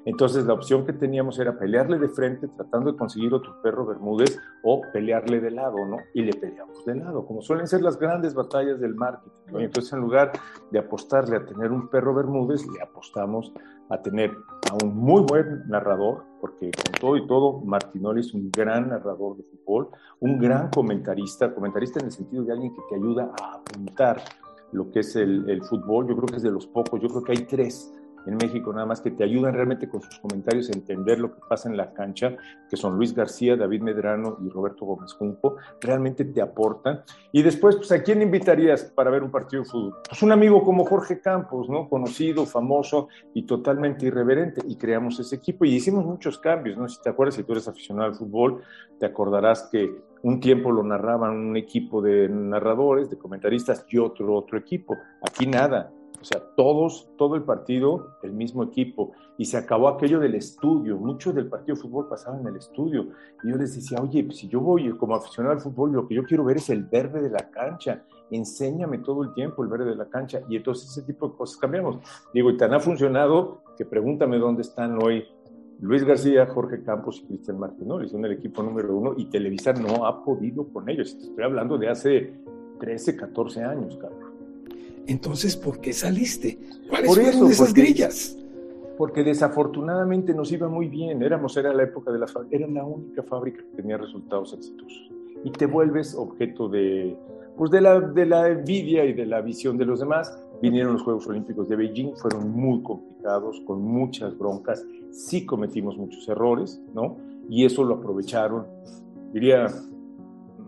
Entonces 0.07 0.47
la 0.47 0.55
opción 0.55 0.87
que 0.87 0.95
teníamos 0.95 1.39
era 1.39 1.59
pelearle 1.59 1.99
de 1.99 2.09
frente 2.09 2.49
tratando 2.49 2.93
de 2.93 2.99
conseguir 2.99 3.35
otro 3.35 3.61
perro 3.63 3.85
Bermúdez 3.85 4.39
o 4.63 4.81
pelearle 4.93 5.41
de 5.41 5.51
lado, 5.51 5.85
¿no? 5.87 5.99
Y 6.15 6.23
le 6.23 6.33
peleamos 6.33 6.85
de 6.87 6.95
lado, 6.95 7.27
como 7.27 7.43
suelen 7.43 7.67
ser 7.67 7.83
las 7.83 7.99
grandes 7.99 8.35
batallas 8.35 8.81
del 8.81 8.95
marketing. 8.95 9.53
¿no? 9.53 9.61
Y 9.61 9.65
entonces 9.65 9.93
en 9.93 10.01
lugar 10.01 10.33
de 10.71 10.79
apostarle 10.79 11.37
a 11.37 11.45
tener 11.45 11.71
un 11.71 11.89
perro 11.89 12.15
Bermúdez, 12.15 12.67
le 12.67 12.83
apostamos 12.83 13.53
a 13.91 14.01
tener 14.01 14.31
a 14.71 14.85
un 14.85 14.97
muy 14.97 15.23
buen 15.23 15.69
narrador, 15.69 16.25
porque 16.41 16.71
con 16.71 16.95
todo 17.01 17.17
y 17.17 17.27
todo, 17.27 17.61
Martinoli 17.61 18.21
es 18.21 18.33
un 18.33 18.51
gran 18.51 18.89
narrador 18.89 19.37
de 19.37 19.43
fútbol, 19.43 19.89
un 20.21 20.39
gran 20.39 20.71
comentarista, 20.71 21.53
comentarista 21.53 22.01
en 22.01 22.07
el 22.07 22.13
sentido 22.13 22.45
de 22.45 22.53
alguien 22.53 22.73
que 22.75 22.83
te 22.89 22.95
ayuda 22.95 23.33
a 23.41 23.55
apuntar 23.57 24.23
lo 24.73 24.91
que 24.91 25.01
es 25.01 25.17
el, 25.17 25.49
el 25.51 25.63
fútbol. 25.65 26.09
Yo 26.09 26.17
creo 26.17 26.29
que 26.29 26.37
es 26.37 26.43
de 26.43 26.51
los 26.51 26.67
pocos, 26.67 27.01
yo 27.01 27.09
creo 27.09 27.25
que 27.25 27.33
hay 27.33 27.45
tres 27.45 27.93
en 28.27 28.37
México, 28.37 28.73
nada 28.73 28.87
más 28.87 29.01
que 29.01 29.11
te 29.11 29.25
ayudan 29.25 29.55
realmente 29.55 29.89
con 29.89 30.03
sus 30.03 30.19
comentarios 30.19 30.69
a 30.71 30.73
entender 30.73 31.19
lo 31.19 31.35
que 31.35 31.41
pasa 31.49 31.69
en 31.69 31.77
la 31.77 31.93
cancha, 31.93 32.37
que 32.69 32.77
son 32.77 32.97
Luis 32.97 33.15
García, 33.15 33.57
David 33.57 33.83
Medrano 33.83 34.39
y 34.45 34.49
Roberto 34.49 34.85
Gómez 34.85 35.13
Junco, 35.15 35.57
realmente 35.81 36.25
te 36.25 36.43
aportan. 36.43 37.03
Y 37.33 37.43
después, 37.43 37.77
pues, 37.77 37.93
¿a 37.93 38.03
quién 38.03 38.23
invitarías 38.23 38.85
para 38.85 39.11
ver 39.11 39.23
un 39.23 39.31
partido 39.31 39.63
de 39.63 39.69
fútbol? 39.69 39.95
Pues 40.09 40.23
un 40.23 40.33
amigo 40.33 40.63
como 40.63 40.85
Jorge 40.85 41.21
Campos, 41.21 41.69
¿no? 41.69 41.89
Conocido, 41.89 42.47
famoso 42.47 43.09
y 43.35 43.45
totalmente 43.45 44.07
irreverente. 44.07 44.61
Y 44.67 44.77
creamos 44.77 45.19
ese 45.21 45.37
equipo 45.37 45.65
y 45.65 45.75
hicimos 45.75 46.05
muchos 46.05 46.39
cambios, 46.39 46.77
¿no? 46.77 46.89
Si 46.89 47.01
te 47.01 47.11
acuerdas, 47.11 47.35
si 47.35 47.45
tú 47.45 47.53
eres 47.53 47.69
aficionado 47.69 48.09
al 48.09 48.15
fútbol, 48.15 48.63
te 48.99 49.07
acordarás 49.07 49.69
que 49.71 49.91
un 50.23 50.41
tiempo 50.41 50.71
lo 50.71 50.83
narraban 50.83 51.37
un 51.37 51.57
equipo 51.57 52.03
de 52.03 52.29
narradores, 52.29 53.09
de 53.09 53.17
comentaristas 53.17 53.87
y 53.89 53.99
otro, 53.99 54.35
otro 54.35 54.59
equipo. 54.59 54.97
Aquí 55.23 55.47
nada 55.47 55.91
o 56.21 56.25
sea, 56.25 56.41
todos, 56.55 57.09
todo 57.17 57.35
el 57.35 57.43
partido, 57.43 58.17
el 58.23 58.33
mismo 58.33 58.63
equipo. 58.63 59.13
Y 59.39 59.47
se 59.47 59.57
acabó 59.57 59.89
aquello 59.89 60.21
del 60.21 60.35
estudio. 60.35 60.99
Muchos 60.99 61.35
del 61.35 61.49
partido 61.49 61.77
de 61.77 61.83
fútbol 61.83 62.09
pasaban 62.09 62.41
en 62.41 62.49
el 62.49 62.57
estudio. 62.57 63.09
Y 63.43 63.51
yo 63.51 63.57
les 63.57 63.75
decía, 63.75 63.99
oye, 64.03 64.31
si 64.33 64.49
yo 64.49 64.61
voy 64.61 64.91
como 64.99 65.15
aficionado 65.15 65.55
al 65.55 65.63
fútbol, 65.63 65.93
lo 65.93 66.07
que 66.07 66.15
yo 66.15 66.25
quiero 66.25 66.45
ver 66.45 66.59
es 66.59 66.69
el 66.69 66.85
verde 66.85 67.23
de 67.23 67.31
la 67.31 67.51
cancha. 67.51 68.05
Enséñame 68.31 68.99
todo 68.99 69.23
el 69.23 69.33
tiempo 69.33 69.63
el 69.63 69.71
verde 69.71 69.87
de 69.87 69.97
la 69.97 70.11
cancha. 70.11 70.43
Y 70.49 70.57
entonces 70.57 70.91
ese 70.91 71.03
tipo 71.03 71.29
de 71.29 71.37
cosas 71.37 71.57
cambiamos. 71.57 71.97
Digo, 72.35 72.51
y 72.51 72.57
tan 72.59 72.75
ha 72.75 72.81
funcionado 72.81 73.63
que 73.79 73.87
pregúntame 73.87 74.39
dónde 74.39 74.61
están 74.61 75.03
hoy 75.03 75.25
Luis 75.81 76.05
García, 76.05 76.47
Jorge 76.47 76.83
Campos 76.83 77.23
y 77.23 77.27
Cristian 77.27 77.59
Martinoli. 77.59 78.11
Son 78.11 78.23
el 78.27 78.33
equipo 78.33 78.63
número 78.63 78.95
uno 78.95 79.15
y 79.17 79.25
Televisa 79.31 79.73
no 79.73 80.05
ha 80.07 80.23
podido 80.23 80.69
con 80.69 80.87
ellos. 80.91 81.15
Estoy 81.15 81.45
hablando 81.45 81.79
de 81.79 81.89
hace 81.89 82.35
13, 82.79 83.17
14 83.17 83.65
años, 83.65 83.97
Carlos. 83.97 84.30
Entonces, 85.07 85.57
¿por 85.57 85.81
qué 85.81 85.93
saliste? 85.93 86.59
¿Cuáles 86.89 87.09
Por 87.09 87.23
fueron 87.23 87.51
esas 87.51 87.75
grillas? 87.75 88.37
Porque 88.97 89.25
desafortunadamente 89.25 90.35
nos 90.35 90.53
iba 90.53 90.69
muy 90.69 90.89
bien. 90.89 91.23
Éramos, 91.23 91.57
era 91.57 91.73
la 91.73 91.85
época 91.85 92.13
de 92.13 92.19
la 92.19 92.27
era 92.51 92.67
la 92.67 92.85
única 92.85 93.23
fábrica 93.23 93.63
que 93.63 93.83
tenía 93.83 93.97
resultados 93.97 94.53
exitosos. 94.53 95.11
Y 95.43 95.51
te 95.51 95.67
vuelves 95.67 96.15
objeto 96.15 96.69
de, 96.69 97.17
pues 97.57 97.71
de 97.71 97.81
la, 97.81 98.01
de 98.01 98.27
la 98.27 98.49
envidia 98.49 99.05
y 99.05 99.13
de 99.13 99.27
la 99.27 99.41
visión 99.41 99.79
de 99.79 99.87
los 99.87 100.01
demás. 100.01 100.39
Vinieron 100.61 100.93
los 100.93 101.03
Juegos 101.03 101.27
Olímpicos 101.27 101.69
de 101.69 101.77
Beijing, 101.77 102.15
fueron 102.17 102.51
muy 102.51 102.83
complicados, 102.83 103.63
con 103.67 103.83
muchas 103.83 104.37
broncas. 104.37 104.85
Sí 105.11 105.47
cometimos 105.47 105.97
muchos 105.97 106.29
errores, 106.29 106.81
¿no? 106.95 107.17
Y 107.49 107.65
eso 107.65 107.83
lo 107.85 107.95
aprovecharon, 107.95 108.67
diría 109.33 109.67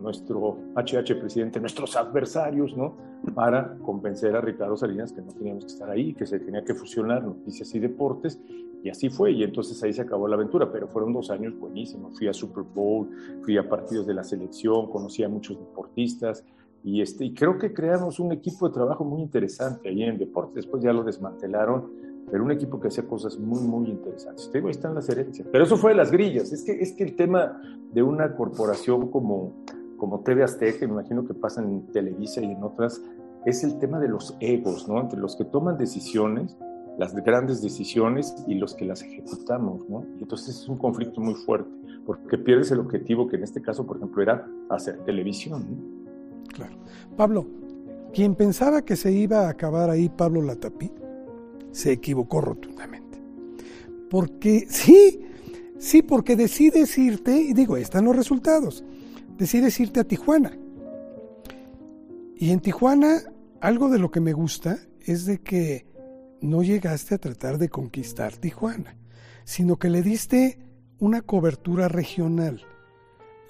nuestro 0.03 0.59
HH 0.75 1.19
presidente, 1.19 1.61
nuestros 1.61 1.97
adversarios, 1.97 2.77
¿no? 2.77 2.97
Para 3.35 3.77
convencer 3.79 4.35
a 4.37 4.41
Ricardo 4.41 4.77
Salinas 4.77 5.12
que 5.12 5.23
no 5.23 5.33
teníamos 5.33 5.65
que 5.65 5.73
estar 5.73 5.88
ahí, 5.88 6.12
que 6.15 6.27
se 6.27 6.41
tenía 6.41 6.65
que 6.65 6.75
fusionar 6.75 7.23
noticias 7.23 7.75
y 7.75 7.79
deportes, 7.79 8.41
y 8.83 8.91
así 8.91 9.09
fue, 9.09 9.31
y 9.33 9.45
entonces 9.45 9.81
ahí 9.85 9.93
se 9.93 10.03
acabó 10.03 10.27
la 10.27 10.35
aventura, 10.35 10.71
pero 10.73 10.88
fueron 10.88 11.12
dos 11.12 11.31
años 11.31 11.57
buenísimos. 11.57 12.19
Fui 12.19 12.27
a 12.27 12.33
Super 12.33 12.65
Bowl, 12.65 13.09
fui 13.43 13.57
a 13.57 13.69
partidos 13.69 14.07
de 14.07 14.15
la 14.15 14.25
selección, 14.25 14.91
conocí 14.91 15.23
a 15.23 15.29
muchos 15.29 15.57
deportistas, 15.59 16.45
y, 16.85 17.01
este, 17.01 17.25
y 17.27 17.35
creo 17.35 17.59
que 17.59 17.73
creamos 17.73 18.19
un 18.19 18.33
equipo 18.33 18.67
de 18.67 18.75
trabajo 18.75 19.05
muy 19.05 19.23
interesante 19.23 19.88
ahí 19.88 20.03
en 20.03 20.19
deportes. 20.19 20.57
Después 20.57 20.83
ya 20.83 20.93
lo 20.93 21.05
desmantelaron, 21.05 21.93
pero 22.29 22.45
un 22.45 22.51
equipo 22.51 22.81
que 22.81 22.88
hacía 22.88 23.07
cosas 23.07 23.38
muy, 23.38 23.61
muy 23.61 23.88
interesantes. 23.88 24.51
Te 24.51 24.59
digo, 24.59 24.69
ahí 24.69 24.73
están 24.73 24.95
las 24.95 25.09
herencias. 25.09 25.47
Pero 25.53 25.65
eso 25.65 25.77
fue 25.77 25.93
de 25.93 25.99
las 25.99 26.11
grillas. 26.11 26.53
Es 26.53 26.65
que, 26.65 26.73
es 26.73 26.93
que 26.93 27.05
el 27.05 27.15
tema 27.15 27.61
de 27.93 28.03
una 28.03 28.35
corporación 28.35 29.11
como, 29.11 29.53
como 30.03 30.19
TV 30.19 30.43
Azteca, 30.43 30.85
me 30.85 30.95
imagino 30.95 31.25
que 31.25 31.33
pasa 31.33 31.62
en 31.62 31.87
Televisa 31.93 32.41
y 32.41 32.51
en 32.51 32.65
otras, 32.65 33.01
es 33.47 33.62
el 33.62 33.79
tema 33.79 34.01
de 34.01 34.09
los 34.09 34.37
egos, 34.41 34.88
¿no? 34.88 35.01
Entre 35.01 35.17
los 35.17 35.37
que 35.37 35.45
toman 35.45 35.79
decisiones, 35.79 36.57
las 36.99 37.15
grandes 37.15 37.62
decisiones 37.62 38.35
y 38.49 38.57
los 38.57 38.75
que 38.75 38.85
las 38.85 39.01
ejecutamos, 39.03 39.88
¿no? 39.88 40.05
Y 40.19 40.23
entonces 40.23 40.57
es 40.57 40.69
un 40.69 40.77
conflicto 40.77 41.21
muy 41.21 41.35
fuerte, 41.35 41.71
porque 42.05 42.37
pierdes 42.37 42.73
el 42.73 42.81
objetivo 42.81 43.29
que 43.29 43.37
en 43.37 43.45
este 43.45 43.62
caso, 43.62 43.87
por 43.87 43.99
ejemplo, 43.99 44.21
era 44.21 44.45
hacer 44.71 44.99
televisión. 45.05 45.79
Claro. 46.53 46.75
Pablo, 47.17 47.47
quien 48.12 48.35
pensaba 48.35 48.83
que 48.83 48.97
se 48.97 49.12
iba 49.12 49.47
a 49.47 49.51
acabar 49.51 49.88
ahí 49.88 50.09
Pablo 50.09 50.43
Latapí, 50.43 50.91
se 51.71 51.93
equivocó 51.93 52.41
rotundamente. 52.41 53.23
Porque 54.11 54.67
sí, 54.69 55.21
sí, 55.79 56.03
porque 56.03 56.35
decides 56.35 56.99
irte, 56.99 57.37
y 57.37 57.53
digo, 57.53 57.77
están 57.77 58.05
los 58.07 58.17
resultados 58.17 58.85
decides 59.42 59.81
irte 59.81 59.98
a 59.98 60.05
Tijuana. 60.05 60.57
Y 62.37 62.52
en 62.52 62.61
Tijuana, 62.61 63.22
algo 63.61 63.88
de 63.88 63.98
lo 63.98 64.12
que 64.12 64.20
me 64.20 64.33
gusta 64.33 64.78
es 65.00 65.26
de 65.26 65.40
que 65.40 65.85
no 66.40 66.62
llegaste 66.62 67.16
a 67.16 67.18
tratar 67.18 67.59
de 67.59 67.68
conquistar 67.68 68.37
Tijuana, 68.37 68.94
sino 69.42 69.81
que 69.81 69.90
le 69.90 70.00
diste 70.02 70.61
una 71.00 71.22
cobertura 71.22 71.88
regional. 71.88 72.62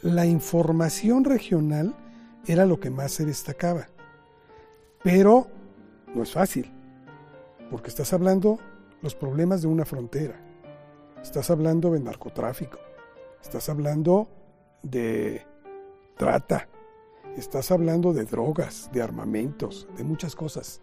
La 0.01 0.25
información 0.25 1.25
regional 1.25 1.95
era 2.47 2.65
lo 2.65 2.81
que 2.81 2.89
más 2.89 3.13
se 3.13 3.27
destacaba. 3.27 3.89
Pero 5.05 5.49
no 6.15 6.23
es 6.23 6.33
fácil, 6.33 6.73
porque 7.71 7.91
estás 7.91 8.15
hablando 8.15 8.59
los 9.03 9.15
problemas 9.15 9.61
de 9.61 9.69
una 9.69 9.85
frontera, 9.85 10.41
estás 11.23 11.51
hablando 11.51 11.91
de 11.91 12.01
narcotráfico, 12.01 12.79
estás 13.43 13.69
hablando 13.69 14.31
de 14.83 15.52
trata. 16.17 16.69
Estás 17.37 17.71
hablando 17.71 18.13
de 18.13 18.25
drogas, 18.25 18.91
de 18.93 19.03
armamentos, 19.03 19.89
de 19.97 20.05
muchas 20.05 20.37
cosas. 20.37 20.83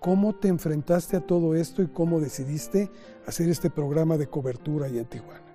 ¿Cómo 0.00 0.34
te 0.34 0.48
enfrentaste 0.48 1.16
a 1.16 1.20
todo 1.20 1.54
esto 1.54 1.82
y 1.82 1.88
cómo 1.88 2.20
decidiste 2.20 2.90
hacer 3.26 3.48
este 3.48 3.70
programa 3.70 4.16
de 4.16 4.26
cobertura 4.26 4.86
ahí 4.86 4.98
en 4.98 5.06
Tijuana? 5.06 5.46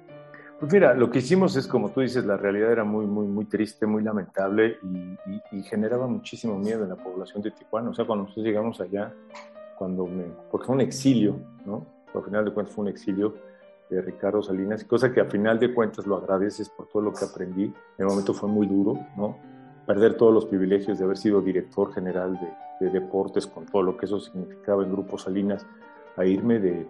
Pues 0.59 0.71
mira, 0.71 0.93
lo 0.93 1.09
que 1.09 1.19
hicimos 1.19 1.55
es, 1.55 1.67
como 1.67 1.89
tú 1.89 2.01
dices, 2.01 2.23
la 2.23 2.37
realidad 2.37 2.71
era 2.71 2.83
muy, 2.83 3.07
muy, 3.07 3.25
muy 3.27 3.45
triste, 3.45 3.87
muy 3.87 4.03
lamentable 4.03 4.77
y, 5.51 5.63
generaba 5.63 6.05
muchísimo 6.05 6.57
miedo 6.57 6.83
en 6.83 6.89
la 6.89 6.95
población 6.95 7.41
de 7.41 7.51
Tijuana. 7.51 7.89
O 7.89 7.93
sea, 7.93 8.05
cuando 8.05 8.25
nosotros 8.25 8.45
llegamos 8.45 8.79
allá, 8.79 9.13
cuando 9.77 10.05
me, 10.05 10.25
porque 10.51 10.67
fue 10.67 10.75
un 10.75 10.81
exilio, 10.81 11.39
¿no? 11.65 11.87
Al 12.13 12.23
final 12.23 12.45
de 12.45 12.51
cuentas 12.51 12.75
fue 12.75 12.83
un 12.83 12.89
exilio, 12.89 13.35
de 13.91 14.01
Ricardo 14.01 14.41
Salinas, 14.41 14.85
cosa 14.85 15.11
que 15.11 15.19
a 15.19 15.25
final 15.25 15.59
de 15.59 15.73
cuentas 15.73 16.07
lo 16.07 16.15
agradeces 16.15 16.69
por 16.69 16.87
todo 16.87 17.01
lo 17.01 17.13
que 17.13 17.25
aprendí. 17.25 17.65
En 17.65 17.73
el 17.99 18.05
momento 18.05 18.33
fue 18.33 18.49
muy 18.49 18.65
duro, 18.65 18.97
¿no? 19.17 19.37
Perder 19.85 20.15
todos 20.15 20.33
los 20.33 20.45
privilegios 20.45 20.97
de 20.97 21.03
haber 21.03 21.17
sido 21.17 21.41
director 21.41 21.93
general 21.93 22.39
de, 22.39 22.89
deportes 22.89 23.45
con 23.45 23.67
todo 23.67 23.83
lo 23.83 23.95
que 23.95 24.07
eso 24.07 24.19
significaba 24.19 24.83
en 24.83 24.91
Grupo 24.91 25.15
Salinas, 25.15 25.67
a 26.17 26.25
irme 26.25 26.59
de, 26.59 26.87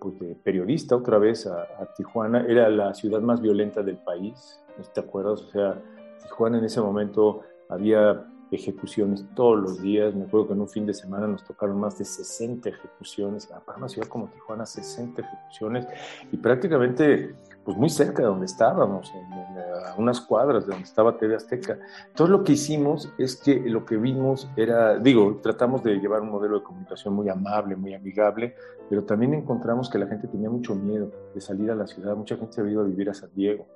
pues 0.00 0.18
de 0.18 0.34
periodista 0.34 0.96
otra 0.96 1.18
vez 1.18 1.46
a, 1.46 1.66
Tijuana. 1.96 2.44
Era 2.48 2.68
la 2.68 2.92
ciudad 2.92 3.20
más 3.20 3.40
violenta 3.40 3.82
del 3.82 3.98
país, 3.98 4.60
¿te 4.92 5.00
acuerdas? 5.00 5.42
O 5.42 5.50
sea, 5.50 5.80
Tijuana 6.22 6.58
en 6.58 6.64
ese 6.64 6.80
momento 6.80 7.42
había 7.68 8.26
ejecuciones 8.50 9.24
todos 9.34 9.60
los 9.60 9.82
días. 9.82 10.14
Me 10.14 10.24
acuerdo 10.24 10.48
que 10.48 10.52
en 10.54 10.60
un 10.60 10.68
fin 10.68 10.86
de 10.86 10.94
semana 10.94 11.26
nos 11.26 11.44
tocaron 11.44 11.78
más 11.78 11.98
de 11.98 12.04
60 12.04 12.68
ejecuciones. 12.68 13.46
Para 13.46 13.78
una 13.78 13.88
ciudad 13.88 14.08
como 14.08 14.28
Tijuana, 14.28 14.66
60 14.66 15.22
ejecuciones 15.22 15.86
y 16.32 16.36
prácticamente 16.36 17.34
pues 17.64 17.76
muy 17.76 17.90
cerca 17.90 18.22
de 18.22 18.28
donde 18.28 18.46
estábamos, 18.46 19.12
a 19.86 19.94
unas 19.98 20.22
cuadras 20.22 20.64
de 20.64 20.70
donde 20.70 20.84
estaba 20.84 21.18
TV 21.18 21.34
Azteca. 21.34 21.78
Todo 22.14 22.28
lo 22.28 22.42
que 22.42 22.52
hicimos 22.52 23.12
es 23.18 23.36
que 23.36 23.60
lo 23.60 23.84
que 23.84 23.98
vimos 23.98 24.48
era, 24.56 24.98
digo, 24.98 25.38
tratamos 25.42 25.82
de 25.82 25.96
llevar 25.96 26.22
un 26.22 26.30
modelo 26.30 26.60
de 26.60 26.64
comunicación 26.64 27.12
muy 27.12 27.28
amable, 27.28 27.76
muy 27.76 27.92
amigable, 27.92 28.54
pero 28.88 29.04
también 29.04 29.34
encontramos 29.34 29.90
que 29.90 29.98
la 29.98 30.06
gente 30.06 30.28
tenía 30.28 30.48
mucho 30.48 30.74
miedo 30.74 31.10
de 31.34 31.42
salir 31.42 31.70
a 31.70 31.74
la 31.74 31.86
ciudad. 31.86 32.16
Mucha 32.16 32.36
gente 32.36 32.54
se 32.54 32.62
había 32.62 32.72
ido 32.72 32.80
a 32.80 32.86
vivir 32.86 33.10
a 33.10 33.12
San 33.14 33.30
Diego. 33.34 33.66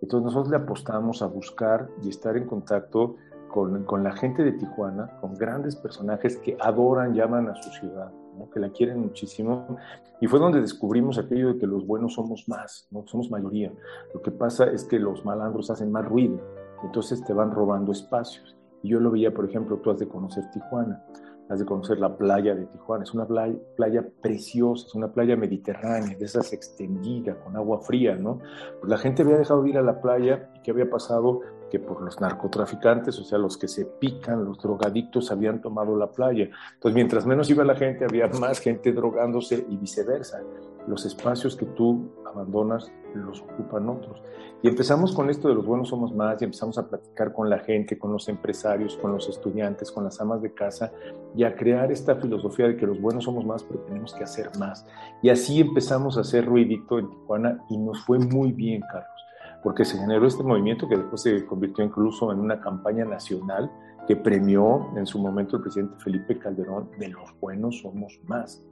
Entonces 0.00 0.24
nosotros 0.24 0.50
le 0.50 0.58
apostamos 0.58 1.22
a 1.22 1.26
buscar 1.26 1.88
y 2.02 2.10
estar 2.10 2.36
en 2.36 2.46
contacto 2.46 3.16
con, 3.52 3.84
con, 3.84 4.02
la 4.02 4.12
gente 4.12 4.42
de 4.42 4.52
Tijuana, 4.52 5.18
con 5.20 5.34
grandes 5.34 5.76
personajes 5.76 6.38
que 6.38 6.56
adoran, 6.58 7.14
llaman 7.14 7.48
a 7.48 7.54
su 7.54 7.70
ciudad, 7.70 8.10
que 8.52 8.60
la 8.60 8.70
quieren 8.70 9.00
muchísimo. 9.00 9.78
Y 10.20 10.26
fue 10.26 10.38
donde 10.38 10.60
descubrimos 10.60 11.18
aquello 11.18 11.52
de 11.52 11.58
que 11.58 11.66
los 11.66 11.86
buenos 11.86 12.14
somos 12.14 12.48
más, 12.48 12.88
¿no? 12.90 13.06
somos 13.06 13.30
mayoría. 13.30 13.72
Lo 14.14 14.22
que 14.22 14.30
pasa 14.30 14.70
es 14.70 14.84
que 14.84 14.98
los 14.98 15.24
malandros 15.24 15.70
hacen 15.70 15.92
más 15.92 16.04
ruido, 16.04 16.40
entonces 16.82 17.22
te 17.24 17.32
van 17.32 17.52
robando 17.52 17.92
espacios. 17.92 18.56
Y 18.82 18.90
yo 18.90 19.00
lo 19.00 19.10
veía, 19.10 19.32
por 19.32 19.44
ejemplo, 19.44 19.78
tú 19.78 19.90
has 19.90 19.98
de 19.98 20.08
conocer 20.08 20.50
Tijuana, 20.50 21.04
has 21.48 21.58
de 21.58 21.66
conocer 21.66 21.98
la 21.98 22.16
playa 22.16 22.54
de 22.54 22.66
Tijuana. 22.66 23.04
Es 23.04 23.14
una 23.14 23.26
playa, 23.26 23.56
playa 23.76 24.04
preciosa, 24.20 24.86
es 24.86 24.94
una 24.94 25.12
playa 25.12 25.36
mediterránea, 25.36 26.16
de 26.16 26.24
esas 26.24 26.52
extendida, 26.52 27.36
con 27.40 27.56
agua 27.56 27.80
fría, 27.80 28.16
¿no? 28.16 28.40
Pues 28.80 28.90
la 28.90 28.98
gente 28.98 29.22
había 29.22 29.38
dejado 29.38 29.62
de 29.62 29.70
ir 29.70 29.78
a 29.78 29.82
la 29.82 30.00
playa 30.00 30.50
y 30.56 30.62
¿qué 30.62 30.70
había 30.70 30.90
pasado? 30.90 31.40
Que 31.72 31.78
por 31.78 32.02
los 32.02 32.20
narcotraficantes, 32.20 33.18
o 33.18 33.24
sea, 33.24 33.38
los 33.38 33.56
que 33.56 33.66
se 33.66 33.86
pican, 33.86 34.44
los 34.44 34.58
drogadictos 34.58 35.30
habían 35.30 35.62
tomado 35.62 35.96
la 35.96 36.12
playa. 36.12 36.50
Entonces, 36.74 36.94
mientras 36.94 37.24
menos 37.24 37.48
iba 37.48 37.64
la 37.64 37.74
gente, 37.74 38.04
había 38.04 38.26
más 38.40 38.60
gente 38.60 38.92
drogándose 38.92 39.64
y 39.70 39.78
viceversa. 39.78 40.42
Los 40.86 41.06
espacios 41.06 41.56
que 41.56 41.64
tú 41.64 42.10
abandonas 42.26 42.92
los 43.14 43.40
ocupan 43.40 43.88
otros. 43.88 44.22
Y 44.62 44.68
empezamos 44.68 45.14
con 45.14 45.30
esto 45.30 45.48
de 45.48 45.54
los 45.54 45.64
buenos 45.64 45.88
somos 45.88 46.14
más 46.14 46.42
y 46.42 46.44
empezamos 46.44 46.76
a 46.76 46.86
platicar 46.86 47.32
con 47.32 47.48
la 47.48 47.60
gente, 47.60 47.98
con 47.98 48.12
los 48.12 48.28
empresarios, 48.28 48.98
con 48.98 49.12
los 49.12 49.30
estudiantes, 49.30 49.90
con 49.90 50.04
las 50.04 50.20
amas 50.20 50.42
de 50.42 50.52
casa 50.52 50.92
y 51.34 51.44
a 51.44 51.56
crear 51.56 51.90
esta 51.90 52.16
filosofía 52.16 52.68
de 52.68 52.76
que 52.76 52.86
los 52.86 53.00
buenos 53.00 53.24
somos 53.24 53.46
más, 53.46 53.62
pero 53.64 53.80
tenemos 53.80 54.12
que 54.12 54.24
hacer 54.24 54.50
más. 54.58 54.86
Y 55.22 55.30
así 55.30 55.62
empezamos 55.62 56.18
a 56.18 56.20
hacer 56.20 56.44
ruidito 56.44 56.98
en 56.98 57.08
Tijuana 57.08 57.64
y 57.70 57.78
nos 57.78 58.04
fue 58.04 58.18
muy 58.18 58.52
bien, 58.52 58.82
Carlos 58.92 59.22
porque 59.62 59.84
se 59.84 59.98
generó 59.98 60.26
este 60.26 60.42
movimiento 60.42 60.88
que 60.88 60.96
después 60.96 61.22
se 61.22 61.46
convirtió 61.46 61.84
incluso 61.84 62.32
en 62.32 62.40
una 62.40 62.60
campaña 62.60 63.04
nacional 63.04 63.70
que 64.06 64.16
premió 64.16 64.90
en 64.96 65.06
su 65.06 65.18
momento 65.18 65.56
el 65.56 65.62
presidente 65.62 65.94
Felipe 65.98 66.38
Calderón 66.38 66.88
de 66.98 67.08
los 67.08 67.38
buenos 67.40 67.78
somos 67.80 68.18
más. 68.26 68.64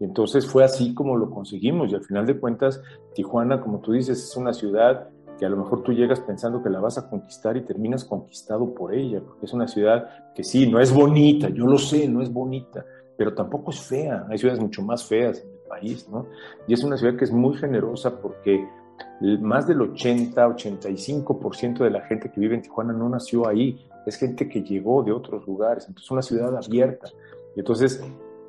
Y 0.00 0.04
entonces 0.04 0.46
fue 0.46 0.64
así 0.64 0.92
como 0.92 1.16
lo 1.16 1.30
conseguimos 1.30 1.90
y 1.90 1.94
al 1.94 2.04
final 2.04 2.26
de 2.26 2.38
cuentas 2.38 2.82
Tijuana, 3.14 3.60
como 3.60 3.80
tú 3.80 3.92
dices, 3.92 4.22
es 4.22 4.36
una 4.36 4.52
ciudad 4.52 5.08
que 5.38 5.46
a 5.46 5.48
lo 5.48 5.56
mejor 5.56 5.82
tú 5.82 5.92
llegas 5.92 6.20
pensando 6.20 6.62
que 6.62 6.70
la 6.70 6.80
vas 6.80 6.98
a 6.98 7.08
conquistar 7.08 7.56
y 7.56 7.62
terminas 7.62 8.04
conquistado 8.04 8.74
por 8.74 8.94
ella, 8.94 9.20
porque 9.20 9.46
es 9.46 9.52
una 9.52 9.68
ciudad 9.68 10.08
que 10.34 10.42
sí, 10.42 10.70
no 10.70 10.80
es 10.80 10.92
bonita, 10.92 11.48
yo 11.50 11.66
lo 11.66 11.78
sé, 11.78 12.08
no 12.08 12.22
es 12.22 12.32
bonita, 12.32 12.84
pero 13.16 13.34
tampoco 13.34 13.70
es 13.70 13.80
fea, 13.80 14.26
hay 14.28 14.38
ciudades 14.38 14.60
mucho 14.60 14.82
más 14.82 15.04
feas 15.04 15.40
en 15.40 15.50
el 15.50 15.58
país, 15.68 16.08
¿no? 16.08 16.26
Y 16.66 16.74
es 16.74 16.82
una 16.82 16.96
ciudad 16.96 17.16
que 17.16 17.24
es 17.24 17.32
muy 17.32 17.54
generosa 17.56 18.20
porque 18.20 18.66
más 19.40 19.66
del 19.66 19.80
80-85% 19.80 21.78
de 21.78 21.90
la 21.90 22.02
gente 22.02 22.30
que 22.30 22.40
vive 22.40 22.54
en 22.54 22.62
Tijuana 22.62 22.92
no 22.92 23.08
nació 23.08 23.48
ahí, 23.48 23.86
es 24.06 24.16
gente 24.16 24.48
que 24.48 24.62
llegó 24.62 25.02
de 25.02 25.12
otros 25.12 25.46
lugares, 25.46 25.84
entonces 25.88 26.04
es 26.04 26.10
una 26.10 26.22
ciudad 26.22 26.56
abierta. 26.56 27.08
Y 27.54 27.60
entonces 27.60 28.02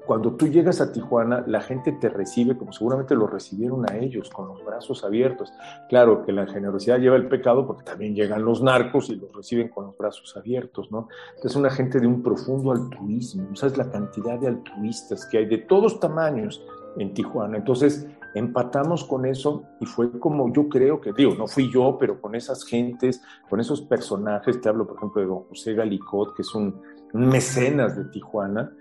cuando 0.08 0.32
tú 0.32 0.48
llegas 0.48 0.80
a 0.80 0.92
Tijuana, 0.92 1.44
la 1.46 1.60
gente 1.60 1.92
te 1.92 2.08
recibe 2.08 2.58
como 2.58 2.72
seguramente 2.72 3.14
lo 3.14 3.28
recibieron 3.28 3.84
a 3.92 3.98
ellos, 3.98 4.30
con 4.30 4.48
los 4.48 4.64
brazos 4.64 5.04
abiertos. 5.04 5.52
Claro 5.90 6.26
que 6.26 6.32
la 6.32 6.48
generosidad 6.48 6.98
lleva 6.98 7.18
el 7.18 7.28
pecado 7.28 7.68
porque 7.68 7.84
también 7.84 8.16
llegan 8.16 8.46
los 8.46 8.64
narcos 8.64 9.10
y 9.10 9.16
los 9.16 9.36
reciben 9.36 9.68
con 9.68 9.88
los 9.88 9.98
brazos 9.98 10.36
abiertos, 10.38 10.90
¿no? 10.92 11.10
Es 11.44 11.56
una 11.58 11.70
gente 11.70 12.00
de 12.00 12.08
un 12.08 12.24
profundo 12.24 12.72
altruismo, 12.72 13.54
¿sabes 13.54 13.78
la 13.78 13.92
cantidad 13.92 14.40
de 14.40 14.48
altruistas 14.48 15.26
que 15.26 15.40
hay 15.40 15.46
de 15.46 15.58
todos 15.58 16.00
tamaños 16.00 16.66
en 16.98 17.14
Tijuana? 17.14 17.58
Entonces, 17.58 18.08
empatamos 18.38 19.04
con 19.04 19.26
eso 19.26 19.64
y 19.80 19.86
fue 19.86 20.20
como 20.20 20.52
yo 20.54 20.70
creo 20.70 21.02
que, 21.02 21.14
digo, 21.14 21.36
no 21.36 21.48
fui 21.48 21.72
yo, 21.72 21.98
pero 22.00 22.20
con 22.22 22.36
esas 22.36 22.64
gentes, 22.66 23.22
con 23.50 23.60
esos 23.60 23.82
personajes, 23.82 24.62
te 24.62 24.70
hablo 24.70 24.86
por 24.88 24.98
ejemplo 24.98 25.22
de 25.22 25.28
don 25.28 25.44
José 25.44 25.74
Galicot, 25.74 26.36
que 26.36 26.42
es 26.42 26.56
un, 26.56 26.82
mecenas 27.14 27.96
de 27.96 28.06
Tijuana, 28.06 28.72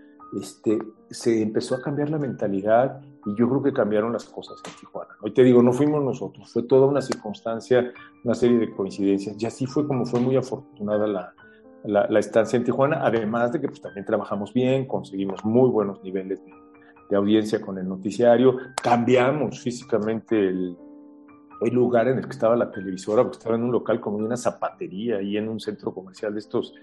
este, 0.41 0.79
se 1.11 1.43
empezó 1.43 1.77
a 1.77 1.81
cambiar 1.81 2.11
la 2.11 2.19
mentalidad 2.19 3.01
y 3.25 3.35
yo 3.37 3.49
creo 3.49 3.63
que 3.63 3.73
cambiaron 3.73 4.13
las 4.13 4.25
cosas 4.25 4.61
en 4.67 4.73
Tijuana. 4.79 5.13
Hoy 5.23 5.33
te 5.33 5.43
digo, 5.43 5.63
no 5.63 5.73
fuimos 5.73 6.03
nosotros, 6.03 6.53
fue 6.53 6.63
toda 6.65 6.87
una 6.87 7.01
circunstancia, 7.01 7.93
una 8.25 8.35
serie 8.35 8.59
de 8.59 8.71
coincidencias 8.71 9.37
y 9.41 9.47
así 9.47 9.67
fue 9.67 9.87
como 9.87 10.05
fue 10.05 10.21
muy 10.21 10.37
afortunada 10.37 11.07
la, 11.07 11.35
la, 11.85 12.19
estancia 12.19 12.57
en 12.57 12.65
Tijuana, 12.65 13.01
además 13.03 13.53
de 13.53 13.61
que 13.61 13.69
pues, 13.69 13.81
también 13.81 14.05
trabajamos 14.05 14.53
bien, 14.53 14.87
conseguimos 14.87 15.45
muy 15.45 15.71
buenos 15.71 16.03
niveles 16.03 16.45
de, 16.45 16.53
de 17.09 17.17
audiencia 17.17 17.61
con 17.61 17.79
el 17.79 17.89
noticiario, 17.89 18.59
cambiamos 18.83 19.61
físicamente 19.61 20.49
el, 20.49 20.77
el 21.61 21.75
lugar 21.75 22.09
en 22.09 22.19
el 22.19 22.25
que 22.25 22.31
estaba 22.31 22.57
la 22.57 22.71
televisora, 22.71 23.23
porque 23.23 23.39
estaba 23.39 23.57
en 23.57 23.65
un 23.65 23.73
local 23.73 24.01
como 24.01 24.17
una 24.19 24.37
zapatería 24.37 25.23
y 25.23 25.37
en 25.37 25.49
un 25.49 25.61
centro 25.61 25.93
comercial 25.93 26.33
de 26.33 26.41
estos 26.41 26.75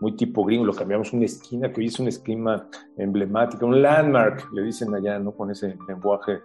muy 0.00 0.16
tipo 0.16 0.44
gringo, 0.44 0.64
lo 0.64 0.72
cambiamos 0.72 1.12
una 1.12 1.26
esquina 1.26 1.70
que 1.70 1.80
hoy 1.80 1.86
es 1.86 2.00
una 2.00 2.08
esquina 2.08 2.66
emblemática, 2.96 3.66
un 3.66 3.80
landmark, 3.82 4.50
le 4.52 4.62
dicen 4.62 4.94
allá, 4.94 5.18
¿no? 5.18 5.32
Con 5.32 5.50
ese 5.50 5.76
lenguaje 5.86 6.40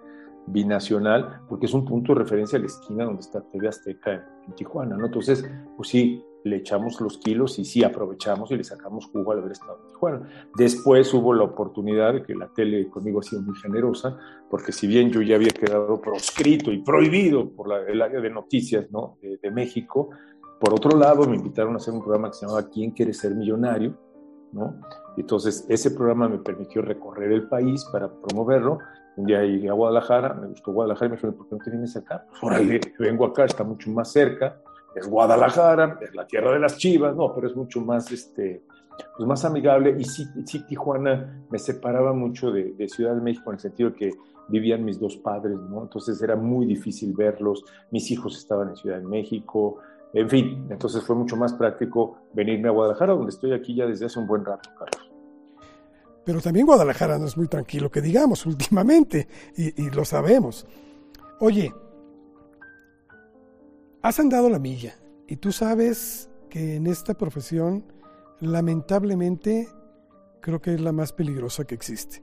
binacional, 0.47 1.41
porque 1.47 1.65
es 1.65 1.73
un 1.73 1.85
punto 1.85 2.13
de 2.13 2.19
referencia 2.19 2.57
a 2.57 2.61
la 2.61 2.67
esquina 2.67 3.05
donde 3.05 3.21
está 3.21 3.41
TV 3.41 3.67
Azteca 3.67 4.27
en, 4.45 4.53
Tijuana, 4.55 4.97
¿no? 4.97 5.05
Entonces, 5.05 5.49
pues 5.77 5.89
sí, 5.89 6.23
le 6.45 6.57
echamos 6.57 7.01
los 7.01 7.17
kilos 7.17 7.57
y 7.57 7.65
sí 7.65 7.83
aprovechamos 7.83 8.51
y 8.51 8.57
le 8.57 8.63
sacamos 8.63 9.07
jugo 9.07 9.31
al 9.31 9.39
haber 9.39 9.53
estado 9.53 9.79
en 9.81 9.87
Tijuana. 9.87 10.29
Después 10.55 11.11
hubo 11.15 11.33
la 11.33 11.43
oportunidad 11.43 12.13
de 12.13 12.23
que 12.23 12.35
la 12.35 12.47
tele 12.49 12.87
conmigo 12.87 13.19
ha 13.19 13.23
sido 13.23 13.41
muy 13.41 13.55
generosa, 13.55 14.15
porque 14.49 14.71
si 14.71 14.85
bien 14.85 15.09
yo 15.09 15.23
ya 15.23 15.37
había 15.37 15.49
quedado 15.49 15.99
proscrito 15.99 16.71
y 16.71 16.83
prohibido 16.83 17.49
por 17.49 17.73
el 17.89 17.99
área 17.99 18.21
de 18.21 18.29
noticias 18.29 18.91
¿no? 18.91 19.17
de, 19.23 19.37
de 19.41 19.51
México, 19.51 20.11
por 20.59 20.71
otro 20.71 20.95
lado, 20.97 21.25
me 21.25 21.35
invitaron 21.35 21.73
a 21.73 21.77
hacer 21.77 21.95
un 21.95 22.01
programa 22.01 22.29
que 22.29 22.35
se 22.35 22.45
llamaba 22.45 22.69
¿Quién 22.69 22.91
quiere 22.91 23.13
ser 23.13 23.33
millonario? 23.33 23.97
¿no? 24.51 24.79
Entonces, 25.17 25.65
ese 25.67 25.91
programa 25.91 26.29
me 26.29 26.37
permitió 26.37 26.83
recorrer 26.83 27.31
el 27.31 27.47
país 27.49 27.83
para 27.91 28.07
promoverlo. 28.07 28.77
Un 29.17 29.25
día 29.25 29.41
llegué 29.41 29.69
a 29.69 29.73
Guadalajara, 29.73 30.35
me 30.35 30.47
gustó 30.47 30.71
Guadalajara 30.73 31.07
y 31.07 31.09
me 31.09 31.15
dijeron, 31.15 31.35
¿por 31.37 31.47
qué 31.49 31.55
no 31.55 31.63
te 31.63 31.71
vienes 31.71 31.95
acá? 31.97 32.25
Pues 32.29 32.43
órale, 32.43 32.79
vengo 32.99 33.25
acá, 33.25 33.45
está 33.45 33.63
mucho 33.63 33.89
más 33.89 34.11
cerca. 34.11 34.61
Es 34.95 35.07
Guadalajara, 35.07 35.99
es 36.01 36.15
la 36.15 36.25
tierra 36.25 36.53
de 36.53 36.59
las 36.59 36.77
chivas, 36.77 37.15
no, 37.15 37.33
pero 37.33 37.47
es 37.47 37.55
mucho 37.55 37.81
más, 37.81 38.11
este, 38.11 38.63
pues 39.17 39.27
más 39.27 39.43
amigable. 39.45 39.95
Y 39.99 40.05
sí, 40.05 40.25
sí 40.45 40.65
Tijuana 40.65 41.45
me 41.49 41.59
separaba 41.59 42.13
mucho 42.13 42.51
de, 42.51 42.87
Ciudad 42.87 43.15
de 43.15 43.21
México 43.21 43.49
en 43.49 43.55
el 43.55 43.59
sentido 43.59 43.93
que 43.93 44.11
vivían 44.47 44.85
mis 44.85 44.99
dos 44.99 45.17
padres, 45.17 45.57
¿no? 45.57 45.83
Entonces 45.83 46.21
era 46.21 46.35
muy 46.35 46.65
difícil 46.65 47.13
verlos. 47.13 47.63
Mis 47.91 48.09
hijos 48.11 48.37
estaban 48.37 48.69
en 48.69 48.75
Ciudad 48.75 48.99
de 48.99 49.05
México. 49.05 49.79
En 50.13 50.29
fin, 50.29 50.67
entonces 50.69 51.03
fue 51.03 51.15
mucho 51.15 51.35
más 51.35 51.53
práctico 51.53 52.19
venirme 52.33 52.69
a 52.69 52.71
Guadalajara, 52.71 53.13
donde 53.13 53.31
estoy 53.31 53.53
aquí 53.53 53.75
ya 53.75 53.85
desde 53.85 54.05
hace 54.05 54.19
un 54.19 54.27
buen 54.27 54.45
rato, 54.45 54.69
Carlos. 54.77 55.11
Pero 56.25 56.41
también 56.41 56.65
Guadalajara 56.65 57.19
no 57.19 57.25
es 57.25 57.37
muy 57.37 57.47
tranquilo, 57.47 57.89
que 57.89 58.01
digamos, 58.01 58.45
últimamente, 58.45 59.27
y, 59.55 59.89
lo 59.91 60.03
sabemos. 60.03 60.65
Oye, 61.39 61.73
has 64.05 64.19
andado 64.19 64.51
la 64.51 64.59
milla, 64.59 64.95
y 65.27 65.37
tú 65.37 65.51
sabes 65.51 66.29
que 66.47 66.75
en 66.75 66.85
esta 66.85 67.15
profesión, 67.15 67.83
lamentablemente, 68.39 69.67
creo 70.41 70.61
que 70.61 70.75
es 70.75 70.79
la 70.79 70.91
más 70.91 71.11
peligrosa 71.11 71.65
que 71.65 71.73
existe. 71.73 72.21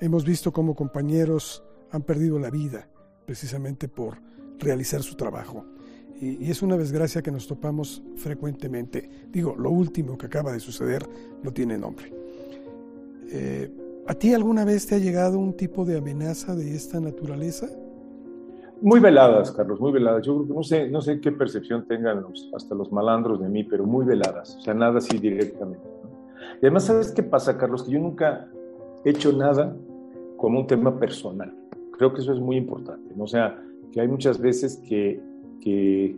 Hemos 0.00 0.24
visto 0.24 0.52
cómo 0.52 0.74
compañeros 0.74 1.62
han 1.92 2.02
perdido 2.02 2.40
la 2.40 2.50
vida 2.50 2.88
precisamente 3.26 3.86
por 3.86 4.20
realizar 4.58 5.04
su 5.04 5.14
trabajo 5.14 5.64
y, 6.20 6.50
es 6.50 6.62
una 6.62 6.76
desgracia 6.76 7.22
que 7.22 7.30
nos 7.30 7.46
topamos 7.46 8.02
frecuentemente. 8.16 9.08
Digo, 9.30 9.54
lo 9.56 9.70
último 9.70 10.18
que 10.18 10.26
acaba 10.26 10.52
de 10.52 10.58
suceder 10.58 11.08
no 11.44 11.52
tiene 11.52 11.78
nombre. 11.78 12.12
Eh, 13.28 13.70
¿A 14.08 14.14
ti 14.14 14.34
alguna 14.34 14.64
vez 14.64 14.84
te 14.84 14.96
ha 14.96 14.98
llegado 14.98 15.38
un 15.38 15.56
tipo 15.56 15.84
de 15.84 15.96
amenaza 15.96 16.56
de 16.56 16.74
esta 16.74 16.98
naturaleza? 16.98 17.68
Muy 18.82 19.00
veladas, 19.00 19.52
Carlos, 19.52 19.80
muy 19.80 19.92
veladas. 19.92 20.24
Yo 20.24 20.34
creo 20.36 20.46
que 20.48 20.54
no 20.54 20.62
sé, 20.62 20.88
no 20.88 21.00
sé 21.00 21.20
qué 21.20 21.32
percepción 21.32 21.86
tengan 21.86 22.22
los, 22.22 22.50
hasta 22.54 22.74
los 22.74 22.90
malandros 22.90 23.40
de 23.40 23.48
mí, 23.48 23.64
pero 23.64 23.84
muy 23.84 24.06
veladas. 24.06 24.56
O 24.56 24.60
sea, 24.60 24.74
nada 24.74 24.98
así 24.98 25.18
directamente. 25.18 25.86
Y 26.62 26.66
además, 26.66 26.84
¿sabes 26.84 27.12
qué 27.12 27.22
pasa, 27.22 27.58
Carlos? 27.58 27.82
Que 27.82 27.92
yo 27.92 27.98
nunca 27.98 28.48
he 29.04 29.10
hecho 29.10 29.32
nada 29.32 29.76
como 30.36 30.60
un 30.60 30.66
tema 30.66 30.98
personal. 30.98 31.54
Creo 31.92 32.12
que 32.14 32.20
eso 32.22 32.32
es 32.32 32.40
muy 32.40 32.56
importante. 32.56 33.14
¿no? 33.14 33.24
O 33.24 33.28
sea, 33.28 33.62
que 33.92 34.00
hay 34.00 34.08
muchas 34.08 34.38
veces 34.38 34.80
que 34.88 35.20
que, 35.60 36.16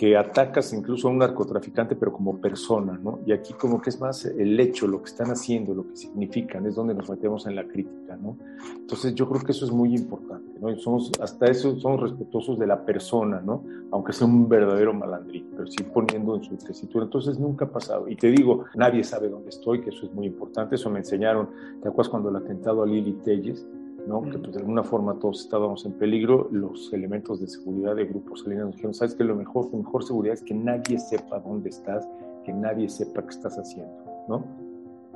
que 0.00 0.16
atacas 0.16 0.72
incluso 0.72 1.08
a 1.08 1.10
un 1.10 1.18
narcotraficante, 1.18 1.94
pero 1.94 2.10
como 2.10 2.40
persona, 2.40 2.98
¿no? 2.98 3.18
Y 3.26 3.32
aquí 3.32 3.52
como 3.52 3.82
que 3.82 3.90
es 3.90 4.00
más 4.00 4.24
el 4.24 4.58
hecho, 4.58 4.86
lo 4.86 5.02
que 5.02 5.10
están 5.10 5.30
haciendo, 5.30 5.74
lo 5.74 5.86
que 5.86 5.94
significan, 5.94 6.64
es 6.64 6.74
donde 6.74 6.94
nos 6.94 7.10
metemos 7.10 7.46
en 7.46 7.54
la 7.54 7.68
crítica, 7.68 8.16
¿no? 8.16 8.38
Entonces 8.78 9.14
yo 9.14 9.28
creo 9.28 9.42
que 9.42 9.52
eso 9.52 9.66
es 9.66 9.70
muy 9.70 9.94
importante, 9.94 10.58
¿no? 10.58 10.74
Somos, 10.78 11.12
hasta 11.20 11.50
eso 11.50 11.78
somos 11.78 12.00
respetuosos 12.00 12.58
de 12.58 12.66
la 12.66 12.82
persona, 12.82 13.42
¿no? 13.44 13.62
Aunque 13.90 14.14
sea 14.14 14.26
un 14.26 14.48
verdadero 14.48 14.94
malandrín, 14.94 15.48
pero 15.50 15.66
sí 15.66 15.82
poniendo 15.82 16.34
en 16.34 16.44
su 16.44 16.56
tesitura. 16.56 17.04
Entonces 17.04 17.38
nunca 17.38 17.66
ha 17.66 17.70
pasado. 17.70 18.08
Y 18.08 18.16
te 18.16 18.30
digo, 18.30 18.64
nadie 18.76 19.04
sabe 19.04 19.28
dónde 19.28 19.50
estoy, 19.50 19.82
que 19.82 19.90
eso 19.90 20.06
es 20.06 20.14
muy 20.14 20.28
importante. 20.28 20.76
Eso 20.76 20.88
me 20.88 21.00
enseñaron, 21.00 21.50
¿te 21.82 21.88
acuerdas 21.90 22.08
cuando 22.08 22.30
el 22.30 22.36
atentado 22.36 22.82
a 22.82 22.86
Lili 22.86 23.12
Telles? 23.22 23.66
¿No? 24.06 24.22
que 24.22 24.38
pues, 24.38 24.52
de 24.52 24.60
alguna 24.60 24.82
forma 24.82 25.18
todos 25.18 25.40
estábamos 25.40 25.84
en 25.86 25.92
peligro, 25.92 26.48
los 26.50 26.92
elementos 26.92 27.40
de 27.40 27.48
seguridad 27.48 27.96
de 27.96 28.06
grupos 28.06 28.42
salinos 28.42 28.72
dijeron, 28.72 28.94
¿sabes 28.94 29.14
que 29.14 29.24
Lo 29.24 29.36
mejor, 29.36 29.70
la 29.72 29.78
mejor 29.78 30.04
seguridad 30.04 30.34
es 30.34 30.42
que 30.42 30.54
nadie 30.54 30.98
sepa 30.98 31.40
dónde 31.40 31.70
estás, 31.70 32.08
que 32.44 32.52
nadie 32.52 32.88
sepa 32.88 33.22
qué 33.22 33.30
estás 33.30 33.58
haciendo, 33.58 33.92
¿no? 34.28 34.44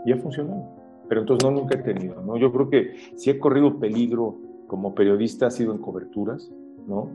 Y 0.04 0.12
ha 0.12 0.16
funcionado. 0.16 0.64
Pero 1.08 1.22
entonces 1.22 1.48
no, 1.48 1.60
nunca 1.60 1.78
he 1.78 1.82
tenido, 1.82 2.22
¿no? 2.22 2.36
Yo 2.36 2.52
creo 2.52 2.68
que 2.68 2.94
si 3.16 3.30
he 3.30 3.38
corrido 3.38 3.78
peligro 3.78 4.36
como 4.66 4.94
periodista 4.94 5.46
ha 5.46 5.50
sido 5.50 5.72
en 5.72 5.78
coberturas, 5.78 6.50
¿no? 6.86 7.08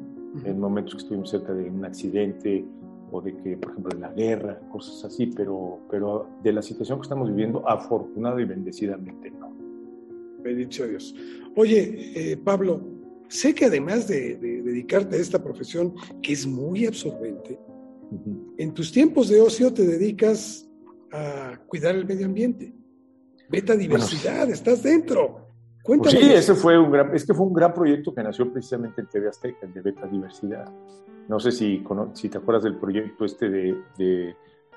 En 0.46 0.60
momentos 0.60 0.94
que 0.94 1.02
estuvimos 1.02 1.30
cerca 1.30 1.54
de 1.54 1.70
un 1.70 1.84
accidente 1.84 2.66
o 3.12 3.22
de 3.22 3.36
que, 3.36 3.58
por 3.58 3.72
ejemplo, 3.72 3.92
en 3.96 4.02
la 4.02 4.14
guerra, 4.14 4.60
cosas 4.72 5.04
así, 5.06 5.28
pero, 5.28 5.80
pero 5.90 6.28
de 6.44 6.54
la 6.54 6.62
situación 6.62 7.00
que 7.00 7.04
estamos 7.04 7.30
viviendo, 7.30 7.68
afortunado 7.68 8.40
y 8.40 8.46
bendecidamente, 8.46 9.32
no. 9.32 9.59
Bendito 10.44 10.88
Dios. 10.88 11.16
Oye, 11.56 12.12
eh, 12.16 12.38
Pablo, 12.38 12.82
sé 13.28 13.54
que 13.54 13.66
además 13.66 14.08
de, 14.08 14.38
dedicarte 14.38 15.16
a 15.16 15.20
esta 15.20 15.44
profesión, 15.44 15.94
que 16.22 16.34
es 16.34 16.46
muy 16.46 16.86
absorbente, 16.86 17.60
en 18.58 18.74
tus 18.74 18.92
tiempos 18.92 19.30
de 19.30 19.40
ocio 19.40 19.72
te 19.74 19.86
dedicas 19.86 20.68
a 21.12 21.60
cuidar 21.68 21.96
el 21.96 22.06
medio 22.06 22.26
ambiente. 22.26 22.74
Beta 23.50 23.76
diversidad, 23.76 24.50
estás 24.50 24.84
dentro. 24.84 25.48
Cuéntame. 25.84 26.16
Pues 26.16 26.26
sí, 26.26 26.34
ese 26.34 26.56
fue 26.56 26.78
un 26.78 26.92
gran, 26.92 27.16
es 27.16 27.26
que 27.26 27.34
fue 27.34 27.46
un 27.46 27.54
gran 27.54 27.74
proyecto 27.74 28.14
que 28.14 28.24
nació 28.24 28.52
precisamente 28.52 29.02
en 29.02 29.08
TV 29.08 29.28
Azteca, 29.28 29.66
el 29.66 29.74
de 29.74 29.82
Beta 29.82 30.08
Diversidad. 30.08 30.72
No 31.28 31.40
sé 31.40 31.52
si, 31.52 31.84
si 32.14 32.30
te 32.30 32.38
acuerdas 32.38 32.64
del 32.64 32.78
proyecto 32.78 33.26
este 33.26 33.50
de 33.50 33.76
de 33.98 34.36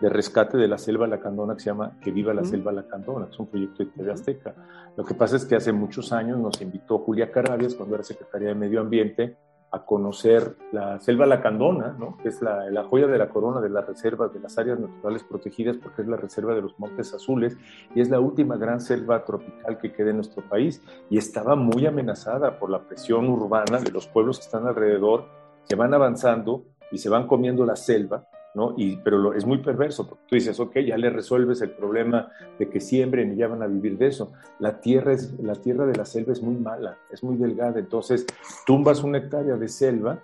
rescate 0.08 0.56
de 0.56 0.68
la 0.68 0.78
selva 0.78 1.06
lacandona 1.06 1.54
que 1.54 1.60
se 1.60 1.70
llama 1.70 1.98
Que 2.00 2.10
viva 2.10 2.34
la 2.34 2.44
selva 2.44 2.72
lacandona, 2.72 3.26
que 3.26 3.32
es 3.32 3.38
un 3.38 3.46
proyecto 3.46 3.84
de 3.84 3.90
TV 3.90 4.12
Azteca. 4.12 4.54
Lo 4.96 5.04
que 5.04 5.14
pasa 5.14 5.36
es 5.36 5.44
que 5.44 5.56
hace 5.56 5.72
muchos 5.72 6.12
años 6.12 6.38
nos 6.38 6.60
invitó 6.60 6.98
Julia 6.98 7.30
Carabias, 7.30 7.74
cuando 7.74 7.94
era 7.94 8.04
secretaria 8.04 8.48
de 8.48 8.54
Medio 8.54 8.80
Ambiente, 8.80 9.36
a 9.72 9.86
conocer 9.86 10.56
la 10.70 11.00
selva 11.00 11.24
lacandona, 11.24 11.96
¿no? 11.98 12.18
que 12.18 12.28
es 12.28 12.42
la, 12.42 12.68
la, 12.70 12.84
joya 12.84 13.06
de 13.06 13.16
la 13.16 13.30
corona 13.30 13.58
de 13.60 13.70
las 13.70 13.86
reservas, 13.86 14.32
de 14.32 14.38
las 14.38 14.58
áreas 14.58 14.78
naturales 14.78 15.24
protegidas, 15.24 15.78
porque 15.78 16.02
es 16.02 16.08
la 16.08 16.18
reserva 16.18 16.54
de 16.54 16.60
los 16.60 16.78
Montes 16.78 17.14
Azules 17.14 17.56
y 17.94 18.02
es 18.02 18.10
la 18.10 18.20
última 18.20 18.58
gran 18.58 18.82
selva 18.82 19.24
tropical 19.24 19.78
que 19.78 19.92
queda 19.92 20.10
en 20.10 20.16
nuestro 20.16 20.42
país 20.46 20.82
y 21.08 21.16
estaba 21.16 21.56
muy 21.56 21.86
amenazada 21.86 22.58
por 22.58 22.68
la 22.68 22.80
presión 22.80 23.30
urbana 23.30 23.78
de 23.78 23.90
los 23.90 24.06
pueblos 24.08 24.38
que 24.38 24.44
están 24.44 24.66
alrededor, 24.66 25.24
que 25.66 25.74
van 25.74 25.94
avanzando 25.94 26.64
y 26.90 26.98
se 26.98 27.08
van 27.08 27.26
comiendo 27.26 27.64
la 27.64 27.76
selva 27.76 28.28
¿no? 28.54 28.74
Pero 29.02 29.18
lo, 29.18 29.34
es 29.34 29.46
muy 29.46 29.58
perverso, 29.58 30.06
porque 30.08 30.24
tú 30.28 30.34
dices, 30.34 30.58
ok, 30.60 30.78
ya 30.80 30.96
le 30.96 31.10
resuelves 31.10 31.62
el 31.62 31.70
problema 31.70 32.30
de 32.58 32.68
que 32.68 32.80
siembren 32.80 33.32
y 33.32 33.36
ya 33.36 33.48
van 33.48 33.62
a 33.62 33.66
vivir 33.66 33.96
de 33.98 34.08
eso. 34.08 34.32
La 34.58 34.80
tierra, 34.80 35.12
es, 35.12 35.38
la 35.40 35.54
tierra 35.54 35.86
de 35.86 35.96
la 35.96 36.04
selva 36.04 36.32
es 36.32 36.42
muy 36.42 36.56
mala, 36.56 36.98
es 37.10 37.22
muy 37.22 37.36
delgada, 37.36 37.78
entonces 37.78 38.26
tumbas 38.66 39.02
una 39.02 39.18
hectárea 39.18 39.56
de 39.56 39.68
selva, 39.68 40.18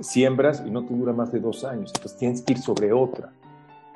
siembras 0.00 0.62
y 0.66 0.70
no 0.70 0.84
te 0.86 0.94
dura 0.94 1.12
más 1.12 1.32
de 1.32 1.40
dos 1.40 1.64
años, 1.64 1.92
entonces 1.94 2.18
tienes 2.18 2.42
que 2.42 2.54
ir 2.54 2.58
sobre 2.58 2.92
otra. 2.92 3.32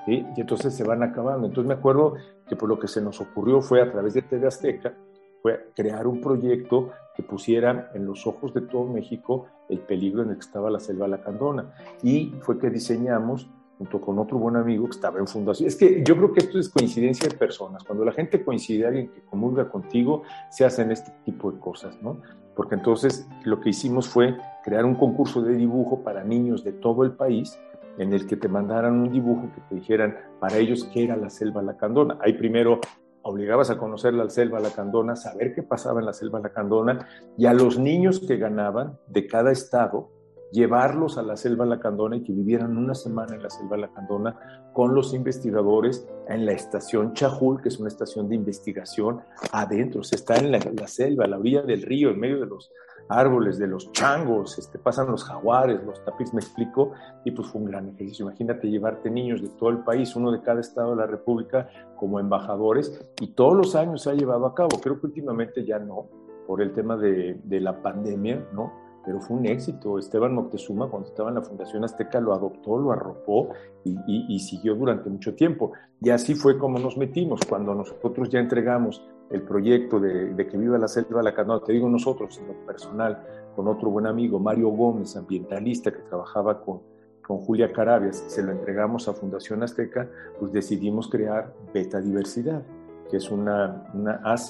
Y 0.06 0.24
entonces 0.36 0.74
se 0.74 0.82
van 0.82 1.02
acabando. 1.02 1.46
Entonces 1.46 1.68
me 1.68 1.74
acuerdo 1.74 2.14
que 2.48 2.56
por 2.56 2.68
lo 2.68 2.78
que 2.78 2.88
se 2.88 3.00
nos 3.00 3.20
ocurrió 3.20 3.60
fue 3.60 3.82
a 3.82 3.92
través 3.92 4.14
de 4.14 4.22
TV 4.22 4.46
Azteca, 4.46 4.94
fue 5.42 5.70
crear 5.74 6.06
un 6.06 6.20
proyecto 6.20 6.90
que 7.14 7.22
pusiera 7.22 7.90
en 7.94 8.06
los 8.06 8.26
ojos 8.26 8.52
de 8.52 8.62
todo 8.62 8.84
México 8.84 9.46
el 9.68 9.78
peligro 9.78 10.22
en 10.22 10.30
el 10.30 10.34
que 10.36 10.40
estaba 10.40 10.70
la 10.70 10.80
selva 10.80 11.06
lacandona. 11.06 11.72
Y 12.02 12.34
fue 12.40 12.58
que 12.58 12.70
diseñamos 12.70 13.48
junto 13.80 13.98
con 13.98 14.18
otro 14.18 14.36
buen 14.36 14.56
amigo 14.56 14.84
que 14.84 14.90
estaba 14.90 15.18
en 15.18 15.26
fundación. 15.26 15.66
Es 15.66 15.74
que 15.74 16.04
yo 16.04 16.14
creo 16.14 16.34
que 16.34 16.40
esto 16.40 16.58
es 16.58 16.68
coincidencia 16.68 17.26
de 17.26 17.34
personas. 17.34 17.82
Cuando 17.82 18.04
la 18.04 18.12
gente 18.12 18.44
coincide, 18.44 18.86
alguien 18.86 19.08
que 19.08 19.22
comulga 19.22 19.70
contigo, 19.70 20.22
se 20.50 20.66
hacen 20.66 20.92
este 20.92 21.10
tipo 21.24 21.50
de 21.50 21.58
cosas, 21.58 21.96
¿no? 22.02 22.20
Porque 22.54 22.74
entonces 22.74 23.26
lo 23.44 23.58
que 23.58 23.70
hicimos 23.70 24.06
fue 24.06 24.36
crear 24.62 24.84
un 24.84 24.96
concurso 24.96 25.40
de 25.40 25.54
dibujo 25.54 26.04
para 26.04 26.22
niños 26.22 26.62
de 26.62 26.72
todo 26.72 27.04
el 27.04 27.12
país 27.12 27.58
en 27.96 28.12
el 28.12 28.26
que 28.26 28.36
te 28.36 28.48
mandaran 28.48 29.00
un 29.00 29.10
dibujo 29.10 29.48
que 29.54 29.62
te 29.62 29.74
dijeran 29.76 30.14
para 30.40 30.58
ellos 30.58 30.84
qué 30.92 31.04
era 31.04 31.16
la 31.16 31.30
selva 31.30 31.62
lacandona. 31.62 32.18
Ahí 32.20 32.34
primero 32.34 32.80
obligabas 33.22 33.70
a 33.70 33.78
conocer 33.78 34.12
la 34.12 34.28
selva 34.28 34.60
lacandona, 34.60 35.16
saber 35.16 35.54
qué 35.54 35.62
pasaba 35.62 36.00
en 36.00 36.06
la 36.06 36.12
selva 36.12 36.38
lacandona 36.38 37.08
y 37.38 37.46
a 37.46 37.54
los 37.54 37.78
niños 37.78 38.20
que 38.20 38.36
ganaban 38.36 38.98
de 39.06 39.26
cada 39.26 39.50
estado 39.50 40.10
llevarlos 40.53 41.18
a 41.18 41.22
la 41.22 41.36
selva 41.36 41.64
lacandona 41.64 42.16
y 42.16 42.22
que 42.22 42.32
vivieran 42.32 42.76
una 42.76 42.94
semana 42.94 43.34
en 43.34 43.42
la 43.42 43.51
selva 43.51 43.76
lacandona 43.76 44.36
con 44.72 44.94
los 44.94 45.14
investigadores 45.14 46.09
en 46.28 46.46
la 46.46 46.53
estación 46.53 47.12
Chajul, 47.12 47.61
que 47.61 47.68
es 47.68 47.78
una 47.78 47.88
estación 47.88 48.28
de 48.28 48.36
investigación 48.36 49.20
adentro, 49.53 50.03
se 50.03 50.16
está 50.16 50.36
en 50.36 50.53
la, 50.53 50.61
selva, 50.86 51.24
a 51.24 51.28
la 51.28 51.38
orilla 51.38 51.62
del 51.62 51.82
río, 51.82 52.11
en 52.11 52.20
medio 52.20 52.40
de 52.40 52.46
los 52.46 52.70
árboles, 53.09 53.59
de 53.59 53.66
los 53.66 53.90
changos, 53.90 54.57
este, 54.59 54.78
pasan 54.78 55.11
los 55.11 55.24
jaguares, 55.24 55.82
los 55.84 56.05
tapis, 56.05 56.32
me 56.32 56.40
explico, 56.40 56.92
y 57.24 57.32
pues 57.32 57.48
fue 57.48 57.61
un 57.61 57.66
gran 57.68 57.88
ejercicio. 57.88 58.26
Imagínate 58.26 58.70
llevarte 58.70 59.11
niños 59.11 59.42
de 59.42 59.48
todo 59.48 59.70
el 59.70 59.78
país, 59.78 60.14
uno 60.14 60.30
de 60.30 60.40
cada 60.42 60.61
estado 60.61 60.90
de 60.90 60.96
la 60.96 61.07
República, 61.07 61.68
como 61.96 62.20
embajadores, 62.20 63.05
y 63.20 63.34
todos 63.34 63.57
los 63.57 63.74
años 63.74 64.03
se 64.03 64.11
ha 64.11 64.14
llevado 64.14 64.46
a 64.46 64.55
cabo. 64.55 64.80
Creo 64.80 65.01
que 65.01 65.07
últimamente 65.07 65.64
ya 65.64 65.80
no, 65.80 66.07
por 66.46 66.62
el 66.62 66.72
tema 66.72 66.96
de, 66.96 67.40
de 67.42 67.61
la 67.61 67.82
pandemia, 67.82 68.46
¿no? 68.53 68.89
Pero 69.05 69.20
fue 69.20 69.36
un 69.36 69.46
éxito. 69.46 69.98
Esteban 69.98 70.34
Moctezuma, 70.34 70.88
cuando 70.88 71.09
estaba 71.09 71.30
en 71.30 71.36
la 71.36 71.42
Fundación 71.42 71.84
Azteca, 71.84 72.20
lo 72.20 72.32
adoptó, 72.32 72.78
lo 72.78 72.92
arropó 72.92 73.51
y, 73.84 74.38
siguió 74.40 74.74
durante 74.74 75.09
mucho 75.09 75.34
tiempo. 75.34 75.72
Y 76.01 76.11
así 76.11 76.34
fue 76.34 76.59
como 76.59 76.78
nos 76.78 76.96
metimos. 76.96 77.40
Cuando 77.48 77.74
nosotros 77.74 78.28
ya 78.28 78.40
entregamos 78.40 79.03
el 79.30 79.42
proyecto 79.42 80.01
de, 80.01 80.46
que 80.46 80.59
viva 80.59 80.78
la 80.78 80.88
selva 80.88 81.22
la 81.22 81.34
canoa, 81.34 81.62
te 81.62 81.72
digo 81.72 81.88
nosotros, 81.88 82.38
en 82.38 82.48
lo 82.48 82.66
personal, 82.66 83.22
con 83.55 83.68
otro 83.68 83.90
buen 83.90 84.07
amigo, 84.07 84.38
Mario 84.38 84.68
Gómez, 84.68 85.16
ambientalista 85.16 85.90
que 85.90 86.01
trabajaba 86.01 86.61
con, 86.62 86.80
con 87.26 87.38
Julia 87.38 87.72
Carabias, 87.72 88.24
se 88.26 88.42
lo 88.42 88.53
entregamos 88.53 89.09
a 89.09 89.12
Fundación 89.12 89.62
Azteca, 89.62 90.09
pues 90.38 90.53
decidimos 90.53 91.09
crear 91.09 91.55
Beta 91.72 92.01
Diversidad, 92.01 92.62
que 93.09 93.18
es 93.18 93.30
una, 93.30 93.84
una 93.94 94.20
AC 94.24 94.48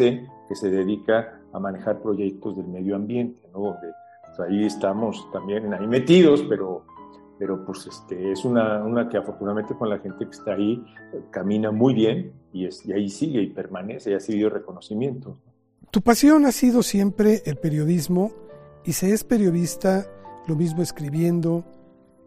que 0.49 0.55
se 0.55 0.71
dedica 0.71 1.41
a 1.53 1.59
manejar 1.59 2.01
proyectos 2.01 2.57
del 2.57 2.69
medio 2.69 2.97
ambiente, 2.97 3.41
¿no? 3.53 3.77
Ahí 4.39 4.65
estamos 4.67 5.31
también 5.33 5.73
ahí 5.75 5.87
metidos, 5.87 6.45
pero, 6.49 6.85
pero 7.39 7.65
pues 7.65 7.87
este, 7.87 8.33
es 8.33 8.45
una, 8.45 8.85
una 8.85 9.09
que 9.09 9.17
afortunadamente 9.17 9.75
con 9.75 9.89
la 9.89 9.99
gente 9.99 10.25
que 10.25 10.31
está 10.31 10.55
ahí 10.55 10.85
camina 11.31 11.71
muy 11.71 11.95
bien 11.95 12.33
y, 12.53 12.67
ahí 12.93 13.09
sigue 13.09 13.43
y 13.43 13.49
permanece 13.49 14.11
y 14.11 14.15
ha 14.15 14.17
recibido 14.17 14.51
reconocimiento. 14.51 15.39
Tu 15.91 16.01
pasión 16.03 16.47
ha 16.47 16.53
sido 16.53 16.83
siempre 16.83 17.43
el 17.47 17.57
periodismo 17.57 18.33
y 18.85 18.93
se 18.93 19.13
es 19.13 19.25
periodista 19.25 20.07
lo 20.47 20.57
mismo 20.57 20.83
escribiendo 20.83 21.65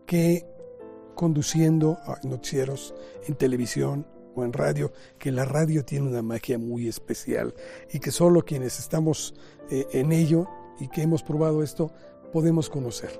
que 0.05 0.45
conduciendo 1.15 1.97
noticieros 2.23 2.93
en 3.27 3.35
televisión 3.35 4.05
o 4.35 4.43
en 4.43 4.51
radio, 4.51 4.91
que 5.19 5.31
la 5.31 5.45
radio 5.45 5.85
tiene 5.85 6.09
una 6.09 6.21
magia 6.21 6.57
muy 6.57 6.87
especial 6.87 7.53
y 7.91 7.99
que 7.99 8.11
solo 8.11 8.43
quienes 8.43 8.79
estamos 8.79 9.35
eh, 9.69 9.85
en 9.93 10.11
ello 10.11 10.47
y 10.79 10.87
que 10.87 11.01
hemos 11.01 11.23
probado 11.23 11.63
esto, 11.63 11.91
podemos 12.31 12.69
conocer. 12.69 13.11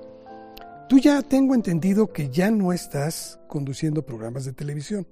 Tú 0.90 1.00
ya 1.00 1.22
tengo 1.22 1.56
entendido 1.56 2.08
que 2.08 2.30
ya 2.30 2.52
no 2.52 2.74
estás 2.74 3.40
conduciendo 3.48 4.04
programas 4.04 4.46
de 4.46 4.54
televisión. 4.54 5.08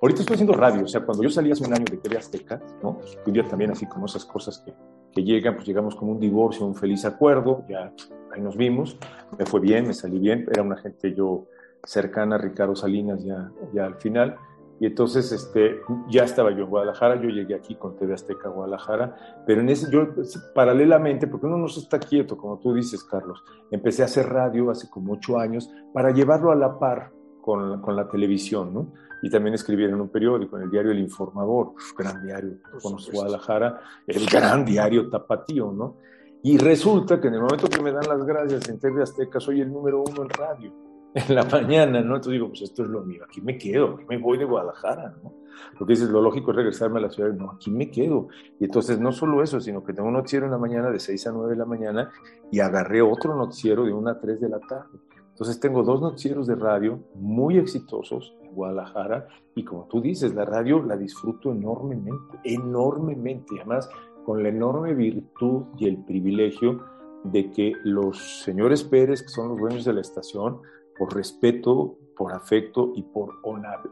Ahorita 0.00 0.20
estoy 0.20 0.34
haciendo 0.34 0.52
radio, 0.54 0.84
o 0.84 0.88
sea, 0.88 1.00
cuando 1.00 1.22
yo 1.22 1.30
salí 1.30 1.50
hace 1.50 1.64
un 1.64 1.72
año 1.72 1.86
de 1.90 1.96
TV 1.96 2.18
Azteca, 2.18 2.60
¿no? 2.82 3.00
un 3.26 3.32
día 3.32 3.48
también 3.48 3.70
así 3.70 3.86
como 3.86 4.06
esas 4.06 4.24
cosas 4.24 4.58
que, 4.58 4.74
que 5.12 5.22
llegan, 5.22 5.54
pues 5.54 5.66
llegamos 5.66 5.94
como 5.94 6.12
un 6.12 6.20
divorcio, 6.20 6.66
un 6.66 6.74
feliz 6.74 7.04
acuerdo, 7.04 7.64
ya 7.68 7.92
ahí 8.32 8.40
nos 8.40 8.56
vimos, 8.56 8.98
me 9.38 9.46
fue 9.46 9.60
bien, 9.60 9.86
me 9.86 9.94
salí 9.94 10.18
bien, 10.18 10.46
era 10.50 10.62
una 10.62 10.76
gente 10.76 11.14
yo 11.14 11.46
cercana 11.84 12.36
a 12.36 12.38
Ricardo 12.38 12.74
Salinas 12.76 13.22
ya, 13.24 13.50
ya 13.72 13.86
al 13.86 13.94
final, 13.94 14.36
y 14.80 14.86
entonces 14.86 15.30
este, 15.30 15.80
ya 16.08 16.24
estaba 16.24 16.50
yo 16.50 16.64
en 16.64 16.70
Guadalajara, 16.70 17.20
yo 17.20 17.28
llegué 17.28 17.54
aquí 17.54 17.76
con 17.76 17.96
TV 17.96 18.14
Azteca 18.14 18.48
Guadalajara, 18.48 19.42
pero 19.46 19.60
en 19.60 19.68
ese, 19.68 19.90
yo 19.90 20.08
paralelamente, 20.54 21.26
porque 21.26 21.46
uno 21.46 21.58
no 21.58 21.68
se 21.68 21.80
está 21.80 22.00
quieto, 22.00 22.36
como 22.36 22.58
tú 22.58 22.74
dices, 22.74 23.04
Carlos, 23.04 23.42
empecé 23.70 24.02
a 24.02 24.06
hacer 24.06 24.28
radio 24.28 24.70
hace 24.70 24.90
como 24.90 25.12
ocho 25.12 25.38
años 25.38 25.70
para 25.92 26.10
llevarlo 26.10 26.50
a 26.50 26.56
la 26.56 26.78
par 26.78 27.12
con, 27.40 27.80
con 27.82 27.94
la 27.94 28.08
televisión, 28.08 28.74
¿no? 28.74 28.92
Y 29.22 29.30
también 29.30 29.54
escribir 29.54 29.88
en 29.88 30.00
un 30.00 30.08
periódico, 30.08 30.56
en 30.56 30.64
el 30.64 30.70
diario 30.70 30.90
El 30.90 30.98
Informador, 30.98 31.72
gran 31.96 32.22
diario, 32.22 32.58
con 32.82 32.96
Guadalajara, 33.12 33.80
el 34.06 34.26
gran 34.26 34.64
diario 34.64 35.08
tapatío, 35.08 35.72
¿no? 35.72 35.96
Y 36.42 36.58
resulta 36.58 37.20
que 37.20 37.28
en 37.28 37.34
el 37.34 37.40
momento 37.40 37.68
que 37.68 37.80
me 37.80 37.90
dan 37.90 38.06
las 38.06 38.22
gracias 38.26 38.68
en 38.68 38.78
TV 38.78 39.02
Azteca, 39.02 39.40
soy 39.40 39.62
el 39.62 39.72
número 39.72 40.02
uno 40.02 40.22
en 40.22 40.28
radio 40.28 40.83
en 41.14 41.34
la 41.34 41.44
mañana, 41.44 42.00
¿no? 42.00 42.16
Entonces 42.16 42.32
digo, 42.32 42.48
pues 42.48 42.62
esto 42.62 42.82
es 42.82 42.88
lo 42.88 43.02
mío, 43.02 43.22
aquí 43.24 43.40
me 43.40 43.56
quedo, 43.56 43.94
aquí 43.94 44.04
me 44.08 44.18
voy 44.18 44.36
de 44.36 44.44
Guadalajara, 44.44 45.14
¿no? 45.22 45.32
Porque 45.78 45.92
dices, 45.92 46.10
lo 46.10 46.20
lógico 46.20 46.50
es 46.50 46.56
regresarme 46.56 46.98
a 46.98 47.02
la 47.02 47.10
ciudad, 47.10 47.32
no, 47.32 47.52
aquí 47.52 47.70
me 47.70 47.90
quedo. 47.90 48.28
Y 48.58 48.64
entonces 48.64 48.98
no 48.98 49.12
solo 49.12 49.42
eso, 49.42 49.60
sino 49.60 49.84
que 49.84 49.92
tengo 49.92 50.08
un 50.08 50.14
noticiero 50.14 50.46
en 50.46 50.52
la 50.52 50.58
mañana 50.58 50.90
de 50.90 50.98
6 50.98 51.28
a 51.28 51.32
9 51.32 51.50
de 51.50 51.56
la 51.56 51.64
mañana 51.64 52.10
y 52.50 52.58
agarré 52.58 53.02
otro 53.02 53.36
noticiero 53.36 53.84
de 53.84 53.92
1 53.92 54.10
a 54.10 54.18
3 54.18 54.40
de 54.40 54.48
la 54.48 54.58
tarde. 54.58 54.98
Entonces 55.30 55.58
tengo 55.58 55.82
dos 55.82 56.00
noticieros 56.00 56.46
de 56.46 56.54
radio 56.54 57.00
muy 57.14 57.58
exitosos 57.58 58.36
en 58.42 58.52
Guadalajara 58.52 59.26
y 59.54 59.64
como 59.64 59.86
tú 59.86 60.00
dices, 60.00 60.34
la 60.34 60.44
radio 60.44 60.82
la 60.82 60.96
disfruto 60.96 61.52
enormemente, 61.52 62.38
enormemente, 62.44 63.56
además 63.58 63.88
con 64.24 64.42
la 64.42 64.48
enorme 64.48 64.94
virtud 64.94 65.64
y 65.76 65.88
el 65.88 66.04
privilegio 66.04 66.84
de 67.24 67.50
que 67.50 67.72
los 67.82 68.42
señores 68.42 68.84
Pérez, 68.84 69.22
que 69.22 69.28
son 69.28 69.48
los 69.48 69.58
dueños 69.58 69.84
de 69.84 69.92
la 69.92 70.02
estación, 70.02 70.60
por 70.98 71.14
respeto, 71.14 71.98
por 72.16 72.32
afecto 72.32 72.92
y 72.94 73.02
por 73.02 73.34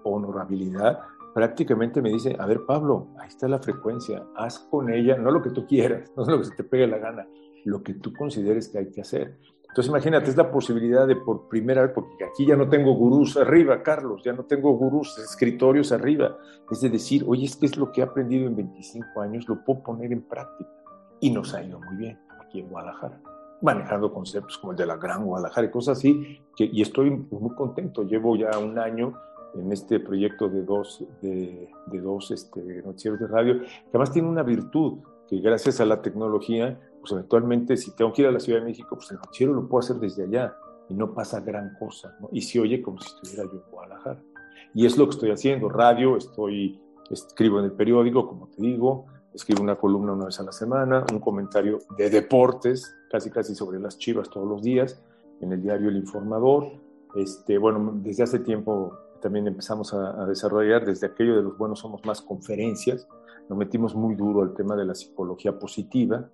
honorabilidad, 0.05 1.01
prácticamente 1.35 2.03
me 2.03 2.11
dice, 2.11 2.37
a 2.39 2.47
ver 2.47 2.65
Pablo, 2.67 3.09
ahí 3.19 3.29
está 3.29 3.49
la 3.49 3.59
frecuencia, 3.59 4.25
haz 4.37 4.59
con 4.59 4.93
ella, 4.93 5.17
no 5.17 5.31
lo 5.31 5.43
que 5.43 5.51
tú 5.51 5.67
quieras, 5.67 6.11
no 6.17 6.25
lo 6.25 6.39
que 6.39 6.45
se 6.45 6.57
te 6.57 6.65
pegue 6.65 6.87
la 6.87 6.99
gana, 6.99 7.27
lo 7.65 7.83
que 7.83 7.95
tú 7.95 8.13
consideres 8.13 8.69
que 8.69 8.79
hay 8.79 8.91
que 8.91 9.01
hacer. 9.01 9.39
Entonces 9.63 9.89
imagínate, 9.89 10.29
es 10.29 10.37
la 10.37 10.51
posibilidad 10.51 11.07
de 11.07 11.17
por 11.17 11.49
primera 11.49 11.81
vez, 11.83 11.93
porque 11.95 12.25
aquí 12.25 12.45
ya 12.45 12.57
no 12.57 12.69
tengo 12.69 12.93
gurús 12.93 13.39
arriba, 13.39 13.83
Carlos, 13.83 14.23
ya 14.23 14.35
no 14.35 14.45
tengo 14.45 14.73
gurús, 14.73 15.17
escritorios 15.19 15.93
arriba, 15.93 16.37
es 16.71 16.83
de 16.83 16.91
decir, 16.91 17.25
oye, 17.27 17.47
es 17.47 17.57
que 17.57 17.67
es 17.67 17.79
lo 17.79 17.91
que 17.91 18.03
he 18.03 18.05
aprendido 18.05 18.47
en 18.47 18.57
25 18.57 19.21
años, 19.23 19.49
lo 19.49 19.65
puedo 19.65 19.83
poner 19.83 20.13
en 20.13 20.23
práctica. 20.23 20.71
Y 21.21 21.31
nos 21.31 21.55
ha 21.55 21.63
ido 21.63 21.81
muy 21.81 21.97
bien 21.97 22.19
aquí 22.39 22.61
en 22.61 22.69
Guadalajara 22.69 23.19
manejando 23.63 24.13
conceptos 24.13 24.59
como 24.59 24.73
el 24.73 24.79
de 24.79 24.87
la 24.87 24.97
Gran 24.97 25.25
Guadalajara 25.25 25.69
y 25.69 25.71
cosas 25.71 25.99
así, 25.99 26.41
que, 26.57 26.69
y 26.71 26.83
estoy 26.83 27.11
muy 27.11 27.55
contento. 27.55 28.03
Llevo 28.03 28.37
ya 28.37 28.59
un 28.59 28.79
año 28.79 29.15
en 29.55 29.73
este 29.73 30.01
proyecto 30.01 30.49
de 30.49 30.63
dos, 30.63 31.05
de, 31.21 31.69
de 31.87 32.01
dos 32.01 32.31
este, 32.31 32.83
noticieros 32.83 33.21
de 33.21 33.27
radio, 33.27 33.61
que 33.61 33.89
además 33.91 34.13
tiene 34.13 34.29
una 34.29 34.43
virtud, 34.43 34.99
que 35.29 35.39
gracias 35.39 35.81
a 35.81 35.87
la 35.87 36.03
tecnología, 36.03 36.79
pues 37.01 37.13
eventualmente 37.13 37.77
si 37.77 37.95
tengo 37.95 38.13
que 38.13 38.23
ir 38.23 38.29
a 38.29 38.33
la 38.33 38.41
Ciudad 38.41 38.61
de 38.61 38.67
México, 38.67 38.97
pues 38.97 39.11
el 39.11 39.19
noticiero 39.19 39.53
lo 39.53 39.69
puedo 39.69 39.81
hacer 39.81 39.97
desde 39.97 40.25
allá 40.25 40.57
y 40.89 40.95
no 40.95 41.15
pasa 41.15 41.41
gran 41.41 41.77
cosa, 41.79 42.17
¿no? 42.21 42.29
y 42.33 42.43
se 42.43 42.61
oye 42.61 42.83
como 42.83 43.01
si 43.01 43.09
estuviera 43.09 43.45
yo 43.45 43.59
en 43.59 43.71
Guadalajara. 43.71 44.23
Y 44.75 44.87
es 44.87 44.97
lo 44.97 45.07
que 45.07 45.11
estoy 45.11 45.31
haciendo, 45.31 45.69
radio, 45.69 46.17
estoy, 46.17 46.81
escribo 47.11 47.59
en 47.59 47.67
el 47.67 47.73
periódico, 47.73 48.27
como 48.27 48.49
te 48.49 48.63
digo, 48.63 49.07
escribo 49.35 49.63
una 49.63 49.77
columna 49.77 50.13
una 50.13 50.27
vez 50.27 50.39
a 50.41 50.43
la 50.43 50.53
semana, 50.53 51.05
un 51.13 51.19
comentario 51.19 51.79
de 51.97 52.11
deportes, 52.11 52.95
casi 53.11 53.31
casi 53.31 53.55
sobre 53.55 53.81
las 53.81 53.99
chivas 53.99 54.29
todos 54.29 54.49
los 54.49 54.63
días, 54.63 55.03
en 55.41 55.53
el 55.53 55.63
diario 55.63 55.89
El 55.89 55.97
Informador. 55.97 56.73
Este, 57.15 57.59
bueno, 57.59 57.93
desde 57.97 58.23
hace 58.23 58.39
tiempo 58.39 58.93
también 59.21 59.47
empezamos 59.47 59.95
a, 59.95 60.27
desarrollar, 60.27 60.85
desde 60.85 61.07
aquello 61.07 61.37
de 61.37 61.43
los 61.43 61.57
buenos 61.57 61.79
somos 61.79 62.05
más 62.05 62.21
conferencias, 62.21 63.07
nos 63.49 63.59
metimos 63.59 63.95
muy 63.95 64.15
duro 64.15 64.43
al 64.43 64.55
tema 64.55 64.77
de 64.77 64.85
la 64.85 64.95
psicología 64.95 65.59
positiva, 65.59 66.29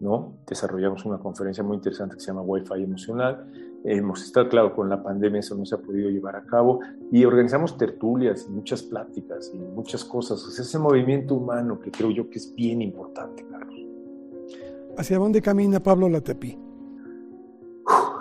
¿no? 0.00 0.34
Desarrollamos 0.46 1.04
una 1.04 1.18
conferencia 1.18 1.62
muy 1.62 1.76
interesante 1.76 2.14
que 2.14 2.20
se 2.20 2.28
llama 2.28 2.42
Wi-Fi 2.42 2.82
emocional. 2.82 3.69
Hemos 3.82 4.22
estado, 4.22 4.48
claro, 4.48 4.74
con 4.74 4.90
la 4.90 5.02
pandemia 5.02 5.40
eso 5.40 5.54
no 5.54 5.64
se 5.64 5.74
ha 5.74 5.78
podido 5.78 6.10
llevar 6.10 6.36
a 6.36 6.44
cabo 6.44 6.80
y 7.10 7.24
organizamos 7.24 7.78
tertulias 7.78 8.46
y 8.46 8.52
muchas 8.52 8.82
pláticas 8.82 9.50
y 9.54 9.58
muchas 9.58 10.04
cosas. 10.04 10.44
O 10.44 10.50
ese 10.50 10.78
movimiento 10.78 11.34
humano 11.34 11.80
que 11.80 11.90
creo 11.90 12.10
yo 12.10 12.28
que 12.28 12.38
es 12.38 12.54
bien 12.54 12.82
importante, 12.82 13.44
Carlos. 13.50 13.80
¿Hacia 14.98 15.18
dónde 15.18 15.40
camina 15.40 15.80
Pablo 15.80 16.08
Latepí? 16.10 16.58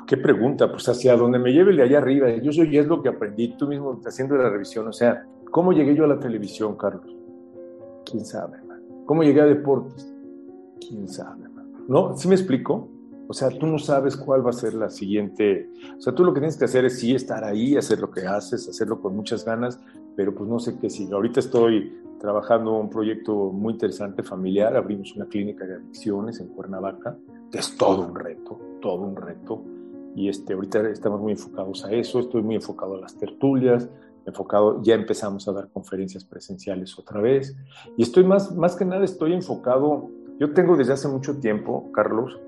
Qué 0.07 0.17
pregunta, 0.17 0.71
pues 0.71 0.87
hacia 0.87 1.15
donde 1.15 1.37
me 1.37 1.51
lleve 1.51 1.75
de 1.75 1.83
allá 1.83 1.97
arriba. 1.97 2.29
Yo 2.37 2.51
soy 2.51 2.75
es 2.77 2.87
lo 2.87 3.03
que 3.03 3.09
aprendí 3.09 3.55
tú 3.57 3.67
mismo 3.67 3.99
haciendo 4.05 4.35
la 4.37 4.49
revisión. 4.49 4.87
O 4.87 4.93
sea, 4.93 5.25
¿cómo 5.51 5.73
llegué 5.73 5.93
yo 5.93 6.05
a 6.05 6.07
la 6.07 6.19
televisión, 6.19 6.77
Carlos? 6.77 7.15
¿Quién 8.05 8.25
sabe? 8.25 8.57
¿Cómo 9.05 9.23
llegué 9.23 9.41
a 9.41 9.45
deportes? 9.45 10.11
¿Quién 10.79 11.07
sabe? 11.07 11.43
¿No? 11.87 12.15
¿Sí 12.17 12.27
me 12.27 12.35
explico? 12.35 12.87
O 13.31 13.33
sea, 13.33 13.49
tú 13.49 13.67
no 13.67 13.77
sabes 13.77 14.17
cuál 14.17 14.43
va 14.43 14.49
a 14.49 14.53
ser 14.53 14.73
la 14.73 14.89
siguiente. 14.89 15.69
O 15.95 16.01
sea, 16.01 16.15
tú 16.15 16.23
lo 16.23 16.33
que 16.33 16.39
tienes 16.39 16.57
que 16.57 16.65
hacer 16.65 16.85
es 16.85 16.99
sí 16.99 17.13
estar 17.13 17.43
ahí, 17.43 17.77
hacer 17.77 17.99
lo 17.99 18.09
que 18.09 18.25
haces, 18.25 18.67
hacerlo 18.67 18.99
con 18.99 19.15
muchas 19.15 19.45
ganas, 19.45 19.79
pero 20.15 20.33
pues 20.33 20.49
no 20.49 20.57
sé 20.57 20.79
qué 20.79 20.89
si. 20.89 21.11
Ahorita 21.11 21.39
estoy 21.39 21.95
trabajando 22.19 22.73
un 22.79 22.89
proyecto 22.89 23.51
muy 23.51 23.73
interesante 23.73 24.23
familiar. 24.23 24.75
Abrimos 24.75 25.15
una 25.15 25.27
clínica 25.27 25.63
de 25.67 25.75
adicciones 25.75 26.39
en 26.39 26.47
Cuernavaca, 26.47 27.19
que 27.51 27.59
es 27.59 27.77
todo 27.77 28.07
un 28.07 28.15
reto, 28.15 28.59
todo 28.81 29.01
un 29.03 29.15
reto. 29.15 29.63
Y 30.15 30.27
este, 30.27 30.53
ahorita 30.53 30.89
estamos 30.89 31.21
muy 31.21 31.33
enfocados 31.33 31.85
a 31.85 31.91
eso. 31.91 32.21
Estoy 32.21 32.41
muy 32.41 32.55
enfocado 32.55 32.95
a 32.95 32.99
las 32.99 33.15
tertulias, 33.15 33.87
enfocado, 34.25 34.81
ya 34.81 34.95
empezamos 34.95 35.47
a 35.47 35.51
dar 35.51 35.69
conferencias 35.69 36.23
presenciales 36.23 36.97
otra 36.97 37.21
vez. 37.21 37.55
Y 37.95 38.01
estoy 38.01 38.23
más, 38.23 38.55
más 38.55 38.75
que 38.75 38.85
nada, 38.85 39.05
estoy 39.05 39.33
enfocado. 39.33 40.09
Yo 40.39 40.51
tengo 40.55 40.75
desde 40.75 40.93
hace 40.93 41.07
mucho 41.07 41.39
tiempo, 41.39 41.91
Carlos, 41.91 42.39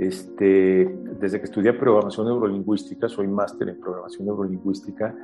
este, 0.00 0.96
desde 1.20 1.38
que 1.38 1.44
estudié 1.44 1.74
programación 1.74 2.26
neurolingüística, 2.26 3.06
soy 3.06 3.28
máster 3.28 3.68
en 3.68 3.78
programación 3.78 4.26
neurolingüística, 4.26 5.14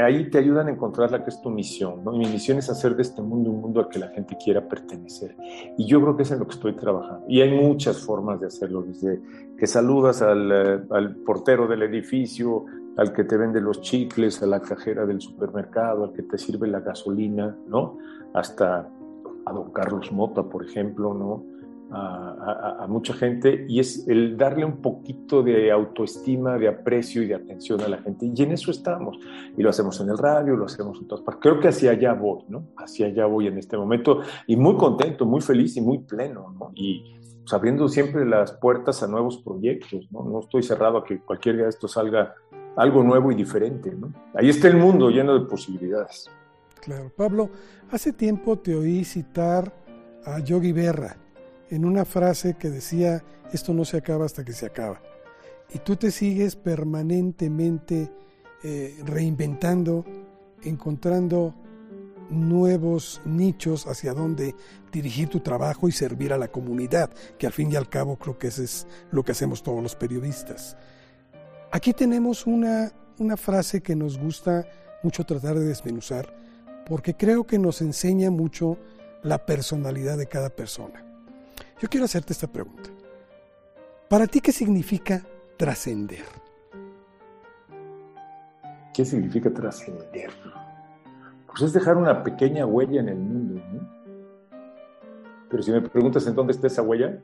ahí 0.00 0.30
te 0.30 0.38
ayudan 0.38 0.68
a 0.68 0.70
encontrar 0.70 1.10
la 1.10 1.24
que 1.24 1.30
es 1.30 1.42
tu 1.42 1.50
misión, 1.50 2.04
¿no? 2.04 2.14
Y 2.14 2.18
mi 2.18 2.26
misión 2.26 2.58
es 2.58 2.70
hacer 2.70 2.94
de 2.94 3.02
este 3.02 3.20
mundo 3.20 3.50
un 3.50 3.60
mundo 3.60 3.80
al 3.80 3.88
que 3.88 3.98
la 3.98 4.08
gente 4.10 4.36
quiera 4.42 4.68
pertenecer. 4.68 5.34
Y 5.76 5.86
yo 5.86 6.00
creo 6.00 6.16
que 6.16 6.22
es 6.22 6.30
en 6.30 6.38
lo 6.38 6.46
que 6.46 6.52
estoy 6.52 6.74
trabajando. 6.74 7.24
Y 7.28 7.40
hay 7.40 7.50
muchas 7.50 7.98
formas 7.98 8.40
de 8.40 8.46
hacerlo, 8.46 8.82
desde 8.82 9.20
que 9.58 9.66
saludas 9.66 10.22
al, 10.22 10.52
eh, 10.52 10.80
al 10.90 11.16
portero 11.16 11.66
del 11.66 11.82
edificio, 11.82 12.66
al 12.96 13.12
que 13.12 13.24
te 13.24 13.36
vende 13.36 13.60
los 13.60 13.80
chicles, 13.80 14.40
a 14.40 14.46
la 14.46 14.60
cajera 14.60 15.04
del 15.04 15.20
supermercado, 15.20 16.04
al 16.04 16.12
que 16.12 16.22
te 16.22 16.38
sirve 16.38 16.68
la 16.68 16.78
gasolina, 16.78 17.56
¿no? 17.66 17.98
Hasta 18.34 18.88
a 19.44 19.52
don 19.52 19.72
Carlos 19.72 20.12
Mota, 20.12 20.44
por 20.44 20.64
ejemplo, 20.64 21.12
¿no? 21.12 21.51
A, 21.94 22.86
mucha 22.88 23.14
gente 23.14 23.64
y 23.68 23.80
es 23.80 24.06
el 24.08 24.36
darle 24.36 24.64
un 24.64 24.80
poquito 24.80 25.42
de 25.42 25.70
autoestima, 25.70 26.58
de 26.58 26.68
aprecio 26.68 27.22
y 27.22 27.26
de 27.26 27.34
atención 27.34 27.80
a 27.80 27.88
la 27.88 27.98
gente. 27.98 28.30
Y 28.34 28.42
en 28.42 28.52
eso 28.52 28.70
estamos. 28.70 29.18
Y 29.56 29.62
lo 29.62 29.70
hacemos 29.70 30.00
en 30.00 30.10
el 30.10 30.18
radio, 30.18 30.56
lo 30.56 30.66
hacemos 30.66 30.98
en 31.00 31.06
todas 31.06 31.24
partes. 31.24 31.42
Creo 31.42 31.60
que 31.60 31.68
hacia 31.68 31.92
allá 31.92 32.14
voy, 32.14 32.42
¿no? 32.48 32.68
Hacia 32.76 33.06
allá 33.06 33.26
voy 33.26 33.46
en 33.46 33.58
este 33.58 33.76
momento 33.76 34.20
y 34.46 34.56
muy 34.56 34.76
contento, 34.76 35.26
muy 35.26 35.40
feliz 35.40 35.76
y 35.76 35.80
muy 35.80 35.98
pleno, 35.98 36.54
¿no? 36.58 36.72
Y 36.74 37.14
pues, 37.40 37.52
abriendo 37.52 37.88
siempre 37.88 38.24
las 38.24 38.52
puertas 38.52 39.02
a 39.02 39.06
nuevos 39.06 39.38
proyectos, 39.38 40.06
¿no? 40.10 40.24
No 40.24 40.40
estoy 40.40 40.62
cerrado 40.62 40.98
a 40.98 41.04
que 41.04 41.20
cualquier 41.20 41.56
día 41.56 41.64
de 41.64 41.70
esto 41.70 41.88
salga 41.88 42.34
algo 42.76 43.02
nuevo 43.02 43.30
y 43.30 43.34
diferente, 43.34 43.94
¿no? 43.94 44.12
Ahí 44.34 44.48
está 44.48 44.68
el 44.68 44.76
mundo 44.76 45.10
lleno 45.10 45.38
de 45.38 45.46
posibilidades. 45.46 46.30
Claro, 46.80 47.12
Pablo, 47.14 47.50
hace 47.90 48.12
tiempo 48.12 48.58
te 48.58 48.74
oí 48.74 49.04
citar 49.04 49.72
a 50.24 50.40
Yogi 50.40 50.72
Berra 50.72 51.21
en 51.72 51.86
una 51.86 52.04
frase 52.04 52.54
que 52.58 52.68
decía, 52.68 53.24
esto 53.50 53.72
no 53.72 53.86
se 53.86 53.96
acaba 53.96 54.26
hasta 54.26 54.44
que 54.44 54.52
se 54.52 54.66
acaba. 54.66 55.00
Y 55.72 55.78
tú 55.78 55.96
te 55.96 56.10
sigues 56.10 56.54
permanentemente 56.54 58.12
eh, 58.62 58.94
reinventando, 59.06 60.04
encontrando 60.62 61.54
nuevos 62.28 63.22
nichos 63.24 63.86
hacia 63.86 64.12
donde 64.12 64.54
dirigir 64.92 65.30
tu 65.30 65.40
trabajo 65.40 65.88
y 65.88 65.92
servir 65.92 66.34
a 66.34 66.38
la 66.38 66.48
comunidad, 66.48 67.08
que 67.38 67.46
al 67.46 67.54
fin 67.54 67.72
y 67.72 67.76
al 67.76 67.88
cabo 67.88 68.16
creo 68.16 68.38
que 68.38 68.48
eso 68.48 68.62
es 68.62 68.86
lo 69.10 69.24
que 69.24 69.32
hacemos 69.32 69.62
todos 69.62 69.82
los 69.82 69.96
periodistas. 69.96 70.76
Aquí 71.70 71.94
tenemos 71.94 72.46
una, 72.46 72.92
una 73.18 73.38
frase 73.38 73.80
que 73.80 73.96
nos 73.96 74.18
gusta 74.18 74.66
mucho 75.02 75.24
tratar 75.24 75.58
de 75.58 75.64
desmenuzar, 75.64 76.36
porque 76.86 77.14
creo 77.14 77.46
que 77.46 77.58
nos 77.58 77.80
enseña 77.80 78.30
mucho 78.30 78.76
la 79.22 79.46
personalidad 79.46 80.18
de 80.18 80.26
cada 80.26 80.50
persona. 80.50 81.11
Yo 81.82 81.88
quiero 81.88 82.04
hacerte 82.04 82.32
esta 82.32 82.46
pregunta. 82.46 82.90
¿Para 84.08 84.28
ti 84.28 84.40
qué 84.40 84.52
significa 84.52 85.26
trascender? 85.56 86.22
¿Qué 88.94 89.04
significa 89.04 89.52
trascender? 89.52 90.30
Pues 91.44 91.62
es 91.62 91.72
dejar 91.72 91.96
una 91.96 92.22
pequeña 92.22 92.66
huella 92.66 93.00
en 93.00 93.08
el 93.08 93.18
mundo. 93.18 93.60
Pero 95.50 95.60
si 95.60 95.72
me 95.72 95.80
preguntas 95.80 96.24
en 96.28 96.36
dónde 96.36 96.52
está 96.52 96.68
esa 96.68 96.82
huella, 96.82 97.20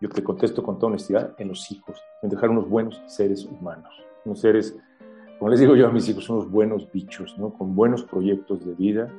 yo 0.00 0.08
te 0.08 0.24
contesto 0.24 0.62
con 0.62 0.78
toda 0.78 0.92
honestidad, 0.92 1.34
en 1.36 1.48
los 1.48 1.70
hijos, 1.70 2.00
en 2.22 2.30
dejar 2.30 2.48
unos 2.48 2.70
buenos 2.70 3.02
seres 3.06 3.44
humanos, 3.44 3.92
unos 4.24 4.40
seres, 4.40 4.74
como 5.38 5.50
les 5.50 5.60
digo 5.60 5.76
yo 5.76 5.86
a 5.86 5.92
mis 5.92 6.08
hijos, 6.08 6.26
unos 6.30 6.50
buenos 6.50 6.90
bichos, 6.90 7.36
¿no? 7.36 7.52
con 7.52 7.76
buenos 7.76 8.04
proyectos 8.04 8.64
de 8.64 8.72
vida 8.72 9.12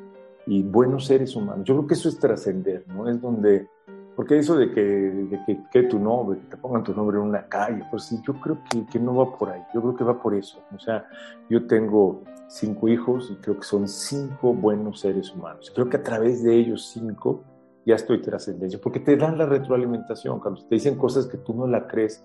y 0.48 0.64
buenos 0.64 1.06
seres 1.06 1.36
humanos. 1.36 1.66
Yo 1.66 1.76
creo 1.76 1.88
que 1.88 1.94
eso 1.94 2.10
es 2.10 2.18
trascender, 2.18 2.84
¿no? 2.88 3.08
Es 3.08 3.22
donde 3.22 3.68
porque 4.16 4.38
eso 4.38 4.58
de 4.58 4.72
que, 4.72 4.82
de 4.82 5.64
que, 5.72 5.84
tu 5.84 5.98
nombre, 5.98 6.40
que 6.40 6.48
te 6.48 6.58
pongan 6.58 6.84
tu 6.84 6.94
nombre 6.94 7.18
en 7.18 7.24
una 7.24 7.48
calle, 7.48 7.84
pues 7.90 8.04
sí, 8.04 8.22
yo 8.26 8.34
creo 8.34 8.60
que, 8.70 8.86
que, 8.86 9.00
no 9.00 9.16
va 9.16 9.38
por 9.38 9.50
ahí, 9.50 9.62
yo 9.74 9.82
creo 9.82 9.96
que 9.96 10.04
va 10.04 10.22
por 10.22 10.36
eso. 10.36 10.62
O 10.76 10.80
sea, 10.80 11.06
yo 11.50 11.66
tengo 11.66 12.22
cinco 12.48 12.90
hijos 12.90 13.30
y 13.32 13.36
creo 13.42 13.58
que 13.58 13.64
son 13.64 13.88
cinco 13.88 14.54
buenos 14.54 15.00
seres 15.00 15.34
humanos. 15.34 15.72
Creo 15.74 15.90
que 15.90 15.98
a 15.98 16.04
través 16.04 16.44
de 16.44 16.56
ellos 16.56 16.90
cinco 16.92 17.44
ya 17.86 17.96
estoy 17.96 18.22
trascendencia, 18.22 18.80
porque 18.82 19.00
te 19.00 19.18
dan 19.18 19.38
la 19.38 19.46
retroalimentación, 19.46 20.40
Carlos, 20.40 20.68
te 20.68 20.76
dicen 20.76 20.98
cosas 20.98 21.26
que 21.26 21.38
tú 21.38 21.54
no 21.54 21.66
la 21.66 21.88
crees, 21.88 22.24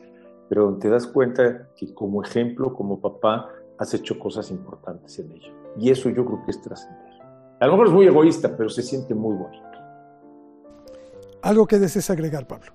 pero 0.49 0.75
te 0.75 0.89
das 0.89 1.07
cuenta 1.07 1.69
que 1.77 1.95
como 1.95 2.23
ejemplo, 2.23 2.75
como 2.75 3.01
papá, 3.01 3.49
has 3.79 3.95
hecho 3.95 4.19
cosas 4.19 4.51
importantes 4.51 5.19
en 5.19 5.33
ello. 5.33 5.53
Y 5.79 5.91
eso 5.91 6.09
yo 6.11 6.25
creo 6.25 6.45
que 6.45 6.51
es 6.51 6.61
trascender. 6.61 7.17
A 7.61 7.67
lo 7.67 7.73
mejor 7.73 7.87
es 7.87 7.93
muy 7.93 8.07
egoísta, 8.07 8.55
pero 8.57 8.69
se 8.69 8.83
siente 8.83 9.15
muy 9.15 9.35
bonito. 9.37 9.66
¿Algo 11.47 11.65
que 11.65 11.79
desees 11.79 12.11
agregar, 12.11 12.49
Pablo? 12.49 12.73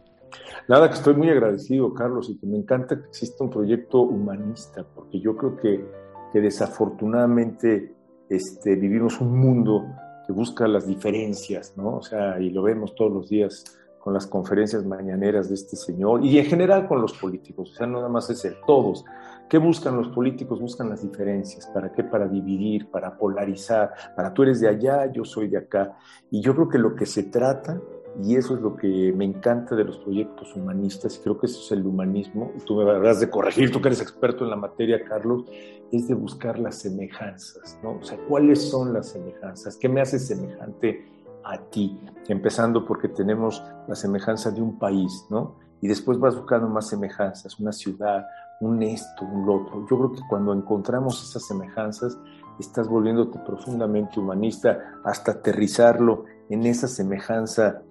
Nada, 0.70 0.88
que 0.88 0.96
estoy 0.96 1.14
muy 1.14 1.30
agradecido, 1.30 1.94
Carlos, 1.94 2.30
y 2.30 2.38
que 2.38 2.48
me 2.48 2.58
encanta 2.58 2.96
que 2.96 3.06
exista 3.10 3.44
un 3.44 3.50
proyecto 3.50 4.00
humanista, 4.00 4.86
porque 4.96 5.20
yo 5.20 5.36
creo 5.36 5.58
que, 5.58 5.86
que 6.32 6.40
desafortunadamente 6.40 7.94
este, 8.30 8.78
vivimos 8.78 9.20
un 9.20 9.38
mundo 9.38 9.88
que 10.26 10.32
busca 10.32 10.70
las 10.70 10.88
diferencias, 10.88 11.74
¿no? 11.76 11.98
O 11.98 12.02
sea, 12.02 12.40
y 12.40 12.50
lo 12.50 12.64
vemos 12.64 12.96
todos 12.96 13.12
los 13.12 13.28
días 13.28 13.66
con 14.00 14.14
las 14.14 14.26
conferencias 14.26 14.86
mañaneras 14.86 15.50
de 15.50 15.56
este 15.56 15.76
señor 15.76 16.24
y 16.24 16.40
en 16.40 16.46
general 16.46 16.88
con 16.88 17.02
los 17.02 17.12
políticos, 17.18 17.72
o 17.72 17.76
sea, 17.76 17.88
no 17.88 17.98
nada 17.98 18.08
más 18.08 18.30
es 18.30 18.46
el 18.46 18.56
todos. 18.66 19.04
¿Qué 19.50 19.58
buscan 19.58 19.98
los 19.98 20.08
políticos? 20.08 20.62
Buscan 20.62 20.90
las 20.90 21.04
diferencias. 21.04 21.68
¿Para 21.74 21.92
qué? 21.92 22.06
Para 22.06 22.26
dividir, 22.26 22.90
para 22.90 23.18
polarizar, 23.18 23.92
para 24.16 24.34
tú 24.34 24.44
eres 24.44 24.62
de 24.62 24.70
allá, 24.70 25.12
yo 25.12 25.26
soy 25.26 25.50
de 25.50 25.58
acá. 25.58 25.98
Y 26.30 26.40
yo 26.42 26.56
creo 26.56 26.70
que 26.70 26.78
lo 26.78 26.96
que 26.96 27.06
se 27.06 27.24
trata 27.24 27.78
y 28.24 28.36
eso 28.36 28.56
es 28.56 28.62
lo 28.62 28.76
que 28.76 29.14
me 29.16 29.26
encanta 29.26 29.76
de 29.76 29.84
los 29.84 29.98
proyectos 30.00 30.56
humanistas, 30.56 31.18
y 31.18 31.20
creo 31.22 31.40
que 31.40 31.46
eso 31.46 31.60
es 31.60 31.72
el 31.72 31.86
humanismo, 31.86 32.52
tú 32.66 32.76
me 32.76 32.84
vas 32.84 33.20
de 33.20 33.30
corregir, 33.30 33.72
tú 33.72 33.82
que 33.82 33.88
eres 33.90 34.02
experto 34.02 34.44
en 34.44 34.50
la 34.50 34.56
materia, 34.56 35.04
Carlos, 35.04 35.46
es 35.92 36.08
de 36.08 36.14
buscar 36.14 36.60
las 36.60 36.76
semejanzas, 36.76 37.80
¿no? 37.84 37.98
O 37.98 38.04
sea, 38.04 38.18
¿cuáles 38.28 38.70
son 38.70 38.94
las 38.94 39.10
semejanzas? 39.10 39.78
¿Qué 39.78 39.90
me 39.90 40.02
hace 40.02 40.20
semejante 40.20 41.06
a 41.44 41.58
ti? 41.58 42.00
Empezando 42.28 42.86
porque 42.86 43.08
tenemos 43.08 43.64
la 43.88 43.96
semejanza 43.96 44.52
de 44.52 44.62
un 44.62 44.78
país, 44.78 45.26
¿no? 45.30 45.56
Y 45.82 45.88
después 45.88 46.20
vas 46.20 46.36
buscando 46.36 46.68
más 46.68 46.90
semejanzas, 46.90 47.60
una 47.60 47.72
ciudad, 47.72 48.26
un 48.62 48.84
esto, 48.84 49.26
un 49.26 49.50
otro. 49.50 49.86
Yo 49.90 49.98
creo 49.98 50.12
que 50.12 50.22
cuando 50.30 50.54
encontramos 50.54 51.28
esas 51.28 51.46
semejanzas, 51.48 52.18
estás 52.60 52.88
volviéndote 52.88 53.40
profundamente 53.40 54.20
humanista 54.20 55.00
hasta 55.04 55.32
aterrizarlo 55.32 56.26
en 56.54 56.66
esa 56.66 56.88
semejanza 56.88 57.82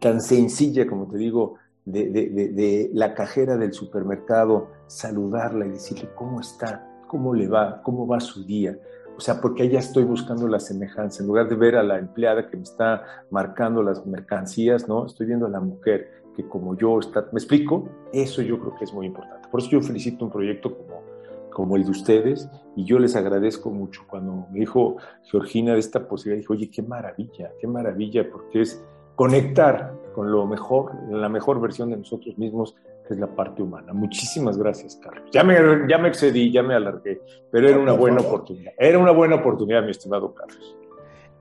tan 0.00 0.20
sencilla, 0.20 0.86
como 0.86 1.06
te 1.06 1.16
digo, 1.16 1.56
de, 1.84 2.90
la 2.92 3.14
cajera 3.14 3.56
del 3.56 3.72
supermercado, 3.72 4.68
saludarla 4.86 5.66
y 5.66 5.70
decirle 5.70 6.10
cómo 6.14 6.40
está, 6.40 6.86
cómo 7.06 7.34
le 7.34 7.48
va, 7.48 7.82
cómo 7.82 8.06
va 8.06 8.20
su 8.20 8.44
día. 8.44 8.78
O 9.16 9.20
sea, 9.20 9.40
porque 9.40 9.62
ahí 9.62 9.74
estoy 9.74 10.04
buscando 10.04 10.46
la 10.46 10.60
semejanza. 10.60 11.22
En 11.22 11.28
lugar 11.28 11.48
de 11.48 11.56
ver 11.56 11.76
a 11.76 11.82
la 11.82 11.98
empleada 11.98 12.48
que 12.48 12.56
me 12.56 12.64
está 12.64 13.02
marcando 13.30 13.82
las 13.82 14.04
mercancías, 14.04 14.88
¿no? 14.88 15.06
Estoy 15.06 15.26
viendo 15.26 15.46
a 15.46 15.48
la 15.48 15.60
mujer 15.60 16.10
que 16.34 16.46
como 16.46 16.76
yo 16.76 16.98
está. 16.98 17.26
¿Me 17.32 17.38
explico? 17.38 17.88
Eso 18.12 18.42
yo 18.42 18.60
creo 18.60 18.74
que 18.76 18.84
es 18.84 18.92
muy 18.92 19.06
importante. 19.06 19.48
Por 19.48 19.60
eso 19.60 19.70
yo 19.70 19.80
felicito 19.80 20.26
un 20.26 20.30
proyecto 20.30 20.76
como 20.76 21.05
como 21.52 21.76
el 21.76 21.84
de 21.84 21.90
ustedes, 21.90 22.48
y 22.76 22.84
yo 22.84 22.98
les 22.98 23.16
agradezco 23.16 23.70
mucho. 23.70 24.02
Cuando 24.06 24.46
me 24.50 24.60
dijo 24.60 24.96
Georgina 25.24 25.72
de 25.72 25.80
esta 25.80 26.06
posibilidad, 26.06 26.40
dije, 26.42 26.52
oye, 26.52 26.70
qué 26.70 26.82
maravilla, 26.82 27.52
qué 27.60 27.66
maravilla, 27.66 28.30
porque 28.30 28.62
es 28.62 28.84
conectar 29.14 29.94
con 30.14 30.30
lo 30.30 30.46
mejor, 30.46 30.92
la 31.10 31.28
mejor 31.28 31.60
versión 31.60 31.90
de 31.90 31.96
nosotros 31.96 32.36
mismos, 32.38 32.76
que 33.06 33.14
es 33.14 33.20
la 33.20 33.26
parte 33.26 33.62
humana. 33.62 33.92
Muchísimas 33.92 34.58
gracias, 34.58 34.96
Carlos. 34.96 35.28
Ya 35.32 35.44
me, 35.44 35.56
ya 35.88 35.98
me 35.98 36.08
excedí, 36.08 36.52
ya 36.52 36.62
me 36.62 36.74
alargué, 36.74 37.20
pero 37.50 37.68
era 37.68 37.78
una 37.78 37.92
buena 37.92 38.20
oportunidad. 38.20 38.72
Era 38.78 38.98
una 38.98 39.12
buena 39.12 39.36
oportunidad, 39.36 39.82
mi 39.82 39.90
estimado 39.90 40.34
Carlos. 40.34 40.76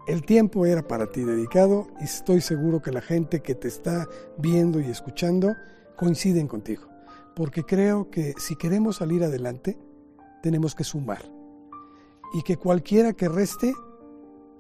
El 0.08 0.24
tiempo 0.24 0.66
era 0.66 0.84
para 0.84 1.08
ti 1.08 1.24
dedicado 1.24 1.88
y 2.00 2.04
estoy 2.04 2.40
seguro 2.40 2.82
que 2.82 2.92
la 2.92 3.02
gente 3.02 3.42
que 3.42 3.56
te 3.56 3.68
está 3.68 4.08
viendo 4.38 4.80
y 4.80 4.86
escuchando 4.86 5.56
coinciden 5.96 6.48
contigo, 6.48 6.84
porque 7.36 7.64
creo 7.64 8.12
que 8.12 8.34
si 8.38 8.56
queremos 8.56 8.98
salir 8.98 9.24
adelante, 9.24 9.80
tenemos 10.46 10.76
que 10.76 10.84
sumar. 10.84 11.24
Y 12.32 12.44
que 12.44 12.56
cualquiera 12.56 13.14
que 13.14 13.28
reste, 13.28 13.74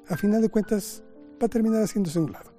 a 0.07 0.17
final 0.17 0.41
de 0.41 0.49
cuentas, 0.49 1.03
va 1.39 1.45
a 1.45 1.47
terminar 1.47 1.83
haciéndose 1.83 2.17
un 2.17 2.31
lado. 2.31 2.51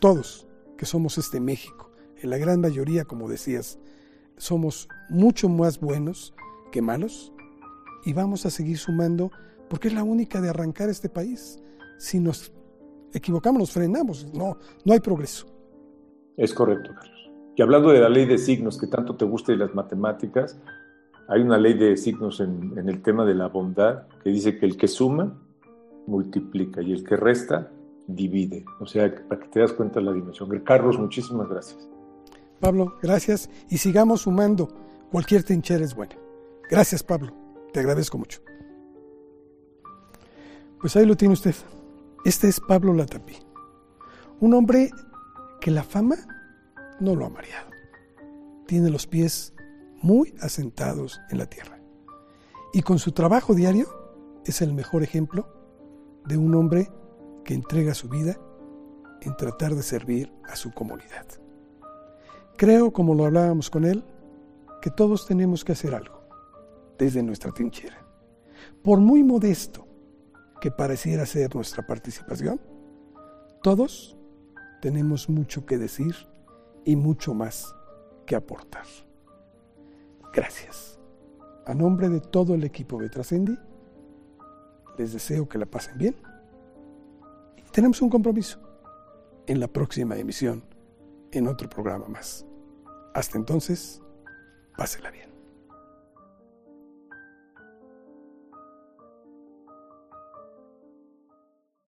Todos 0.00 0.48
que 0.78 0.86
somos 0.86 1.18
este 1.18 1.40
México. 1.40 1.90
En 2.22 2.30
la 2.30 2.38
gran 2.38 2.62
mayoría, 2.62 3.04
como 3.04 3.28
decías, 3.28 3.78
somos 4.38 4.88
mucho 5.10 5.50
más 5.50 5.78
buenos 5.78 6.32
que 6.70 6.80
malos 6.80 7.34
y 8.02 8.14
vamos 8.14 8.46
a 8.46 8.50
seguir 8.50 8.78
sumando 8.78 9.30
porque 9.68 9.88
es 9.88 9.94
la 9.94 10.02
única 10.02 10.40
de 10.40 10.48
arrancar 10.48 10.88
este 10.88 11.10
país. 11.10 11.62
Si 11.98 12.18
nos 12.18 12.50
equivocamos, 13.12 13.60
nos 13.60 13.72
frenamos, 13.72 14.32
no, 14.32 14.56
no 14.86 14.92
hay 14.94 15.00
progreso. 15.00 15.48
Es 16.38 16.54
correcto, 16.54 16.94
Carlos. 16.94 17.30
Y 17.56 17.60
hablando 17.60 17.90
de 17.90 18.00
la 18.00 18.08
ley 18.08 18.24
de 18.24 18.38
signos 18.38 18.78
que 18.78 18.86
tanto 18.86 19.16
te 19.16 19.26
gusta 19.26 19.52
y 19.52 19.56
las 19.58 19.74
matemáticas, 19.74 20.58
hay 21.28 21.40
una 21.40 21.58
ley 21.58 21.74
de 21.74 21.96
signos 21.96 22.40
en, 22.40 22.76
el 22.76 23.02
tema 23.02 23.24
de 23.24 23.34
la 23.34 23.48
bondad 23.48 24.06
que 24.22 24.30
dice 24.30 24.58
que 24.58 24.66
el 24.66 24.76
que 24.76 24.88
suma 24.88 25.38
multiplica 26.06 26.82
y 26.82 26.92
el 26.92 27.04
que 27.04 27.16
resta 27.16 27.70
divide. 28.06 28.64
O 28.80 28.86
sea, 28.86 29.12
para 29.28 29.40
que 29.40 29.48
te 29.48 29.60
das 29.60 29.72
cuenta 29.72 30.00
la 30.00 30.12
dimensión. 30.12 30.50
Carlos, 30.64 30.98
muchísimas 30.98 31.48
gracias. 31.48 31.88
Pablo, 32.60 32.94
gracias 33.02 33.50
y 33.68 33.78
sigamos 33.78 34.22
sumando. 34.22 34.68
Cualquier 35.10 35.42
trinchera 35.42 35.84
es 35.84 35.94
buena. 35.94 36.16
Gracias, 36.70 37.02
Pablo. 37.02 37.32
Te 37.72 37.80
agradezco 37.80 38.18
mucho. 38.18 38.40
Pues 40.80 40.96
ahí 40.96 41.06
lo 41.06 41.16
tiene 41.16 41.34
usted. 41.34 41.54
Este 42.24 42.48
es 42.48 42.60
Pablo 42.60 42.92
Latapí. 42.92 43.36
Un 44.40 44.54
hombre 44.54 44.90
que 45.60 45.70
la 45.70 45.82
fama 45.82 46.16
no 47.00 47.14
lo 47.14 47.26
ha 47.26 47.30
mareado. 47.30 47.70
Tiene 48.66 48.90
los 48.90 49.06
pies 49.06 49.54
muy 50.02 50.34
asentados 50.40 51.20
en 51.30 51.38
la 51.38 51.46
tierra. 51.46 51.80
Y 52.72 52.82
con 52.82 52.98
su 52.98 53.12
trabajo 53.12 53.54
diario 53.54 53.86
es 54.44 54.60
el 54.60 54.74
mejor 54.74 55.02
ejemplo 55.02 55.46
de 56.26 56.36
un 56.36 56.54
hombre 56.54 56.90
que 57.44 57.54
entrega 57.54 57.94
su 57.94 58.08
vida 58.08 58.38
en 59.20 59.36
tratar 59.36 59.74
de 59.74 59.82
servir 59.82 60.32
a 60.48 60.56
su 60.56 60.72
comunidad. 60.72 61.26
Creo, 62.56 62.92
como 62.92 63.14
lo 63.14 63.26
hablábamos 63.26 63.70
con 63.70 63.84
él, 63.84 64.04
que 64.80 64.90
todos 64.90 65.26
tenemos 65.26 65.64
que 65.64 65.72
hacer 65.72 65.94
algo 65.94 66.22
desde 66.98 67.22
nuestra 67.22 67.52
trinchera. 67.52 68.04
Por 68.82 68.98
muy 68.98 69.22
modesto 69.22 69.86
que 70.60 70.70
pareciera 70.70 71.26
ser 71.26 71.54
nuestra 71.54 71.86
participación, 71.86 72.60
todos 73.62 74.16
tenemos 74.80 75.28
mucho 75.28 75.64
que 75.66 75.78
decir 75.78 76.14
y 76.84 76.96
mucho 76.96 77.34
más 77.34 77.74
que 78.26 78.34
aportar. 78.34 78.86
Gracias. 80.32 80.98
A 81.66 81.74
nombre 81.74 82.08
de 82.08 82.20
todo 82.20 82.54
el 82.54 82.64
equipo 82.64 83.00
de 83.00 83.08
Trascendi, 83.08 83.56
les 84.98 85.12
deseo 85.12 85.48
que 85.48 85.58
la 85.58 85.66
pasen 85.66 85.98
bien. 85.98 86.16
Y 87.56 87.62
tenemos 87.70 88.00
un 88.02 88.10
compromiso 88.10 88.58
en 89.46 89.60
la 89.60 89.68
próxima 89.68 90.16
emisión, 90.16 90.64
en 91.30 91.46
otro 91.48 91.68
programa 91.68 92.08
más. 92.08 92.46
Hasta 93.14 93.38
entonces, 93.38 94.02
pásela 94.76 95.10
bien. 95.10 95.31